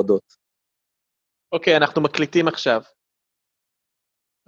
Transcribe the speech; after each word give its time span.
הורדות. 0.00 0.36
אוקיי, 1.52 1.76
אנחנו 1.76 2.02
מקליטים 2.02 2.48
עכשיו. 2.48 2.82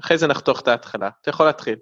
אחרי 0.01 0.19
זה 0.19 0.27
נחתוך 0.27 0.61
את 0.61 0.69
ההתחלה. 0.69 1.11
אתה 1.21 1.31
יכול 1.31 1.47
להתחיל. 1.47 1.79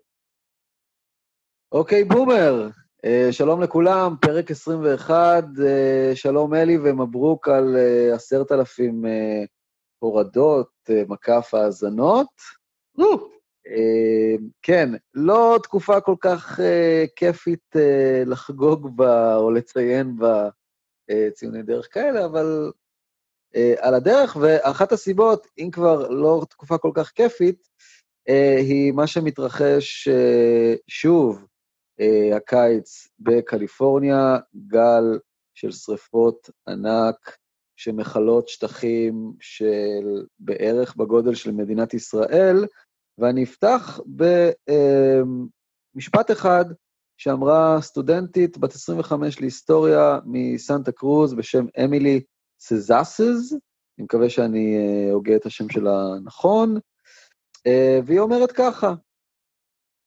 אוקיי, 1.73 2.05
בומר, 2.05 2.69
uh, 3.07 3.33
שלום 3.33 3.63
לכולם, 3.63 4.15
פרק 4.21 4.51
21, 4.51 5.45
uh, 5.45 5.63
אה, 5.63 6.13
שלום 6.15 6.55
אלי 6.55 6.79
ומברוק 6.79 7.49
על 7.49 7.77
אה, 7.77 8.15
עשרת 8.15 8.53
uh, 8.53 8.55
אלפים 8.55 9.05
uh, 9.05 9.47
הורדות, 9.99 10.71
uh, 10.89 11.09
מקף 11.09 11.55
האזנות. 11.55 12.29
Uh, 12.99 13.03
כן, 14.63 14.89
לא 15.15 15.59
תקופה 15.63 16.01
כל 16.01 16.17
כך 16.21 16.59
uh, 16.59 17.09
כיפית 17.17 17.77
uh, 17.77 18.29
לחגוג 18.29 18.97
בה 18.97 19.37
או 19.37 19.51
לציין 19.51 20.17
בציוני 21.11 21.63
דרך 21.63 21.89
כאלה, 21.95 22.25
אבל 22.25 22.71
uh, 22.71 22.80
על 23.79 23.95
הדרך, 23.95 24.37
ואחת 24.41 24.93
הסיבות, 24.93 25.47
אם 25.59 25.69
כבר 25.73 26.09
לא 26.09 26.43
תקופה 26.51 26.79
כל 26.79 26.91
כך 26.95 27.11
כיפית, 27.11 27.69
uh, 28.29 28.33
היא 28.59 28.93
מה 28.93 29.07
שמתרחש 29.07 30.09
uh, 30.09 30.79
שוב 30.89 31.47
uh, 32.01 32.37
הקיץ 32.37 33.09
בקליפורניה, 33.19 34.39
גל 34.67 35.19
של 35.55 35.73
שריפות 35.73 36.51
ענק 36.69 37.37
שמכלות 37.77 38.49
שטחים 38.49 39.33
של 39.41 40.27
בערך 40.39 40.97
בגודל 40.97 41.35
של 41.35 41.51
מדינת 41.51 41.95
ישראל, 41.95 42.67
ואני 43.19 43.45
אפתח 43.45 44.01
במשפט 45.95 46.31
אחד 46.31 46.65
שאמרה 47.17 47.81
סטודנטית 47.81 48.59
בת 48.59 48.75
25 48.75 49.41
להיסטוריה 49.41 50.19
מסנטה 50.25 50.93
קרוז 50.93 51.35
בשם 51.35 51.67
אמילי 51.85 52.21
סזאסז, 52.61 53.53
אני 53.99 54.05
מקווה 54.05 54.31
שאני 54.31 54.77
אה, 54.77 55.13
הוגה 55.13 55.37
את 55.37 55.47
השם 55.47 55.69
שלה 55.69 56.07
נכון, 56.25 56.79
אה, 57.67 58.01
והיא 58.05 58.21
אומרת 58.21 58.53
ככה, 58.53 58.95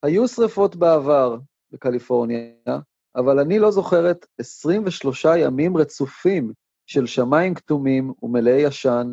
היו 0.04 0.28
שריפות 0.28 0.76
בעבר 0.76 1.38
בקליפורניה, 1.72 2.80
אבל 3.16 3.40
אני 3.40 3.60
לא 3.60 3.72
זוכרת 3.72 4.26
23 4.40 5.26
ימים 5.38 5.78
רצופים 5.78 6.54
של 6.86 7.06
שמיים 7.06 7.54
כתומים 7.54 8.14
ומלאי 8.24 8.66
עשן, 8.66 9.12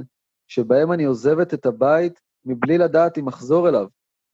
שבהם 0.49 0.93
אני 0.93 1.05
עוזבת 1.05 1.55
את 1.55 1.67
הבית 1.67 2.21
מבלי 2.45 2.79
לדעת 2.79 3.19
אם 3.19 3.29
אחזור 3.29 3.69
אליו. 3.69 3.87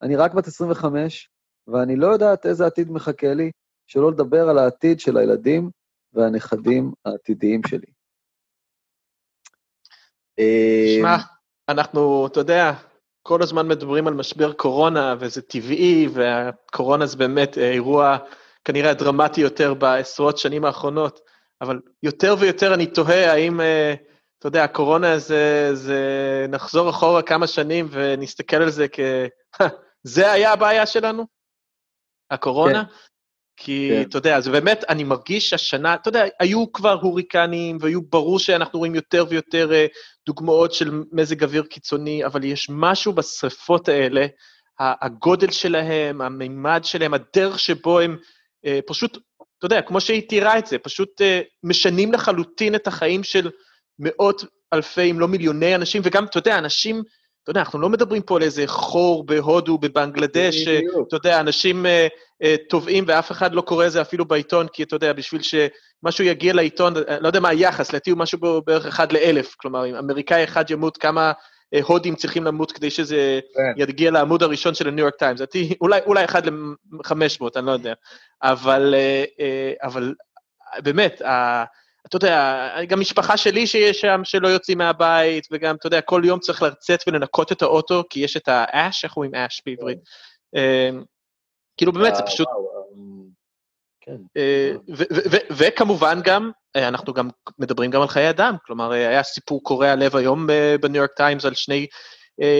אני 0.02 0.16
רק 0.16 0.34
בת 0.34 0.46
25, 0.46 1.30
ואני 1.66 1.96
לא 1.96 2.06
יודעת 2.06 2.46
איזה 2.46 2.66
עתיד 2.66 2.90
מחכה 2.90 3.34
לי, 3.34 3.50
שלא 3.86 4.12
לדבר 4.12 4.48
על 4.48 4.58
העתיד 4.58 5.00
של 5.00 5.16
הילדים 5.16 5.70
והנכדים 6.12 6.92
העתידיים 7.04 7.60
שלי. 7.66 7.95
שמע, 10.98 11.14
אמ, 11.14 11.20
אנחנו, 11.68 12.26
אתה 12.26 12.40
יודע, 12.40 12.72
כל 13.22 13.42
הזמן 13.42 13.68
מדברים 13.68 14.06
על 14.06 14.14
משבר 14.14 14.52
קורונה, 14.52 15.14
וזה 15.18 15.42
טבעי, 15.42 16.08
והקורונה 16.12 17.06
זה 17.06 17.16
באמת 17.16 17.58
אה, 17.58 17.70
אירוע 17.70 18.16
כנראה 18.64 18.90
הדרמטי 18.90 19.40
יותר 19.40 19.74
בעשרות 19.74 20.38
שנים 20.38 20.64
האחרונות, 20.64 21.20
אבל 21.60 21.80
יותר 22.02 22.34
ויותר 22.38 22.74
אני 22.74 22.86
תוהה 22.86 23.32
האם, 23.32 23.60
אה, 23.60 23.94
אתה 24.38 24.46
יודע, 24.46 24.64
הקורונה 24.64 25.18
זה, 25.18 25.70
זה... 25.74 26.00
נחזור 26.48 26.90
אחורה 26.90 27.22
כמה 27.22 27.46
שנים 27.46 27.88
ונסתכל 27.90 28.56
על 28.56 28.70
זה 28.70 28.86
כ... 28.92 29.00
זה 30.02 30.32
היה 30.32 30.52
הבעיה 30.52 30.86
שלנו? 30.86 31.26
הקורונה? 32.30 32.84
כן. 32.84 32.90
כי, 33.56 33.88
כן. 33.92 34.02
אתה 34.08 34.18
יודע, 34.18 34.40
זה 34.40 34.50
באמת, 34.50 34.84
אני 34.88 35.04
מרגיש 35.04 35.52
השנה, 35.52 35.94
אתה 35.94 36.08
יודע, 36.08 36.24
היו 36.40 36.72
כבר 36.72 36.98
הוריקנים, 37.02 37.78
והיו 37.80 38.02
ברור 38.02 38.38
שאנחנו 38.38 38.78
רואים 38.78 38.94
יותר 38.94 39.24
ויותר 39.28 39.70
uh, 39.70 39.96
דוגמאות 40.26 40.72
של 40.72 41.02
מזג 41.12 41.44
אוויר 41.44 41.62
קיצוני, 41.62 42.24
אבל 42.24 42.44
יש 42.44 42.66
משהו 42.70 43.12
בשריפות 43.12 43.88
האלה, 43.88 44.26
הגודל 44.80 45.50
שלהם, 45.50 46.20
המימד 46.20 46.80
שלהם, 46.84 47.14
הדרך 47.14 47.58
שבו 47.58 48.00
הם 48.00 48.16
uh, 48.66 48.68
פשוט, 48.86 49.18
אתה 49.58 49.66
יודע, 49.66 49.82
כמו 49.82 50.00
שהיא 50.00 50.28
תיארה 50.28 50.58
את 50.58 50.66
זה, 50.66 50.78
פשוט 50.78 51.20
uh, 51.20 51.24
משנים 51.64 52.12
לחלוטין 52.12 52.74
את 52.74 52.86
החיים 52.86 53.24
של 53.24 53.50
מאות 53.98 54.44
אלפי, 54.72 55.10
אם 55.10 55.20
לא 55.20 55.28
מיליוני 55.28 55.74
אנשים, 55.74 56.02
וגם, 56.04 56.24
אתה 56.24 56.38
יודע, 56.38 56.58
אנשים 56.58 57.02
אתה 57.46 57.50
יודע, 57.50 57.60
אנחנו 57.60 57.80
לא 57.80 57.88
מדברים 57.88 58.22
פה 58.22 58.36
על 58.36 58.42
איזה 58.42 58.64
חור 58.66 59.26
בהודו, 59.26 59.78
בבנגלדש, 59.78 60.68
אתה 61.08 61.16
יודע, 61.16 61.40
אנשים 61.40 61.86
טובעים 62.68 63.04
uh, 63.04 63.06
uh, 63.06 63.10
ואף 63.10 63.32
אחד 63.32 63.54
לא 63.54 63.60
קורא 63.60 63.88
זה 63.88 64.00
אפילו 64.00 64.24
בעיתון, 64.24 64.66
כי 64.72 64.82
אתה 64.82 64.96
יודע, 64.96 65.12
בשביל 65.12 65.42
שמשהו 65.42 66.24
יגיע 66.24 66.52
לעיתון, 66.52 66.94
לא 67.20 67.26
יודע 67.26 67.40
מה 67.40 67.48
היחס, 67.48 67.90
לדעתי 67.90 68.10
הוא 68.10 68.18
משהו 68.18 68.62
בערך 68.66 68.86
אחד 68.86 69.12
לאלף, 69.12 69.54
כלומר, 69.58 69.86
אם 69.86 69.94
אמריקאי 69.94 70.44
אחד 70.44 70.70
ימות, 70.70 70.96
כמה 70.96 71.32
הודים 71.82 72.14
צריכים 72.14 72.44
למות 72.44 72.72
כדי 72.72 72.90
שזה 72.90 73.40
כן. 73.54 73.82
יגיע 73.82 74.10
לעמוד 74.10 74.42
הראשון 74.42 74.74
של 74.74 74.88
הניו 74.88 75.04
יורק 75.04 75.14
טיימס, 75.14 75.40
לדעתי 75.40 75.74
אולי, 75.80 76.00
אולי 76.06 76.24
אחד 76.24 76.42
לחמש 77.00 77.40
מאות, 77.40 77.56
אני 77.56 77.66
לא 77.66 77.72
יודע. 77.72 77.92
אבל, 78.42 78.94
אבל 79.82 80.14
באמת, 80.78 81.22
אתה 82.08 82.16
יודע, 82.16 82.68
גם 82.88 83.00
משפחה 83.00 83.36
שלי 83.36 83.66
שיש 83.66 84.00
שם, 84.00 84.20
שלא 84.24 84.48
יוצאים 84.48 84.78
מהבית, 84.78 85.48
וגם, 85.50 85.74
אתה 85.74 85.86
יודע, 85.86 86.00
כל 86.00 86.22
יום 86.24 86.40
צריך 86.40 86.62
לצאת 86.62 87.00
ולנקות 87.06 87.52
את 87.52 87.62
האוטו, 87.62 88.04
כי 88.10 88.20
יש 88.20 88.36
את 88.36 88.48
האש, 88.48 89.04
איך 89.04 89.16
אומרים 89.16 89.34
אש 89.34 89.62
בעברית? 89.66 89.98
אמ, 90.56 91.02
כאילו, 91.76 91.92
באמת, 91.92 92.14
זה 92.14 92.22
פשוט... 92.22 92.48
אמ, 92.94 93.26
כן. 94.00 94.16
אה, 94.36 94.72
וכמובן 95.50 96.20
גם, 96.24 96.50
אה, 96.76 96.88
אנחנו 96.88 97.12
גם 97.12 97.28
מדברים 97.58 97.90
גם 97.90 98.02
על 98.02 98.08
חיי 98.08 98.30
אדם, 98.30 98.56
כלומר, 98.66 98.92
אה, 98.92 99.08
היה 99.08 99.22
סיפור 99.22 99.62
קורע 99.62 99.94
לב 99.94 100.16
היום 100.16 100.46
בניו 100.80 100.96
יורק 100.96 101.12
טיימס 101.16 101.44
על 101.44 101.54
שני 101.54 101.86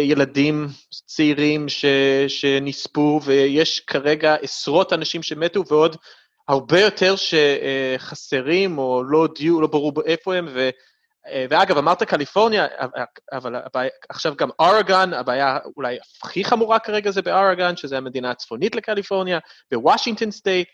ילדים 0.05 0.69
צעירים 1.07 1.67
שנספו, 2.29 3.21
ויש 3.25 3.81
כרגע 3.81 4.35
עשרות 4.43 4.93
אנשים 4.93 5.23
שמתו 5.23 5.63
ועוד 5.69 5.97
הרבה 6.49 6.81
יותר 6.81 7.15
שחסרים 7.17 8.79
או 8.79 9.03
לא 9.05 9.19
הודיעו, 9.19 9.61
לא 9.61 9.67
ברור 9.67 9.93
איפה 10.07 10.35
הם, 10.35 10.49
ו... 10.55 10.71
ואגב, 11.51 11.79
אמרת 11.79 12.03
קליפורניה, 12.03 12.67
אבל 13.33 13.55
הבעיה, 13.55 13.91
עכשיו 14.09 14.35
גם 14.37 14.49
אורגון, 14.59 15.15
הבעיה 15.15 15.59
אולי 15.77 15.99
הכי 16.23 16.45
חמורה 16.45 16.79
כרגע 16.79 17.11
זה 17.11 17.23
באורגון, 17.23 17.77
שזה 17.77 17.97
המדינה 17.97 18.31
הצפונית 18.31 18.75
לקליפורניה, 18.75 19.39
בוושינגטון 19.71 20.31
סטייט, 20.31 20.69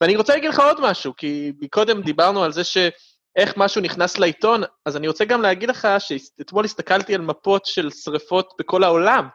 ואני 0.00 0.16
רוצה 0.16 0.34
להגיד 0.34 0.50
לך 0.50 0.60
עוד 0.60 0.80
משהו, 0.80 1.16
כי 1.16 1.52
קודם 1.70 2.02
דיברנו 2.02 2.44
על 2.44 2.52
זה 2.52 2.64
שאיך 2.64 3.56
משהו 3.56 3.80
נכנס 3.80 4.18
לעיתון, 4.18 4.62
אז 4.86 4.96
אני 4.96 5.08
רוצה 5.08 5.24
גם 5.24 5.42
להגיד 5.42 5.70
לך 5.70 5.88
שאתמול 5.98 6.64
הסתכלתי 6.64 7.14
על 7.14 7.20
מפות 7.20 7.66
של 7.66 7.90
שריפות 7.90 8.54
בכל 8.58 8.84
העולם, 8.84 9.28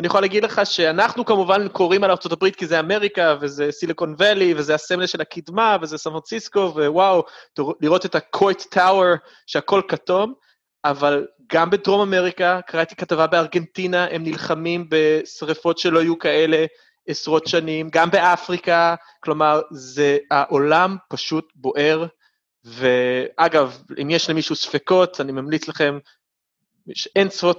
ואני 0.00 0.06
יכול 0.06 0.20
להגיד 0.20 0.44
לך 0.44 0.60
שאנחנו 0.64 1.24
כמובן 1.24 1.68
קוראים 1.68 2.04
על 2.04 2.10
ארה"ב 2.10 2.50
כי 2.50 2.66
זה 2.66 2.80
אמריקה, 2.80 3.36
וזה 3.40 3.72
סיליקון 3.72 4.14
ואלי, 4.18 4.54
וזה 4.56 4.74
הסמל 4.74 5.06
של 5.06 5.20
הקדמה, 5.20 5.76
וזה 5.82 5.98
סן 5.98 6.10
פרנסיסקו, 6.10 6.72
ווואו, 6.74 7.24
לראות 7.80 8.06
את 8.06 8.14
הקויט 8.14 8.62
טאוור, 8.70 9.14
שהכל 9.46 9.82
כתום, 9.88 10.34
אבל 10.84 11.26
גם 11.52 11.70
בדרום 11.70 12.00
אמריקה, 12.00 12.60
קראתי 12.66 12.96
כתבה 12.96 13.26
בארגנטינה, 13.26 14.06
הם 14.10 14.22
נלחמים 14.22 14.86
בשריפות 14.90 15.78
שלא 15.78 15.98
יהיו 15.98 16.18
כאלה 16.18 16.66
עשרות 17.08 17.46
שנים, 17.46 17.88
גם 17.92 18.10
באפריקה, 18.10 18.94
כלומר, 19.24 19.60
זה, 19.70 20.18
העולם 20.30 20.96
פשוט 21.08 21.52
בוער, 21.54 22.06
ואגב, 22.64 23.82
אם 24.02 24.10
יש 24.10 24.30
למישהו 24.30 24.56
ספקות, 24.56 25.20
אני 25.20 25.32
ממליץ 25.32 25.68
לכם 25.68 25.98
יש 26.86 27.08
אין 27.16 27.30
ספור, 27.30 27.54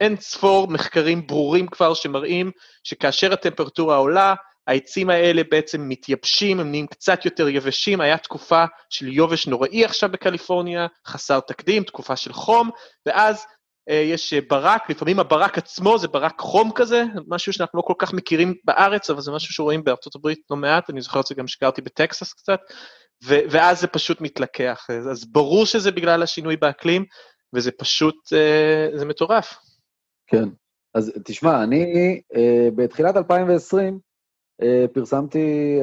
אין 0.00 0.16
ספור 0.16 0.68
מחקרים 0.68 1.26
ברורים 1.26 1.66
כבר 1.66 1.94
שמראים 1.94 2.50
שכאשר 2.84 3.32
הטמפרטורה 3.32 3.96
עולה, 3.96 4.34
העצים 4.66 5.10
האלה 5.10 5.42
בעצם 5.50 5.88
מתייבשים, 5.88 6.60
הם 6.60 6.70
נהיים 6.70 6.86
קצת 6.86 7.24
יותר 7.24 7.48
יבשים, 7.48 8.00
היה 8.00 8.18
תקופה 8.18 8.64
של 8.90 9.08
יובש 9.08 9.46
נוראי 9.46 9.84
עכשיו 9.84 10.10
בקליפורניה, 10.12 10.86
חסר 11.06 11.40
תקדים, 11.40 11.84
תקופה 11.84 12.16
של 12.16 12.32
חום, 12.32 12.70
ואז 13.06 13.46
אה, 13.90 13.94
יש 13.94 14.34
ברק, 14.34 14.90
לפעמים 14.90 15.18
הברק 15.18 15.58
עצמו 15.58 15.98
זה 15.98 16.08
ברק 16.08 16.40
חום 16.40 16.70
כזה, 16.74 17.04
משהו 17.28 17.52
שאנחנו 17.52 17.76
לא 17.76 17.82
כל 17.82 17.94
כך 17.98 18.12
מכירים 18.12 18.54
בארץ, 18.64 19.10
אבל 19.10 19.20
זה 19.20 19.32
משהו 19.32 19.54
שרואים 19.54 19.84
בארצות 19.84 20.14
הברית 20.14 20.38
לא 20.50 20.56
מעט, 20.56 20.90
אני 20.90 21.00
זוכר 21.00 21.20
את 21.20 21.26
זה 21.26 21.34
גם 21.34 21.48
שגרתי 21.48 21.82
בטקסס 21.82 22.32
קצת, 22.32 22.60
ו- 23.24 23.40
ואז 23.50 23.80
זה 23.80 23.86
פשוט 23.86 24.20
מתלקח. 24.20 24.86
אז 25.10 25.24
ברור 25.32 25.66
שזה 25.66 25.90
בגלל 25.90 26.22
השינוי 26.22 26.56
באקלים, 26.56 27.04
וזה 27.54 27.70
פשוט, 27.72 28.32
אה, 28.32 28.98
זה 28.98 29.04
מטורף. 29.04 29.54
כן. 30.26 30.48
אז 30.94 31.12
תשמע, 31.24 31.62
אני 31.62 32.20
אה, 32.34 32.68
בתחילת 32.76 33.16
2020 33.16 33.98
אה, 34.62 34.84
פרסמתי 34.92 35.78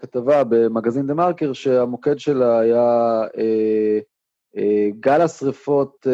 כתבה 0.00 0.44
במגזין 0.44 1.06
דה 1.06 1.14
מרקר 1.14 1.52
שהמוקד 1.52 2.18
שלה 2.18 2.58
היה 2.58 3.20
גל 5.00 5.20
השרפות 5.20 6.06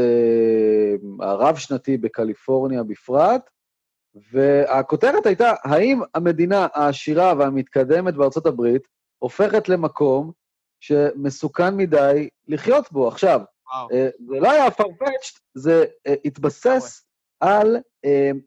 הרב-שנתי 1.20 1.96
בקליפורניה 1.96 2.82
בפרט, 2.82 3.50
והכותרת 4.32 5.26
הייתה, 5.26 5.52
האם 5.64 6.00
המדינה 6.14 6.66
העשירה 6.74 7.34
והמתקדמת 7.38 8.14
בארצות 8.14 8.46
הברית 8.46 8.82
הופכת 9.18 9.68
למקום 9.68 10.32
שמסוכן 10.80 11.76
מדי 11.76 12.28
לחיות 12.48 12.92
בו? 12.92 13.08
עכשיו, 13.08 13.40
זה 13.92 14.40
לא 14.40 14.50
היה 14.50 14.66
farfetched, 14.66 15.40
זה 15.54 15.84
התבסס 16.24 17.04
על 17.40 17.76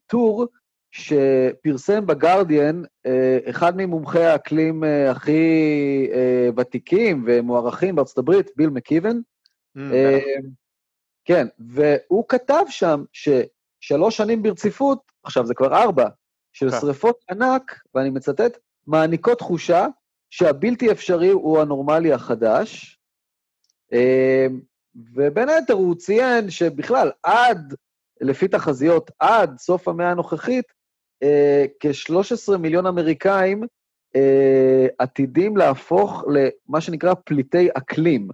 טור 0.08 0.48
שפרסם 0.92 2.06
בגרדיאן 2.06 2.84
אחד 3.50 3.74
ממומחי 3.78 4.24
האקלים 4.24 4.84
הכי 5.10 6.10
ותיקים 6.58 7.24
ומוערכים 7.28 7.96
בארצות 7.96 8.18
הברית, 8.18 8.52
ביל 8.56 8.70
מקיבן. 8.70 9.18
Mm, 9.78 9.82
כן, 11.26 11.48
והוא 11.60 12.26
כתב 12.28 12.64
שם 12.68 13.04
ששלוש 13.14 14.18
שנים 14.18 14.44
ברציפות, 14.44 15.12
עכשיו 15.24 15.46
זה 15.46 15.54
כבר 15.54 15.76
ארבע, 15.76 16.08
של 16.54 16.72
כן. 16.72 16.80
שריפות 16.80 17.24
ענק, 17.30 17.80
ואני 17.96 18.10
מצטט, 18.10 18.58
מעניקות 18.88 19.38
תחושה 19.38 19.88
שהבלתי 20.30 20.92
אפשרי 20.92 21.30
הוא 21.30 21.60
הנורמלי 21.60 22.14
החדש. 22.14 23.00
ובין 24.96 25.50
היתר 25.50 25.74
הוא 25.74 25.96
ציין 25.96 26.50
שבכלל, 26.50 27.12
עד, 27.24 27.76
לפי 28.22 28.48
תחזיות, 28.48 29.12
עד 29.20 29.58
סוף 29.58 29.88
המאה 29.88 30.12
הנוכחית, 30.12 30.66
אה, 31.24 31.66
כ-13 31.80 32.58
מיליון 32.58 32.86
אמריקאים 32.86 33.64
אה, 34.16 34.88
עתידים 35.00 35.58
להפוך 35.58 36.24
למה 36.28 36.82
שנקרא 36.82 37.14
פליטי 37.26 37.70
אקלים. 37.78 38.28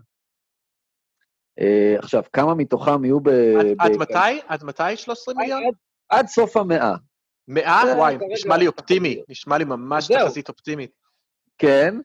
אה, 1.60 1.96
עכשיו, 1.98 2.24
כמה 2.34 2.56
מתוכם 2.56 3.06
יהיו 3.06 3.20
ב... 3.20 3.30
עד, 3.30 3.66
ב... 3.78 3.82
עד 3.82 3.92
מתי? 3.98 4.40
עד 4.48 4.64
מתי 4.64 4.96
13 4.96 5.34
מיליון? 5.38 5.64
עד, 5.64 5.74
עד 6.10 6.28
סוף 6.28 6.58
המאה. 6.58 6.96
מאה? 7.48 7.84
וואי, 7.98 8.18
נשמע 8.34 8.58
לי 8.58 8.68
אופטימי, 8.68 9.22
נשמע 9.30 9.58
לי 9.58 9.64
ממש 9.64 10.12
תחזית 10.12 10.50
אופטימית. 10.50 10.92
כן. 11.58 11.96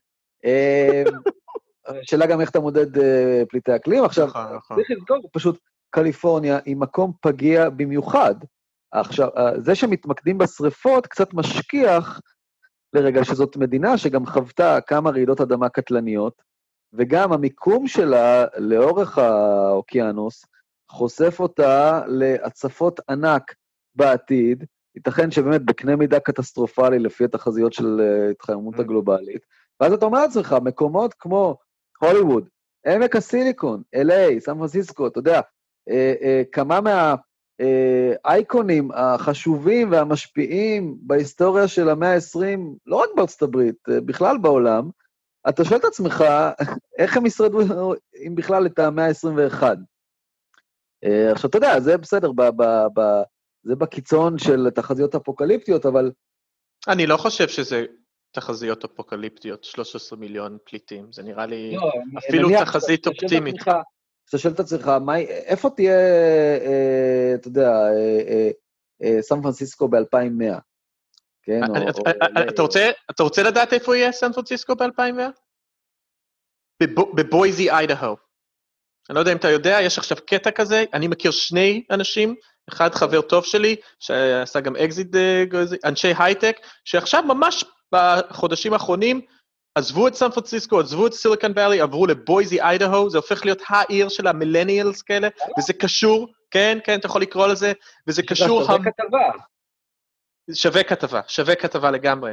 השאלה 2.02 2.26
גם 2.26 2.40
איך 2.40 2.50
אתה 2.50 2.60
מודד 2.60 2.96
uh, 2.96 3.00
פליטי 3.48 3.76
אקלים. 3.76 4.04
עכשיו, 4.04 4.26
נכון, 4.26 4.56
נכון. 4.56 4.76
צריך 4.76 4.90
לזכור, 4.90 5.28
פשוט 5.32 5.58
קליפורניה 5.90 6.58
היא 6.64 6.76
מקום 6.76 7.12
פגיע 7.20 7.70
במיוחד. 7.70 8.34
עכשיו, 8.92 9.28
uh, 9.28 9.60
זה 9.60 9.74
שמתמקדים 9.74 10.38
בשריפות 10.38 11.06
קצת 11.06 11.34
משכיח 11.34 12.20
לרגע 12.92 13.24
שזאת 13.24 13.56
מדינה 13.56 13.98
שגם 13.98 14.26
חוותה 14.26 14.80
כמה 14.80 15.10
רעידות 15.10 15.40
אדמה 15.40 15.68
קטלניות, 15.68 16.42
וגם 16.92 17.32
המיקום 17.32 17.86
שלה 17.86 18.44
לאורך 18.58 19.18
האוקיינוס 19.18 20.44
חושף 20.90 21.36
אותה 21.40 22.02
להצפות 22.06 23.00
ענק 23.10 23.54
בעתיד, 23.94 24.64
ייתכן 24.96 25.30
שבאמת 25.30 25.64
בקנה 25.64 25.96
מידה 25.96 26.20
קטסטרופלי 26.20 26.98
לפי 26.98 27.24
התחזיות 27.24 27.72
של 27.72 28.00
אה, 28.00 28.30
התחממות 28.30 28.74
mm. 28.74 28.80
הגלובלית, 28.80 29.46
ואז 29.80 29.92
אתה 29.92 30.06
אומר 30.06 30.22
לעצמך, 30.22 30.56
מקומות 30.64 31.14
כמו 31.14 31.56
הוליווד, 32.04 32.48
עמק 32.86 33.16
הסיליקון, 33.16 33.82
LA, 33.96 34.40
סן 34.40 34.58
פרנסיסקו, 34.58 35.06
אתה 35.06 35.18
יודע, 35.18 35.40
אה, 35.90 36.14
אה, 36.22 36.42
כמה 36.52 36.80
מהאייקונים 37.60 38.92
אה, 38.92 39.14
החשובים 39.14 39.92
והמשפיעים 39.92 40.96
בהיסטוריה 41.02 41.68
של 41.68 41.88
המאה 41.88 42.14
ה-20, 42.14 42.58
לא 42.86 42.96
רק 42.96 43.08
בארצות 43.16 43.42
הברית, 43.42 43.76
אה, 43.88 44.00
בכלל 44.00 44.38
בעולם, 44.38 44.90
אתה 45.48 45.64
שואל 45.64 45.80
את 45.80 45.84
עצמך, 45.84 46.24
איך 46.98 47.16
הם 47.16 47.26
ישרדו, 47.26 47.60
אם 48.26 48.34
בכלל, 48.34 48.66
את 48.66 48.78
המאה 48.78 49.06
ה-21? 49.06 49.62
אה, 51.04 51.32
עכשיו, 51.32 51.50
אתה 51.50 51.58
יודע, 51.58 51.80
זה 51.80 51.96
בסדר, 51.96 52.32
ב, 52.32 52.42
ב, 52.42 52.62
ב, 52.94 53.22
זה 53.62 53.76
בקיצון 53.76 54.38
של 54.38 54.70
תחזיות 54.70 55.14
אפוקליפטיות, 55.14 55.86
אבל... 55.86 56.12
אני 56.88 57.06
לא 57.06 57.16
חושב 57.16 57.48
שזה 57.48 57.84
תחזיות 58.32 58.84
אפוקליפטיות, 58.84 59.64
13 59.64 60.18
מיליון 60.18 60.58
פליטים, 60.64 61.12
זה 61.12 61.22
נראה 61.22 61.46
לי 61.46 61.76
לא, 61.76 61.90
אפילו 62.18 62.48
נניח, 62.48 62.62
תחזית 62.62 63.06
אופטימית. 63.06 63.56
אתה 64.28 64.38
שואל 64.38 64.52
את 64.52 64.60
עצמך, 64.60 64.90
איפה 65.28 65.70
תהיה, 65.70 65.98
אה, 66.60 67.32
אתה 67.34 67.48
יודע, 67.48 67.68
אה, 67.68 68.50
אה, 69.02 69.22
סן 69.22 69.42
פרנסיסקו 69.42 69.88
ב-2100? 69.88 70.60
כן, 71.42 71.60
אתה, 72.48 72.62
רוצה, 72.62 72.90
אתה 73.10 73.22
רוצה 73.22 73.42
לדעת 73.42 73.72
איפה 73.72 73.96
יהיה 73.96 74.12
סן 74.12 74.32
פרנסיסקו 74.32 74.74
ב-2100? 74.74 75.22
בבויזי, 77.14 77.70
איידהו. 77.70 78.16
אני 79.10 79.14
לא 79.14 79.20
יודע 79.20 79.32
אם 79.32 79.36
אתה 79.36 79.50
יודע, 79.50 79.78
יש 79.82 79.98
עכשיו 79.98 80.18
קטע 80.26 80.50
כזה, 80.50 80.84
אני 80.94 81.08
מכיר 81.08 81.30
שני 81.30 81.84
אנשים, 81.90 82.34
אחד 82.68 82.94
חבר 82.94 83.20
טוב 83.20 83.44
שלי, 83.44 83.76
שעשה 83.98 84.60
גם 84.60 84.76
אקזיט, 84.76 85.08
אנשי 85.84 86.12
הייטק, 86.18 86.56
שעכשיו 86.84 87.22
ממש 87.22 87.64
בחודשים 87.92 88.72
האחרונים 88.72 89.20
עזבו 89.74 90.08
את 90.08 90.14
סן 90.14 90.30
פרנסיסקו, 90.30 90.80
עזבו 90.80 91.06
את 91.06 91.12
סיליקון 91.12 91.52
ואלי, 91.56 91.80
עברו 91.80 92.06
לבויזי, 92.06 92.60
איידהו, 92.60 93.10
זה 93.10 93.18
הופך 93.18 93.44
להיות 93.44 93.62
העיר 93.68 94.08
של 94.08 94.26
המילניאלס 94.26 95.02
כאלה, 95.02 95.28
וזה 95.58 95.72
קשור, 95.72 96.28
כן, 96.50 96.78
כן, 96.84 96.98
אתה 96.98 97.06
יכול 97.06 97.22
לקרוא 97.22 97.46
לזה, 97.46 97.72
וזה 98.06 98.22
קשור... 98.22 98.64
שווה 98.64 98.78
כתבה. 98.78 99.30
שווה 100.54 100.82
כתבה, 100.82 101.20
שווה 101.28 101.54
כתבה 101.54 101.90
לגמרי 101.90 102.32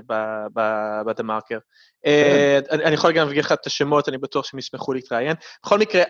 בדה 1.05 1.23
מרקר. 1.23 1.57
אה, 2.05 2.59
אני 2.71 2.93
יכול 2.93 3.11
גם 3.11 3.27
להביא 3.27 3.39
לך 3.39 3.51
את 3.51 3.67
השמות, 3.67 4.09
אני 4.09 4.17
בטוח 4.17 4.45
שהם 4.45 4.59
ישמחו 4.59 4.93
להתראיין. 4.93 5.35
בכל 5.65 5.79
מקרה, 5.79 6.03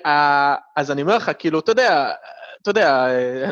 אז 0.75 0.91
אני 0.91 1.01
אומר 1.01 1.15
לך, 1.15 1.31
כאילו, 1.39 1.59
אתה 1.59 1.71
יודע, 1.71 2.11
אתה 2.61 2.69
יודע, 2.69 3.07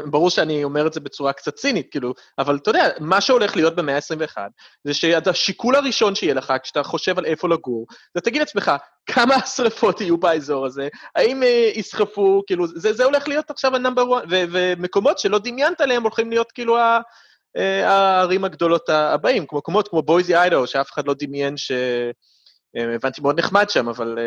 ברור 0.06 0.30
שאני 0.30 0.64
אומר 0.64 0.88
את 0.88 0.94
זה 0.94 1.00
בצורה 1.00 1.34
קצת 1.34 1.56
צינית, 1.56 1.88
כאילו, 1.92 2.14
אבל 2.40 2.56
אתה 2.56 2.70
יודע, 2.70 2.90
מה 3.00 3.22
שהולך 3.22 3.56
להיות 3.56 3.76
במאה 3.76 3.96
ה-21, 3.96 4.38
זה 4.84 4.94
שהשיקול 4.94 5.76
הראשון 5.76 6.16
שיהיה 6.16 6.34
לך, 6.34 6.54
כשאתה 6.64 6.84
חושב 6.84 7.18
על 7.18 7.26
איפה 7.26 7.50
לגור, 7.50 7.86
זה 8.16 8.22
תגיד 8.22 8.40
לעצמך, 8.40 8.72
כמה 9.06 9.40
שרפות 9.56 10.02
יהיו 10.02 10.18
באזור 10.18 10.66
הזה, 10.66 10.88
האם 11.16 11.44
אה, 11.44 11.72
יסחפו, 11.76 12.44
כאילו, 12.48 12.68
זה, 12.68 12.94
זה 12.94 13.04
הולך 13.04 13.28
להיות 13.28 13.52
עכשיו 13.52 13.76
ה 13.76 13.82
number 13.82 14.18
1, 14.20 14.24
ומקומות 14.30 15.20
שלא 15.20 15.40
דמיינת 15.40 15.82
עליהם 15.82 16.04
הולכים 16.04 16.30
להיות 16.30 16.52
כאילו 16.52 16.78
ה... 16.78 17.00
אה, 17.58 17.90
הערים 17.90 18.44
הגדולות 18.44 18.90
הבאים, 18.90 19.46
כמו 19.46 19.58
מקומות 19.58 19.88
כמו 19.88 20.02
בויזי 20.02 20.36
איידהו, 20.36 20.68
שאף 20.68 20.92
אחד 20.92 21.08
לא 21.08 21.14
דמיין 21.20 21.58
ש... 21.58 21.72
אה, 22.78 22.96
הבנתי 22.96 23.22
מאוד 23.22 23.40
נחמד 23.40 23.70
שם, 23.70 23.90
אבל 23.90 24.18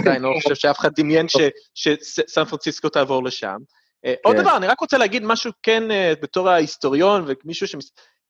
עדיין 0.00 0.22
לא 0.22 0.32
חושב 0.42 0.54
שאף 0.54 0.78
אחד 0.78 0.90
דמיין 0.96 1.26
שסן 1.74 2.44
פרנסיסקו 2.44 2.88
תעבור 2.88 3.24
לשם. 3.24 3.56
אה, 4.04 4.14
עוד 4.24 4.36
כן. 4.36 4.42
דבר, 4.42 4.56
אני 4.56 4.66
רק 4.66 4.80
רוצה 4.80 4.98
להגיד 4.98 5.24
משהו 5.24 5.52
כן 5.62 5.90
אה, 5.90 6.12
בתור 6.22 6.48
ההיסטוריון 6.48 7.24
ומישהו 7.26 7.66
ש... 7.68 7.74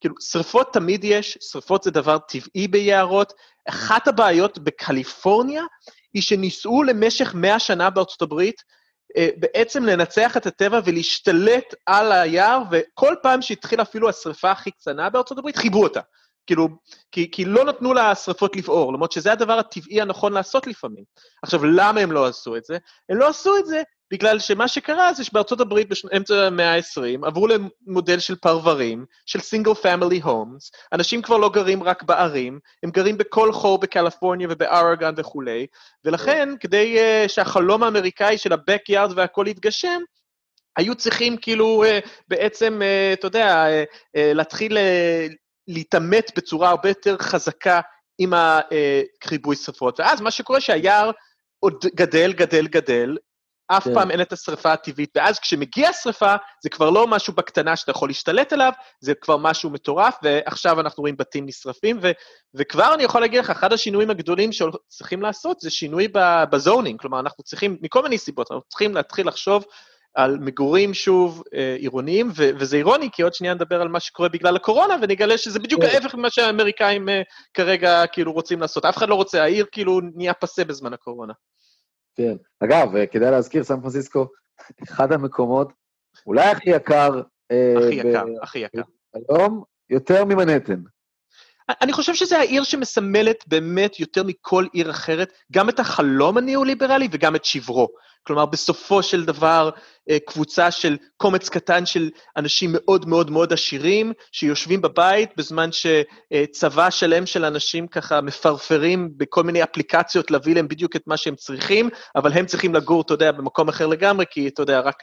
כאילו, 0.01 0.15
שריפות 0.21 0.73
תמיד 0.73 1.05
יש, 1.05 1.39
שריפות 1.41 1.83
זה 1.83 1.91
דבר 1.91 2.19
טבעי 2.19 2.69
ביערות. 2.69 3.33
אחת 3.69 4.09
הבעיות 4.09 4.59
בקליפורניה 4.59 5.63
היא 6.15 6.23
שניסו 6.23 6.83
למשך 6.83 7.35
מאה 7.35 7.59
שנה 7.59 7.91
בארצות 7.91 8.23
הברית 8.23 8.63
אה, 9.17 9.29
בעצם 9.37 9.85
לנצח 9.85 10.37
את 10.37 10.47
הטבע 10.47 10.81
ולהשתלט 10.85 11.75
על 11.87 12.13
היער, 12.13 12.63
וכל 12.71 13.15
פעם 13.23 13.43
שהתחילה 13.43 13.83
אפילו 13.83 14.09
השריפה 14.09 14.51
הכי 14.51 14.71
קטנה 14.71 15.11
בארצות 15.11 15.39
הברית, 15.39 15.57
חיברו 15.57 15.83
אותה. 15.83 16.01
כאילו, 16.47 16.69
כי, 17.13 17.31
כי 17.31 17.45
לא 17.45 17.65
נתנו 17.65 17.95
לשרפות 17.95 18.57
לבעור, 18.57 18.93
למרות 18.93 19.13
שזה 19.13 19.33
הדבר 19.33 19.59
הטבעי 19.59 20.01
הנכון 20.01 20.33
לעשות 20.33 20.67
לפעמים. 20.67 21.05
עכשיו, 21.43 21.65
למה 21.65 22.01
הם 22.01 22.13
לא 22.13 22.27
עשו 22.27 22.57
את 22.57 22.65
זה? 22.65 22.79
הם 23.09 23.19
לא 23.19 23.29
עשו 23.29 23.57
את 23.57 23.67
זה 23.67 23.83
בגלל 24.15 24.39
שמה 24.39 24.69
שקרה 24.69 25.13
זה 25.13 25.25
שבארצות 25.25 25.61
הברית 25.61 25.89
באמצע 26.05 26.35
המאה 26.35 26.75
ה-20 26.75 27.27
עברו 27.27 27.47
למודל 27.49 28.19
של 28.19 28.37
פרברים, 28.37 29.05
של 29.27 29.41
סינגל 29.41 29.75
פמילי 29.75 30.21
הומס, 30.21 30.71
אנשים 30.93 31.23
כבר 31.23 31.37
לא 31.37 31.49
גרים 31.49 31.83
רק 31.83 32.03
בערים, 32.03 32.59
הם 32.83 32.91
גרים 32.91 33.19
בכל 33.19 33.53
חור 33.53 33.79
בקליפורניה 33.79 34.49
ובארגן 34.51 35.15
וכולי, 35.17 35.67
ולכן 36.05 36.49
כדי 36.61 36.99
uh, 36.99 37.29
שהחלום 37.29 37.83
האמריקאי 37.83 38.39
של 38.39 38.53
ה-back 38.53 38.93
yard 38.93 39.13
והכל 39.17 39.47
יתגשם, 39.49 40.01
היו 40.77 40.95
צריכים 40.95 41.37
כאילו 41.37 41.85
uh, 41.85 42.09
בעצם, 42.29 42.81
uh, 42.83 43.19
אתה 43.19 43.27
יודע, 43.27 43.67
uh, 43.67 43.95
uh, 43.95 44.35
להתחיל 44.35 44.77
uh, 44.77 45.35
להתעמת 45.69 46.31
בצורה 46.37 46.71
הרבה 46.71 46.89
יותר 46.89 47.17
חזקה 47.19 47.81
עם 48.19 48.33
הכיבוי 48.37 49.57
שרפות. 49.57 50.01
ואז 50.01 50.21
מה 50.21 50.31
שקורה 50.31 50.61
שהיער 50.61 51.11
עוד 51.61 51.85
גדל, 51.95 52.33
גדל, 52.33 52.67
גדל, 52.67 53.17
אף 53.69 53.85
כן. 53.85 53.95
פעם 53.95 54.11
אין 54.11 54.21
את 54.21 54.33
השרפה 54.33 54.73
הטבעית, 54.73 55.11
ואז 55.17 55.39
כשמגיעה 55.39 55.93
שרפה, 55.93 56.35
זה 56.63 56.71
כבר 56.71 56.91
לא 56.91 57.07
משהו 57.07 57.33
בקטנה 57.33 57.77
שאתה 57.77 57.91
יכול 57.91 58.09
להשתלט 58.09 58.53
עליו, 58.53 58.73
זה 59.01 59.15
כבר 59.15 59.37
משהו 59.37 59.71
מטורף, 59.71 60.15
ועכשיו 60.23 60.81
אנחנו 60.81 61.01
רואים 61.01 61.17
בתים 61.17 61.47
נשרפים, 61.47 61.99
ו, 62.03 62.11
וכבר 62.55 62.95
אני 62.95 63.03
יכול 63.03 63.21
להגיד 63.21 63.41
לך, 63.41 63.51
אחד 63.51 63.73
השינויים 63.73 64.11
הגדולים 64.11 64.51
שצריכים 64.53 65.23
לעשות 65.23 65.61
זה 65.61 65.71
שינוי 65.71 66.09
בזונינג, 66.51 67.01
כלומר, 67.01 67.21
אנחנו 67.21 67.45
צריכים, 67.45 67.77
מכל 67.81 68.03
מיני 68.03 68.19
סיבות, 68.19 68.51
אנחנו 68.51 68.69
צריכים 68.69 68.95
להתחיל 68.95 69.29
לחשוב 69.29 69.65
על 70.15 70.39
מגורים 70.41 70.95
שוב 70.95 71.43
אה, 71.55 71.77
עירוניים, 71.79 72.31
ו- 72.37 72.51
וזה 72.59 72.77
אירוני, 72.77 73.09
כי 73.13 73.23
עוד 73.23 73.35
שנייה 73.35 73.55
נדבר 73.55 73.81
על 73.81 73.89
מה 73.89 74.01
שקורה 74.01 74.29
בגלל 74.29 74.57
הקורונה, 74.57 74.97
ונגלה 75.03 75.39
שזה 75.39 75.59
בדיוק 75.59 75.83
כן. 75.83 75.89
ההפך 75.89 76.15
ממה 76.15 76.31
שהאמריקאים 76.31 77.09
אה, 77.09 77.23
כרגע 77.55 78.07
כאילו 78.07 78.33
רוצים 78.33 78.61
לעשות. 78.61 78.85
אף 78.85 78.97
אחד 78.97 79.09
לא 79.09 79.15
רוצה, 79.15 79.43
העיר 79.43 79.67
כאילו 79.73 80.01
נהיה 80.15 80.35
פסה 80.35 80.65
בזמן 80.65 80.93
הקורונה. 80.93 81.33
כן. 82.17 82.37
אגב, 82.61 82.97
אה, 82.97 83.07
כדאי 83.07 83.31
להזכיר, 83.31 83.65
סן 83.65 83.81
פרנסיסקו, 83.81 84.27
אחד 84.83 85.13
המקומות, 85.13 85.73
אולי 86.27 86.45
הכי 86.45 86.71
יקר... 86.71 87.21
אה, 87.51 87.75
הכי 87.79 87.95
יקר, 87.95 88.25
הכי 88.43 88.59
יקר. 88.59 88.83
היום, 89.15 89.63
יותר 89.91 90.25
ממנהטן. 90.25 90.83
אני 91.69 91.93
חושב 91.93 92.15
שזו 92.15 92.37
העיר 92.37 92.63
שמסמלת 92.63 93.45
באמת 93.47 94.01
יותר 94.01 94.23
מכל 94.23 94.67
עיר 94.73 94.91
אחרת, 94.91 95.33
גם 95.53 95.69
את 95.69 95.81
החלום 95.81 96.39
הניאו-ליברלי 96.39 97.09
וגם 97.13 97.37
את 97.37 97.45
שברו. 97.45 97.89
כלומר, 98.27 98.47
בסופו 98.47 99.03
של 99.03 99.25
דבר, 99.25 99.71
אה, 100.11 100.19
קבוצה 100.27 100.71
של 100.71 100.97
קומץ 101.17 101.49
קטן 101.49 101.87
של 101.87 102.11
אנשים 102.37 102.71
מאוד 102.73 103.09
מאוד 103.09 103.31
מאוד 103.31 103.53
עשירים, 103.53 104.13
שיושבים 104.33 104.83
בבית 104.83 105.31
בזמן 105.37 105.69
שצבא 105.73 106.91
שלם 106.91 107.27
של 107.27 107.45
אנשים 107.45 107.87
ככה 107.87 108.21
מפרפרים 108.21 109.11
בכל 109.17 109.43
מיני 109.43 109.63
אפליקציות 109.63 110.31
להביא 110.31 110.55
להם 110.55 110.69
בדיוק 110.69 110.97
את 110.97 111.03
מה 111.07 111.17
שהם 111.17 111.35
צריכים, 111.35 111.89
אבל 112.17 112.33
הם 112.33 112.47
צריכים 112.47 112.75
לגור, 112.75 113.03
אתה 113.03 113.15
יודע, 113.15 113.33
במקום 113.33 113.69
אחר 113.69 113.87
לגמרי, 113.87 114.25
כי 114.31 114.49
אתה 114.49 114.63
יודע, 114.63 114.81
רק, 114.81 115.03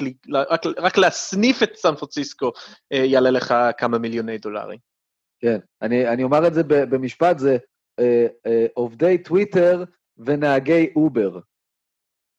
רק, 0.50 0.66
רק 0.78 0.98
להסניף 0.98 1.64
את 1.64 1.76
סן 1.76 1.96
פרנסיסקו 1.96 2.52
אה, 2.94 2.98
יעלה 2.98 3.32
לך 3.32 3.56
כמה 3.78 3.98
מיליוני 3.98 4.38
דולרים. 4.38 4.80
כן, 5.42 5.58
אני, 5.82 6.08
אני 6.08 6.24
אומר 6.24 6.48
את 6.48 6.54
זה 6.54 6.64
במשפט, 6.64 7.40
זה 7.40 7.58
אה, 8.00 8.28
אה, 8.48 8.66
עובדי 8.74 9.18
טוויטר 9.18 9.84
ונהגי 10.18 10.94
אובר. 10.96 11.40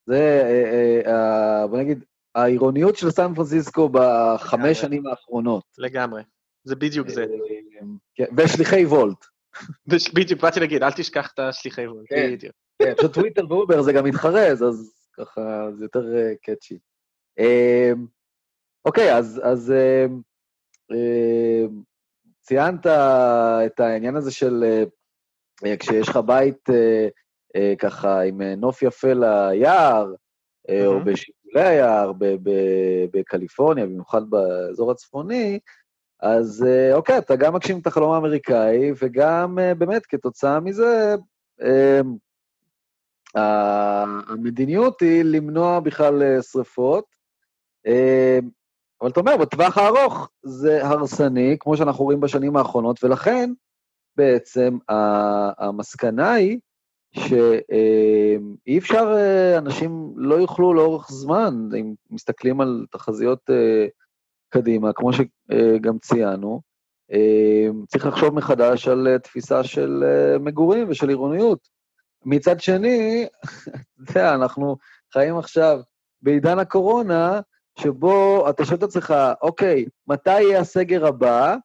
זה, 0.07 0.43
אה, 0.45 1.13
אה, 1.13 1.67
בוא 1.67 1.79
נגיד, 1.79 2.05
העירוניות 2.35 2.97
של 2.97 3.11
סן 3.11 3.35
פרנסיסקו 3.35 3.89
בחמש 3.93 4.81
שנים 4.81 5.07
האחרונות. 5.07 5.65
לגמרי, 5.79 6.23
זה 6.65 6.77
בדיוק 6.77 7.09
זה. 7.09 7.27
כן, 8.15 8.25
ושליחי 8.37 8.85
וולט. 8.85 9.25
בדיוק, 9.87 10.41
באתי 10.41 10.61
להגיד, 10.61 10.83
אל 10.83 10.93
תשכח 10.93 11.31
את 11.35 11.39
השליחי 11.39 11.87
וולט, 11.87 12.07
כן, 12.09 12.33
בדיוק. 12.33 12.55
כן, 12.83 12.95
פשוט 12.97 13.15
טוויטר 13.15 13.43
ואובר 13.49 13.83
זה 13.83 13.93
גם 13.93 14.05
מתחרז, 14.05 14.63
אז 14.63 14.95
ככה 15.17 15.69
זה 15.73 15.85
יותר 15.85 16.05
קאצ'י. 16.43 16.79
אוקיי, 18.85 19.15
אז 19.19 19.73
ציינת 22.41 22.87
את 23.67 23.81
העניין 23.81 24.17
הזה 24.17 24.31
של 24.31 24.85
כשיש 25.79 26.09
לך 26.09 26.17
בית 26.17 26.69
ככה 27.79 28.21
עם 28.21 28.43
נוף 28.43 28.83
יפה 28.83 29.13
ליער, 29.13 30.15
או 30.87 31.05
בשיפולי 31.05 31.63
היער, 31.63 32.13
בקליפורניה, 33.13 33.87
במיוחד 33.87 34.31
באזור 34.31 34.91
הצפוני, 34.91 35.59
אז 36.21 36.67
אוקיי, 36.93 37.19
אתה 37.19 37.37
גם 37.37 37.55
מגשים 37.55 37.79
את 37.79 37.87
החלום 37.87 38.13
האמריקאי, 38.13 38.93
וגם 39.03 39.59
באמת, 39.79 40.07
כתוצאה 40.07 40.61
מזה, 40.61 41.17
המדיניות 43.35 45.01
היא 45.01 45.23
למנוע 45.25 45.81
בכלל 45.81 46.41
שריפות. 46.43 47.05
אבל 49.01 49.11
אתה 49.11 49.21
אומר, 49.21 49.37
בטווח 49.37 49.79
הארוך 49.79 50.31
זה 50.43 50.87
הרסני, 50.87 51.57
כמו 51.61 51.77
שאנחנו 51.77 52.05
רואים 52.05 52.21
בשנים 52.21 52.57
האחרונות, 52.57 53.05
ולכן 53.05 53.51
בעצם 54.17 54.79
המסקנה 55.59 56.33
היא 56.33 56.59
שאי 57.13 58.79
אפשר, 58.79 59.15
אנשים 59.59 60.13
לא 60.17 60.35
יוכלו 60.35 60.75
לאורך 60.75 61.09
זמן, 61.11 61.69
אם 61.81 61.95
מסתכלים 62.11 62.61
על 62.61 62.87
תחזיות 62.91 63.51
קדימה, 64.49 64.93
כמו 64.93 65.11
שגם 65.13 65.99
ציינו, 65.99 66.61
צריך 67.87 68.07
לחשוב 68.07 68.35
מחדש 68.35 68.89
על 68.89 69.19
תפיסה 69.19 69.65
של 69.65 70.05
מגורים 70.41 70.87
ושל 70.91 71.09
עירוניות. 71.09 71.69
מצד 72.25 72.61
שני, 72.61 73.27
אתה 74.05 74.11
יודע, 74.11 74.35
אנחנו 74.35 74.77
חיים 75.13 75.39
עכשיו 75.39 75.81
בעידן 76.23 76.59
הקורונה, 76.59 77.41
שבו 77.79 78.51
אתה 78.51 78.65
שואל 78.65 78.79
את 78.79 78.83
עצמך, 78.83 79.15
אוקיי, 79.43 79.85
מתי 80.09 80.41
יהיה 80.41 80.61
הסגר 80.61 81.07
הבא? 81.07 81.57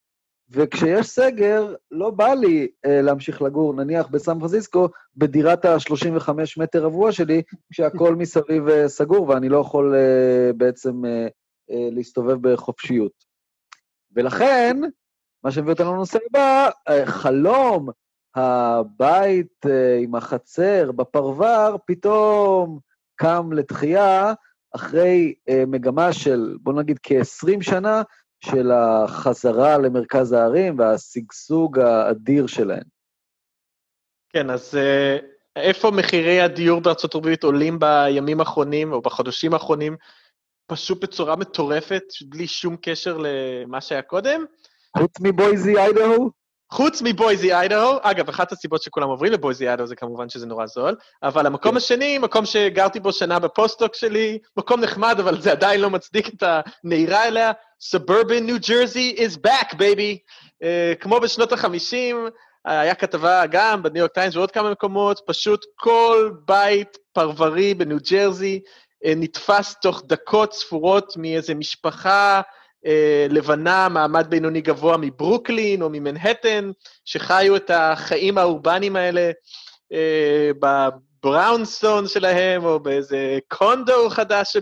וכשיש 0.50 1.08
סגר, 1.08 1.76
לא 1.92 2.10
בא 2.10 2.34
לי 2.34 2.68
אה, 2.86 3.02
להמשיך 3.02 3.42
לגור, 3.42 3.74
נניח 3.74 4.08
בסן 4.08 4.40
פרנסיסקו, 4.40 4.88
בדירת 5.18 5.66
ה-35 5.66 6.30
מטר 6.58 6.84
רבוע 6.84 7.12
שלי, 7.12 7.42
כשהכול 7.72 8.16
מסביב 8.22 8.68
אה, 8.68 8.90
סגור 8.90 9.30
ואני 9.30 9.50
לא 9.50 9.58
יכול 9.58 9.96
אה, 9.96 10.54
בעצם 10.54 11.06
אה, 11.06 11.28
אה, 11.72 11.90
להסתובב 11.92 12.38
בחופשיות. 12.42 13.12
ולכן, 14.16 14.78
מה 15.44 15.52
שמביא 15.52 15.72
אותנו 15.72 15.94
לנושא 15.94 16.20
הבא, 16.30 16.70
אה, 16.90 17.06
חלום 17.06 17.90
הבית 18.36 19.66
אה, 19.66 19.98
עם 20.02 20.16
החצר 20.16 20.92
בפרבר, 20.92 21.76
פתאום 21.86 22.80
קם 23.16 23.52
לתחייה, 23.52 24.34
אחרי 24.76 25.34
אה, 25.50 25.64
מגמה 25.68 26.14
של, 26.14 26.58
בוא 26.62 26.74
נגיד, 26.74 27.00
כ-20 27.04 27.62
שנה, 27.62 28.02
של 28.40 28.72
החזרה 28.72 29.78
למרכז 29.78 30.32
הערים 30.32 30.80
והשגשוג 30.80 31.80
האדיר 31.80 32.48
שלהן. 32.48 32.84
כן, 34.30 34.50
אז 34.50 34.76
אה, 34.76 35.18
איפה 35.56 35.92
מחירי 35.92 36.42
הדיור 36.42 36.82
בארצות 36.82 37.16
הברית 37.16 37.44
עולים 37.44 37.80
בימים 37.80 38.40
האחרונים 38.40 38.94
או 38.94 39.02
בחודשים 39.02 39.54
האחרונים, 39.54 39.96
פשוט 40.68 41.04
בצורה 41.04 41.36
מטורפת, 41.36 42.04
בלי 42.22 42.48
שום 42.48 42.76
קשר 42.82 43.18
למה 43.18 43.82
שהיה 43.82 44.02
קודם? 44.02 44.46
חוץ 44.98 45.12
מבויזי 45.22 45.78
איידהו? 45.78 46.32
חוץ 46.72 47.02
מבויזי 47.02 47.54
איידהו, 47.54 47.98
אגב, 48.02 48.30
אחת 48.30 48.52
הסיבות 48.52 48.82
שכולם 48.82 49.10
עוברים 49.10 49.34
לבויזי 49.34 49.68
איידהו 49.68 49.88
זה 49.88 49.96
כמובן 49.96 50.30
שזה 50.30 50.46
נורא 50.46 50.66
זול, 50.66 50.96
אבל 51.24 51.46
המקום 51.46 51.72
כן. 51.72 51.78
השני, 51.78 52.18
מקום 52.18 52.46
שגרתי 52.46 53.00
בו 53.00 53.14
שנה 53.14 53.40
בפוסט-דוק 53.40 53.96
שלי, 53.96 54.40
מקום 54.58 54.82
נחמד, 54.82 55.20
אבל 55.20 55.42
זה 55.42 55.52
עדיין 55.52 55.82
לא 55.82 55.90
מצדיק 55.90 56.30
את 56.34 56.44
הנהירה 56.84 57.28
אליה, 57.28 57.52
Suburban 57.96 58.44
New 58.48 58.60
Jersey 58.60 59.20
is 59.20 59.38
back, 59.48 59.74
baby. 59.74 60.18
אה, 60.64 60.96
כמו 61.00 61.20
בשנות 61.20 61.52
ה-50, 61.52 62.16
היה 62.66 62.96
כתבה 62.96 63.46
גם 63.46 63.84
בניו 63.84 63.98
יורק 63.98 64.12
טיימס 64.12 64.36
ועוד 64.36 64.52
כמה 64.52 64.72
מקומות, 64.72 65.22
פשוט 65.26 65.66
כל 65.76 66.32
בית 66.46 66.98
פרברי 67.14 67.74
בניו 67.74 67.98
ג'רזי 68.12 68.60
uh, 69.06 69.10
נתפס 69.16 69.76
תוך 69.82 70.04
דקות 70.06 70.54
ספורות 70.54 71.14
מאיזה 71.18 71.56
משפחה 71.56 72.42
לבנה, 73.30 73.90
מעמד 73.90 74.28
בינוני 74.30 74.62
גבוה 74.62 74.98
מברוקלין 74.98 75.82
או 75.82 75.90
ממנהטן, 75.90 76.72
שחיו 77.06 77.56
את 77.56 77.72
החיים 77.74 78.38
האורבניים 78.38 78.96
האלה 78.96 79.32
אה, 79.94 80.52
בבראונסטון 80.60 82.08
שלהם, 82.08 82.66
או 82.66 82.80
באיזה 82.80 83.40
קונדו 83.48 84.10
חדש 84.10 84.54
שב, 84.54 84.62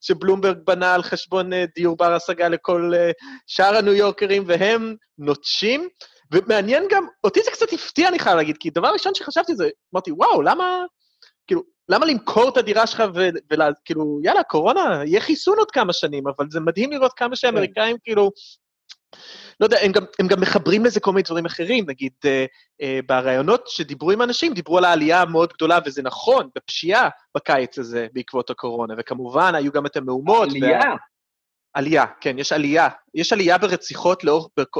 שבלומברג 0.00 0.58
בנה 0.66 0.94
על 0.94 1.02
חשבון 1.02 1.52
אה, 1.52 1.64
דיור 1.74 1.96
בר 1.96 2.12
השגה 2.12 2.48
לכל 2.48 2.92
אה, 2.96 3.10
שאר 3.46 3.76
הניו 3.76 3.92
יורקרים, 3.92 4.44
והם 4.46 4.94
נוטשים. 5.18 5.88
ומעניין 6.32 6.84
גם, 6.90 7.06
אותי 7.24 7.40
זה 7.44 7.50
קצת 7.50 7.72
הפתיע, 7.72 8.08
אני 8.08 8.18
חייב 8.18 8.36
להגיד, 8.36 8.56
כי 8.60 8.70
דבר 8.70 8.88
ראשון 8.88 9.14
שחשבתי 9.14 9.54
זה, 9.54 9.68
אמרתי, 9.94 10.12
וואו, 10.12 10.42
למה, 10.42 10.84
כאילו, 11.46 11.62
למה 11.88 12.06
למכור 12.06 12.48
את 12.48 12.56
הדירה 12.56 12.86
שלך 12.86 13.02
וכאילו, 13.14 14.20
יאללה, 14.22 14.42
קורונה, 14.42 15.02
יהיה 15.06 15.20
חיסון 15.20 15.58
עוד 15.58 15.70
כמה 15.70 15.92
שנים, 15.92 16.24
אבל 16.28 16.46
זה 16.50 16.60
מדהים 16.60 16.92
לראות 16.92 17.12
כמה 17.12 17.36
שהאמריקאים 17.36 17.96
כאילו... 18.04 18.30
לא 19.60 19.66
יודע, 19.66 19.78
הם 19.82 19.92
גם, 19.92 20.04
הם 20.18 20.26
גם 20.26 20.40
מחברים 20.40 20.84
לזה 20.84 21.00
כל 21.00 21.10
מיני 21.12 21.22
דברים 21.22 21.46
אחרים, 21.46 21.84
נגיד, 21.88 22.12
אה, 22.24 22.44
אה, 22.82 23.00
בראיונות 23.06 23.68
שדיברו 23.68 24.10
עם 24.10 24.22
אנשים, 24.22 24.54
דיברו 24.54 24.78
על 24.78 24.84
העלייה 24.84 25.22
המאוד 25.22 25.52
גדולה, 25.52 25.78
וזה 25.86 26.02
נכון, 26.02 26.48
בפשיעה 26.56 27.08
בקיץ 27.36 27.78
הזה 27.78 28.06
בעקבות 28.12 28.50
הקורונה, 28.50 28.94
וכמובן, 28.98 29.54
היו 29.54 29.72
גם 29.72 29.86
את 29.86 29.96
המהומות. 29.96 30.48
עלייה. 30.48 30.78
וה... 30.78 30.96
עלייה, 31.74 32.06
כן, 32.20 32.38
יש 32.38 32.52
עלייה. 32.52 32.88
יש 33.14 33.32
עלייה 33.32 33.58
ברציחות 33.58 34.24
לאור, 34.24 34.50
בכ, 34.56 34.78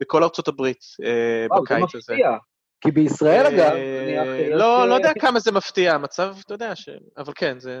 בכל 0.00 0.22
ארצות 0.22 0.48
הברית 0.48 0.84
אה, 1.04 1.46
וואו, 1.50 1.62
בקיץ 1.62 1.76
הזה. 1.76 1.82
וואו, 1.82 1.88
זה 1.92 2.12
מפתיע. 2.12 2.38
כי 2.80 2.90
בישראל, 2.90 3.46
אה, 3.46 3.48
אגב, 3.48 3.76
לא, 4.50 4.88
לא 4.88 4.94
יודע 4.94 5.12
כמה 5.20 5.40
זה 5.40 5.52
מפתיע, 5.52 5.94
המצב, 5.94 6.36
אתה 6.44 6.54
יודע, 6.54 6.76
ש... 6.76 6.88
אבל 7.16 7.32
כן, 7.36 7.60
זה... 7.60 7.80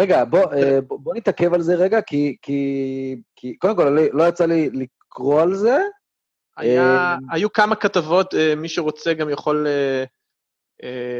רגע, 0.00 0.24
בוא, 0.24 0.54
אה, 0.54 0.78
בוא 0.80 1.14
נתעכב 1.14 1.54
על 1.54 1.62
זה 1.62 1.74
רגע, 1.74 2.00
כי, 2.02 3.16
קודם 3.58 3.76
כל, 3.76 3.84
לא, 3.84 4.02
לא 4.12 4.28
יצא 4.28 4.46
לי 4.46 4.70
לקרוא 4.70 5.42
על 5.42 5.54
זה. 5.54 5.78
אה, 6.58 7.16
היו 7.30 7.52
כמה 7.52 7.76
כתבות, 7.76 8.34
מי 8.56 8.68
שרוצה 8.68 9.14
גם 9.14 9.30
יכול, 9.30 9.66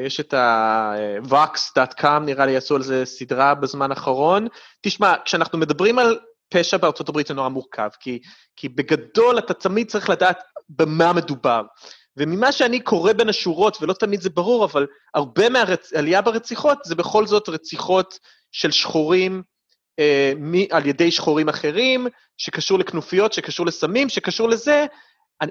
יש 0.06 0.20
את 0.20 0.34
ה-vox.com, 0.34 2.18
נראה 2.26 2.46
לי 2.46 2.56
עשו 2.56 2.76
על 2.76 2.82
זה 2.82 3.04
סדרה 3.04 3.54
בזמן 3.54 3.90
האחרון. 3.90 4.46
תשמע, 4.82 5.14
כשאנחנו 5.24 5.58
מדברים 5.58 5.98
על 5.98 6.18
פשע 6.48 6.76
בארצות 6.76 7.08
הברית 7.08 7.26
זה 7.26 7.34
נורא 7.34 7.48
מורכב, 7.48 7.88
כי, 8.00 8.22
כי 8.56 8.68
בגדול 8.68 9.38
אתה 9.38 9.54
תמיד 9.54 9.90
צריך 9.90 10.10
לדעת 10.10 10.38
במה 10.68 11.12
מדובר. 11.12 11.62
וממה 12.18 12.52
שאני 12.52 12.80
קורא 12.80 13.12
בין 13.12 13.28
השורות, 13.28 13.78
ולא 13.80 13.92
תמיד 13.92 14.20
זה 14.20 14.30
ברור, 14.30 14.64
אבל 14.64 14.86
הרבה 15.14 15.48
מהעלייה 15.48 16.22
ברציחות 16.22 16.78
זה 16.84 16.94
בכל 16.94 17.26
זאת 17.26 17.48
רציחות 17.48 18.18
של 18.52 18.70
שחורים 18.70 19.42
אה, 19.98 20.32
מ, 20.36 20.54
על 20.70 20.86
ידי 20.86 21.10
שחורים 21.10 21.48
אחרים, 21.48 22.06
שקשור 22.38 22.78
לכנופיות, 22.78 23.32
שקשור 23.32 23.66
לסמים, 23.66 24.08
שקשור 24.08 24.48
לזה, 24.48 24.86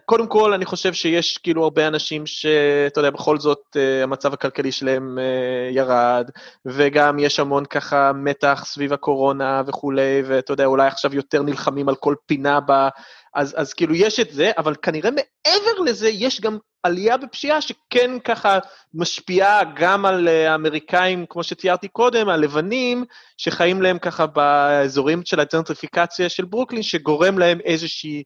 קודם 0.06 0.28
כל, 0.28 0.54
אני 0.54 0.66
חושב 0.66 0.94
שיש 0.94 1.38
כאילו 1.38 1.64
הרבה 1.64 1.88
אנשים 1.88 2.26
שאתה 2.26 3.00
יודע, 3.00 3.10
בכל 3.10 3.40
זאת 3.40 3.62
uh, 3.76 4.04
המצב 4.04 4.34
הכלכלי 4.34 4.72
שלהם 4.72 5.18
uh, 5.18 5.76
ירד, 5.76 6.30
וגם 6.66 7.20
יש 7.20 7.40
המון 7.40 7.66
ככה 7.66 8.12
מתח 8.14 8.64
סביב 8.66 8.94
הקורונה 8.94 9.62
וכולי, 9.68 10.22
ואתה 10.26 10.54
יודע, 10.54 10.66
אולי 10.66 10.88
עכשיו 10.88 11.16
יותר 11.16 11.42
נלחמים 11.42 11.90
על 11.90 11.96
כל 11.96 12.16
פינה 12.26 12.60
ב... 12.68 12.72
אז, 13.36 13.56
אז 13.58 13.74
כאילו 13.74 13.96
יש 13.96 14.20
את 14.20 14.30
זה, 14.32 14.52
אבל 14.58 14.76
כנראה 14.82 15.10
מעבר 15.12 15.80
לזה 15.86 16.10
יש 16.10 16.42
גם 16.42 16.58
עלייה 16.84 17.18
בפשיעה 17.18 17.62
שכן 17.62 18.20
ככה 18.24 18.60
משפיעה 18.94 19.62
גם 19.76 20.06
על 20.06 20.28
האמריקאים, 20.28 21.26
כמו 21.30 21.44
שתיארתי 21.44 21.88
קודם, 21.88 22.30
הלבנים, 22.30 23.06
שחיים 23.38 23.82
להם 23.82 24.00
ככה 24.00 24.26
באזורים 24.26 25.22
של 25.26 25.40
הג'נטריפיקציה 25.40 26.30
של 26.30 26.46
ברוקלין, 26.46 26.84
שגורם 26.84 27.40
להם 27.40 27.60
איזושהי 27.60 28.18
אה, 28.18 28.24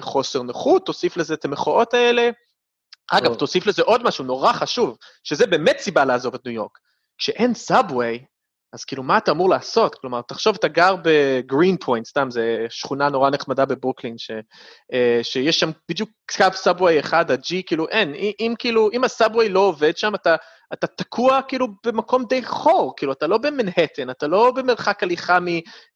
חוסר 0.00 0.42
נוחות, 0.42 0.86
תוסיף 0.86 1.16
לזה 1.16 1.34
את 1.34 1.44
המחאות 1.44 1.94
האלה. 1.94 2.30
אגב. 3.10 3.34
תוסיף 3.34 3.66
לזה 3.66 3.82
עוד 3.82 4.02
משהו 4.02 4.24
נורא 4.24 4.52
חשוב, 4.52 4.96
שזה 5.24 5.46
באמת 5.46 5.78
סיבה 5.78 6.04
לעזוב 6.04 6.34
את 6.34 6.46
ניו 6.46 6.54
יורק. 6.54 6.78
כשאין 7.18 7.54
subway, 7.54 8.24
אז 8.72 8.84
כאילו, 8.84 9.02
מה 9.02 9.18
אתה 9.18 9.30
אמור 9.30 9.50
לעשות? 9.50 9.94
כלומר, 9.94 10.20
תחשוב, 10.22 10.56
אתה 10.58 10.68
גר 10.68 10.94
בגרין 11.02 11.76
פוינט, 11.76 12.06
סתם, 12.06 12.30
זו 12.30 12.40
שכונה 12.68 13.08
נורא 13.08 13.30
נחמדה 13.30 13.64
בברוקלין, 13.64 14.18
ש, 14.18 14.30
אה, 14.92 15.20
שיש 15.22 15.60
שם 15.60 15.70
בדיוק 15.88 16.10
קו 16.36 16.44
subway 16.52 17.00
אחד, 17.00 17.30
ה 17.30 17.41
G, 17.41 17.62
כאילו, 17.66 17.88
אין. 17.88 18.14
אם 18.14 18.54
כאילו, 18.58 18.90
אם 18.92 19.04
ה 19.04 19.10
subway 19.10 19.48
לא 19.48 19.60
עובד 19.60 19.96
שם, 19.96 20.14
אתה 20.14 20.36
אתה 20.74 20.86
תקוע 20.86 21.40
כאילו 21.48 21.68
במקום 21.86 22.24
די 22.28 22.44
חור, 22.44 22.94
כאילו, 22.96 23.12
אתה 23.12 23.26
לא 23.26 23.38
במנהטן, 23.38 24.10
אתה 24.10 24.26
לא 24.26 24.50
במרחק 24.50 25.02
הליכה 25.02 25.38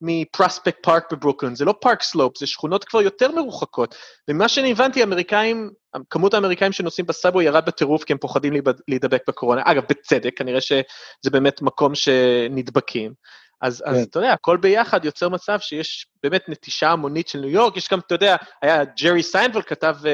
מפרוספקט 0.00 0.82
פארק 0.82 1.12
בברוקלין, 1.12 1.54
זה 1.54 1.64
לא 1.64 1.74
פארק 1.80 2.02
סלופ, 2.02 2.38
זה 2.38 2.46
שכונות 2.46 2.84
כבר 2.84 3.02
יותר 3.02 3.32
מרוחקות. 3.32 3.94
וממה 4.28 4.48
שאני 4.48 4.70
הבנתי, 4.70 5.00
האמריקאים, 5.00 5.70
כמות 6.10 6.34
האמריקאים 6.34 6.72
שנוסעים 6.72 7.06
ב 7.06 7.12
subway 7.12 7.42
ירד 7.42 7.66
בטירוף 7.66 8.04
כי 8.04 8.12
הם 8.12 8.18
פוחדים 8.18 8.52
להידבק 8.88 9.22
בקורונה. 9.28 9.62
אגב, 9.64 9.82
בצדק, 9.88 10.32
כנראה 10.36 10.60
שזה 10.60 11.30
באמת 11.32 11.62
מקום 11.62 11.94
שנדבקים. 11.94 13.12
אז, 13.60 13.82
כן. 13.84 13.90
אז 13.90 14.02
אתה 14.02 14.18
יודע, 14.18 14.32
הכל 14.32 14.56
ביחד 14.56 15.04
יוצר 15.04 15.28
מצב 15.28 15.58
שיש 15.60 16.06
באמת 16.22 16.48
נטישה 16.48 16.90
המונית 16.90 17.28
של 17.28 17.38
ניו 17.38 17.50
יורק, 17.50 17.76
יש 17.76 17.88
גם, 17.88 17.98
אתה 17.98 18.14
יודע, 18.14 18.36
היה 18.62 18.84
ג'רי 18.84 19.22
סיינפלד 19.22 19.62
כתב 19.62 19.96
אה, 20.02 20.06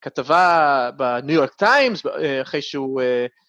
כתבה 0.00 0.90
בניו 0.96 1.34
יורק 1.34 1.54
טיימס, 1.54 2.02
אחרי 2.42 2.62
שהוא... 2.62 3.02
אה, 3.02 3.43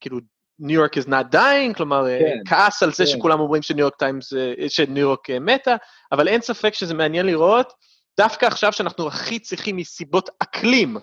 כאילו, 0.00 0.18
New 0.60 0.80
York 0.80 0.96
is 0.96 1.06
not 1.08 1.34
dying, 1.34 1.74
כלומר, 1.76 2.06
אה, 2.06 2.18
כן, 2.18 2.38
כעס 2.46 2.82
על 2.82 2.92
זה 2.92 3.04
כן. 3.04 3.10
שכולם 3.10 3.40
אומרים 3.40 3.62
שניו 3.62 3.80
יורק 3.80 3.96
טיימס, 3.96 4.32
אה, 4.32 4.68
שניו 4.68 4.98
יורק 4.98 5.30
מתה, 5.30 5.76
אבל 6.12 6.28
אין 6.28 6.40
ספק 6.40 6.74
שזה 6.74 6.94
מעניין 6.94 7.26
לראות, 7.26 7.72
דווקא 8.20 8.46
עכשיו 8.46 8.72
שאנחנו 8.72 9.08
הכי 9.08 9.38
צריכים 9.38 9.76
מסיבות 9.76 10.30
אקלים 10.42 10.96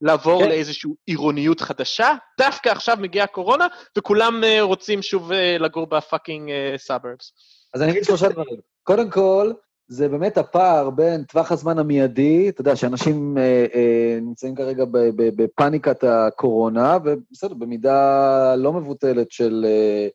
לעבור 0.00 0.42
כן. 0.42 0.48
לאיזושהי 0.48 0.90
עירוניות 1.06 1.60
חדשה, 1.60 2.14
דווקא 2.38 2.68
עכשיו 2.68 2.96
מגיעה 3.00 3.24
הקורונה, 3.24 3.66
וכולם 3.98 4.42
רוצים 4.60 5.02
שוב 5.02 5.32
לגור 5.58 5.86
ב 5.86 5.94
fucking 5.94 6.50
suburbs. 6.76 7.32
אז 7.74 7.82
אני 7.82 7.90
אגיד 7.90 8.04
שלושה 8.04 8.28
דברים. 8.28 8.56
קודם 8.82 9.10
כל, 9.10 9.52
זה 9.92 10.08
באמת 10.08 10.38
הפער 10.38 10.90
בין 10.90 11.24
טווח 11.24 11.52
הזמן 11.52 11.78
המיידי, 11.78 12.48
אתה 12.48 12.60
יודע, 12.60 12.76
שאנשים 12.76 13.38
אה, 13.38 13.66
אה, 13.74 14.18
נמצאים 14.22 14.54
כרגע 14.54 14.84
בפאניקת 15.16 16.04
הקורונה, 16.04 16.98
ובסדר, 17.04 17.54
במידה 17.54 18.56
לא 18.56 18.72
מבוטלת 18.72 19.30
של 19.30 19.64
אה, 19.68 20.08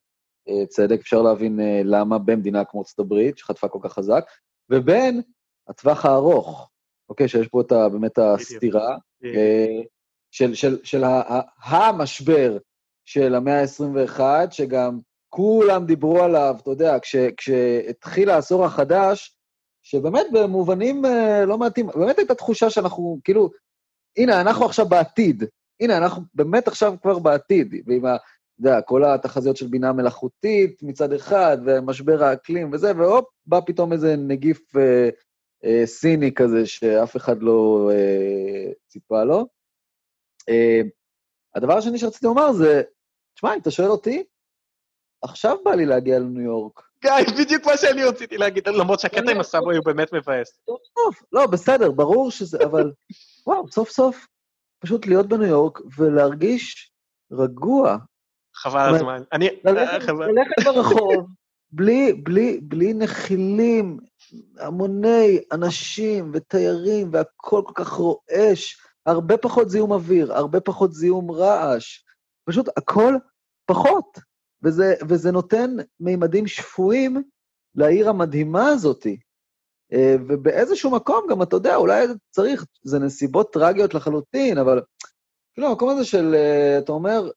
אה, 0.49 0.65
צדק, 0.65 0.99
אפשר 0.99 1.21
להבין 1.21 1.59
אה, 1.59 1.81
למה 1.83 2.17
במדינה 2.17 2.63
כמו 2.63 2.79
ארצות 2.79 2.99
הברית, 2.99 3.37
שחטפה 3.37 3.67
כל 3.67 3.79
כך 3.81 3.93
חזק, 3.93 4.25
ובין 4.69 5.21
הטווח 5.67 6.05
הארוך, 6.05 6.69
אוקיי, 7.09 7.27
שיש 7.27 7.47
פה 7.47 7.61
את, 7.61 7.71
באמת 7.91 8.17
הסתירה, 8.17 8.97
אה, 9.25 9.81
של, 10.31 10.53
של, 10.53 10.77
של 10.83 11.03
המשבר 11.63 12.57
של 13.05 13.35
המאה 13.35 13.61
ה-21, 13.61 14.21
שגם 14.51 14.99
כולם 15.29 15.85
דיברו 15.85 16.23
עליו, 16.23 16.55
אתה 16.61 16.69
יודע, 16.69 16.97
כשהתחיל 17.37 18.29
העשור 18.29 18.65
החדש, 18.65 19.36
שבאמת 19.89 20.25
במובנים 20.33 21.05
אה, 21.05 21.45
לא 21.45 21.57
מעטים, 21.57 21.87
באמת 21.87 22.17
הייתה 22.17 22.35
תחושה 22.35 22.69
שאנחנו, 22.69 23.19
כאילו, 23.23 23.49
הנה, 24.17 24.41
אנחנו 24.41 24.65
עכשיו 24.65 24.85
בעתיד. 24.89 25.43
הנה, 25.79 25.97
אנחנו 25.97 26.21
באמת 26.33 26.67
עכשיו 26.67 26.93
כבר 27.01 27.19
בעתיד, 27.19 27.75
ועם 27.85 28.05
ה... 28.05 28.15
אתה 28.15 28.69
יודע, 28.69 28.81
כל 28.81 29.03
התחזיות 29.05 29.57
של 29.57 29.67
בינה 29.67 29.93
מלאכותית 29.93 30.83
מצד 30.83 31.13
אחד, 31.13 31.57
ומשבר 31.65 32.23
האקלים 32.23 32.71
וזה, 32.73 32.91
והופ, 32.97 33.25
בא 33.45 33.59
פתאום 33.65 33.93
איזה 33.93 34.15
נגיף 34.15 34.75
אה, 34.77 35.09
אה, 35.65 35.85
סיני 35.85 36.33
כזה 36.33 36.65
שאף 36.65 37.15
אחד 37.15 37.43
לא 37.43 37.89
אה, 37.93 38.71
ציפה 38.87 39.23
לו. 39.23 39.47
אה, 40.49 40.81
הדבר 41.55 41.77
השני 41.77 41.97
שרציתי 41.97 42.25
לומר 42.25 42.53
זה, 42.53 42.81
תשמע, 43.35 43.53
אם 43.53 43.59
אתה 43.61 43.71
שואל 43.71 43.89
אותי, 43.89 44.23
עכשיו 45.21 45.57
בא 45.65 45.71
לי 45.71 45.85
להגיע 45.85 46.19
לניו 46.19 46.41
יורק. 46.41 46.86
גיא, 47.01 47.11
בדיוק 47.39 47.65
מה 47.65 47.77
שאני 47.77 48.03
רציתי 48.03 48.37
להגיד, 48.37 48.67
למרות 48.67 48.99
שהקטע 48.99 49.31
עם 49.31 49.39
הסאבווי 49.39 49.77
הוא 49.77 49.85
באמת 49.85 50.13
מבאס. 50.13 50.59
לא, 51.31 51.45
בסדר, 51.45 51.91
ברור 51.91 52.31
שזה, 52.31 52.57
אבל 52.63 52.91
וואו, 53.47 53.71
סוף 53.71 53.89
סוף, 53.89 54.27
פשוט 54.79 55.05
להיות 55.05 55.27
בניו 55.27 55.47
יורק 55.47 55.79
ולהרגיש 55.97 56.91
רגוע. 57.31 57.97
חבל 58.55 58.95
הזמן. 58.95 59.23
אני... 59.33 59.49
ללכת 59.63 60.63
ברחוב, 60.65 61.27
בלי, 61.71 62.13
בלי, 62.13 62.59
בלי 62.61 62.93
נחילים, 62.93 63.99
המוני 64.59 65.39
אנשים 65.51 66.31
ותיירים, 66.33 67.09
והכל 67.13 67.61
כל 67.65 67.73
כך 67.75 67.89
רועש, 67.89 68.77
הרבה 69.05 69.37
פחות 69.37 69.69
זיהום 69.69 69.91
אוויר, 69.91 70.33
הרבה 70.33 70.59
פחות 70.59 70.93
זיהום 70.93 71.31
רעש, 71.31 72.03
פשוט 72.49 72.67
הכל 72.77 73.13
פחות. 73.65 74.19
וזה, 74.63 74.95
וזה 75.09 75.31
נותן 75.31 75.75
מימדים 75.99 76.47
שפויים 76.47 77.23
לעיר 77.75 78.09
המדהימה 78.09 78.67
הזאת. 78.67 79.07
אה, 79.93 80.15
ובאיזשהו 80.27 80.91
מקום 80.91 81.27
גם, 81.29 81.41
אתה 81.41 81.55
יודע, 81.55 81.75
אולי 81.75 82.07
צריך, 82.29 82.65
זה 82.83 82.99
נסיבות 82.99 83.53
טרגיות 83.53 83.93
לחלוטין, 83.93 84.57
אבל 84.57 84.81
כאילו, 85.53 85.67
המקום 85.67 85.89
הזה 85.89 86.05
של, 86.05 86.35
אה, 86.35 86.77
אתה 86.77 86.91
אומר, 86.91 87.29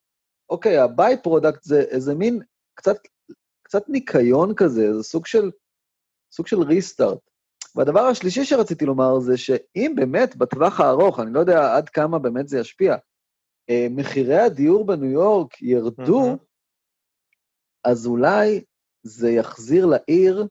אוקיי, 0.51 0.79
ה 0.79 1.23
by-product 1.23 1.63
זה 1.63 1.81
איזה 1.81 2.15
מין 2.15 2.43
קצת, 2.75 2.97
קצת 3.63 3.89
ניקיון 3.89 4.55
כזה, 4.55 4.95
זה 4.95 5.03
סוג 5.03 5.27
של, 5.27 5.51
סוג 6.33 6.47
של 6.47 6.63
restart. 6.63 7.19
והדבר 7.75 8.01
השלישי 8.01 8.45
שרציתי 8.45 8.87
לומר 8.87 9.21
זה 9.21 9.37
שאם 9.37 9.93
באמת 9.97 10.37
בטווח 10.37 10.81
הארוך, 10.81 11.21
אני 11.21 11.33
לא 11.33 11.41
יודע 11.41 11.77
עד 11.77 11.89
כמה 11.89 12.19
באמת 12.19 12.49
זה 12.49 12.59
ישפיע, 12.59 12.97
אה, 13.71 13.87
מחירי 13.91 14.39
הדיור 14.39 14.87
בניו 14.87 15.11
יורק 15.11 15.63
ירדו, 15.63 16.33
mm-hmm. 16.33 16.50
אז 17.85 18.07
אולי 18.07 18.65
זה 19.03 19.31
יחזיר 19.31 19.87
לעיר, 19.87 20.47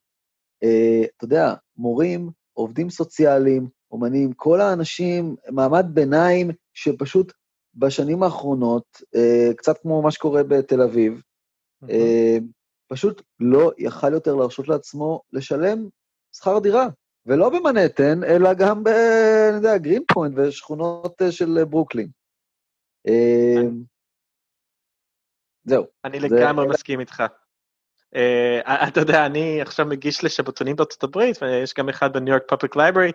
אה, 0.63 1.03
אתה 1.17 1.25
יודע, 1.25 1.53
מורים, 1.77 2.29
עובדים 2.53 2.89
סוציאליים, 2.89 3.67
אומנים, 3.91 4.33
כל 4.33 4.61
האנשים, 4.61 5.35
מעמד 5.49 5.85
ביניים 5.93 6.51
שפשוט 6.73 7.33
בשנים 7.75 8.23
האחרונות, 8.23 9.01
אה, 9.15 9.49
קצת 9.57 9.77
כמו 9.77 10.01
מה 10.01 10.11
שקורה 10.11 10.43
בתל 10.43 10.81
אביב, 10.81 11.21
אה, 11.89 12.37
פשוט 12.87 13.21
לא 13.39 13.71
יכל 13.77 14.13
יותר 14.13 14.35
להרשות 14.35 14.67
לעצמו 14.67 15.21
לשלם 15.33 15.87
שכר 16.35 16.59
דירה. 16.59 16.87
ולא 17.25 17.49
במנהטן, 17.49 18.23
אלא 18.23 18.53
גם 18.53 18.83
ב... 18.83 18.87
אני 18.87 19.55
יודע, 19.55 19.77
גרינפוינט 19.77 20.33
ושכונות 20.37 21.21
אה, 21.21 21.31
של 21.31 21.63
ברוקלין. 21.63 22.07
זהו. 25.65 25.85
אני 26.05 26.19
לגמרי 26.19 26.67
מסכים 26.67 26.99
איתך. 26.99 27.23
אה, 28.15 28.69
אתה 28.87 28.99
יודע, 28.99 29.25
אני 29.25 29.61
עכשיו 29.61 29.85
מגיש 29.85 30.23
לשבתונים 30.23 30.75
בארצות 30.75 31.03
הברית, 31.03 31.43
ויש 31.43 31.73
גם 31.77 31.89
אחד 31.89 32.13
ב 32.13 32.18
New 32.18 32.33
York 32.33 32.43
Public 32.47 32.75
Library, 32.75 33.11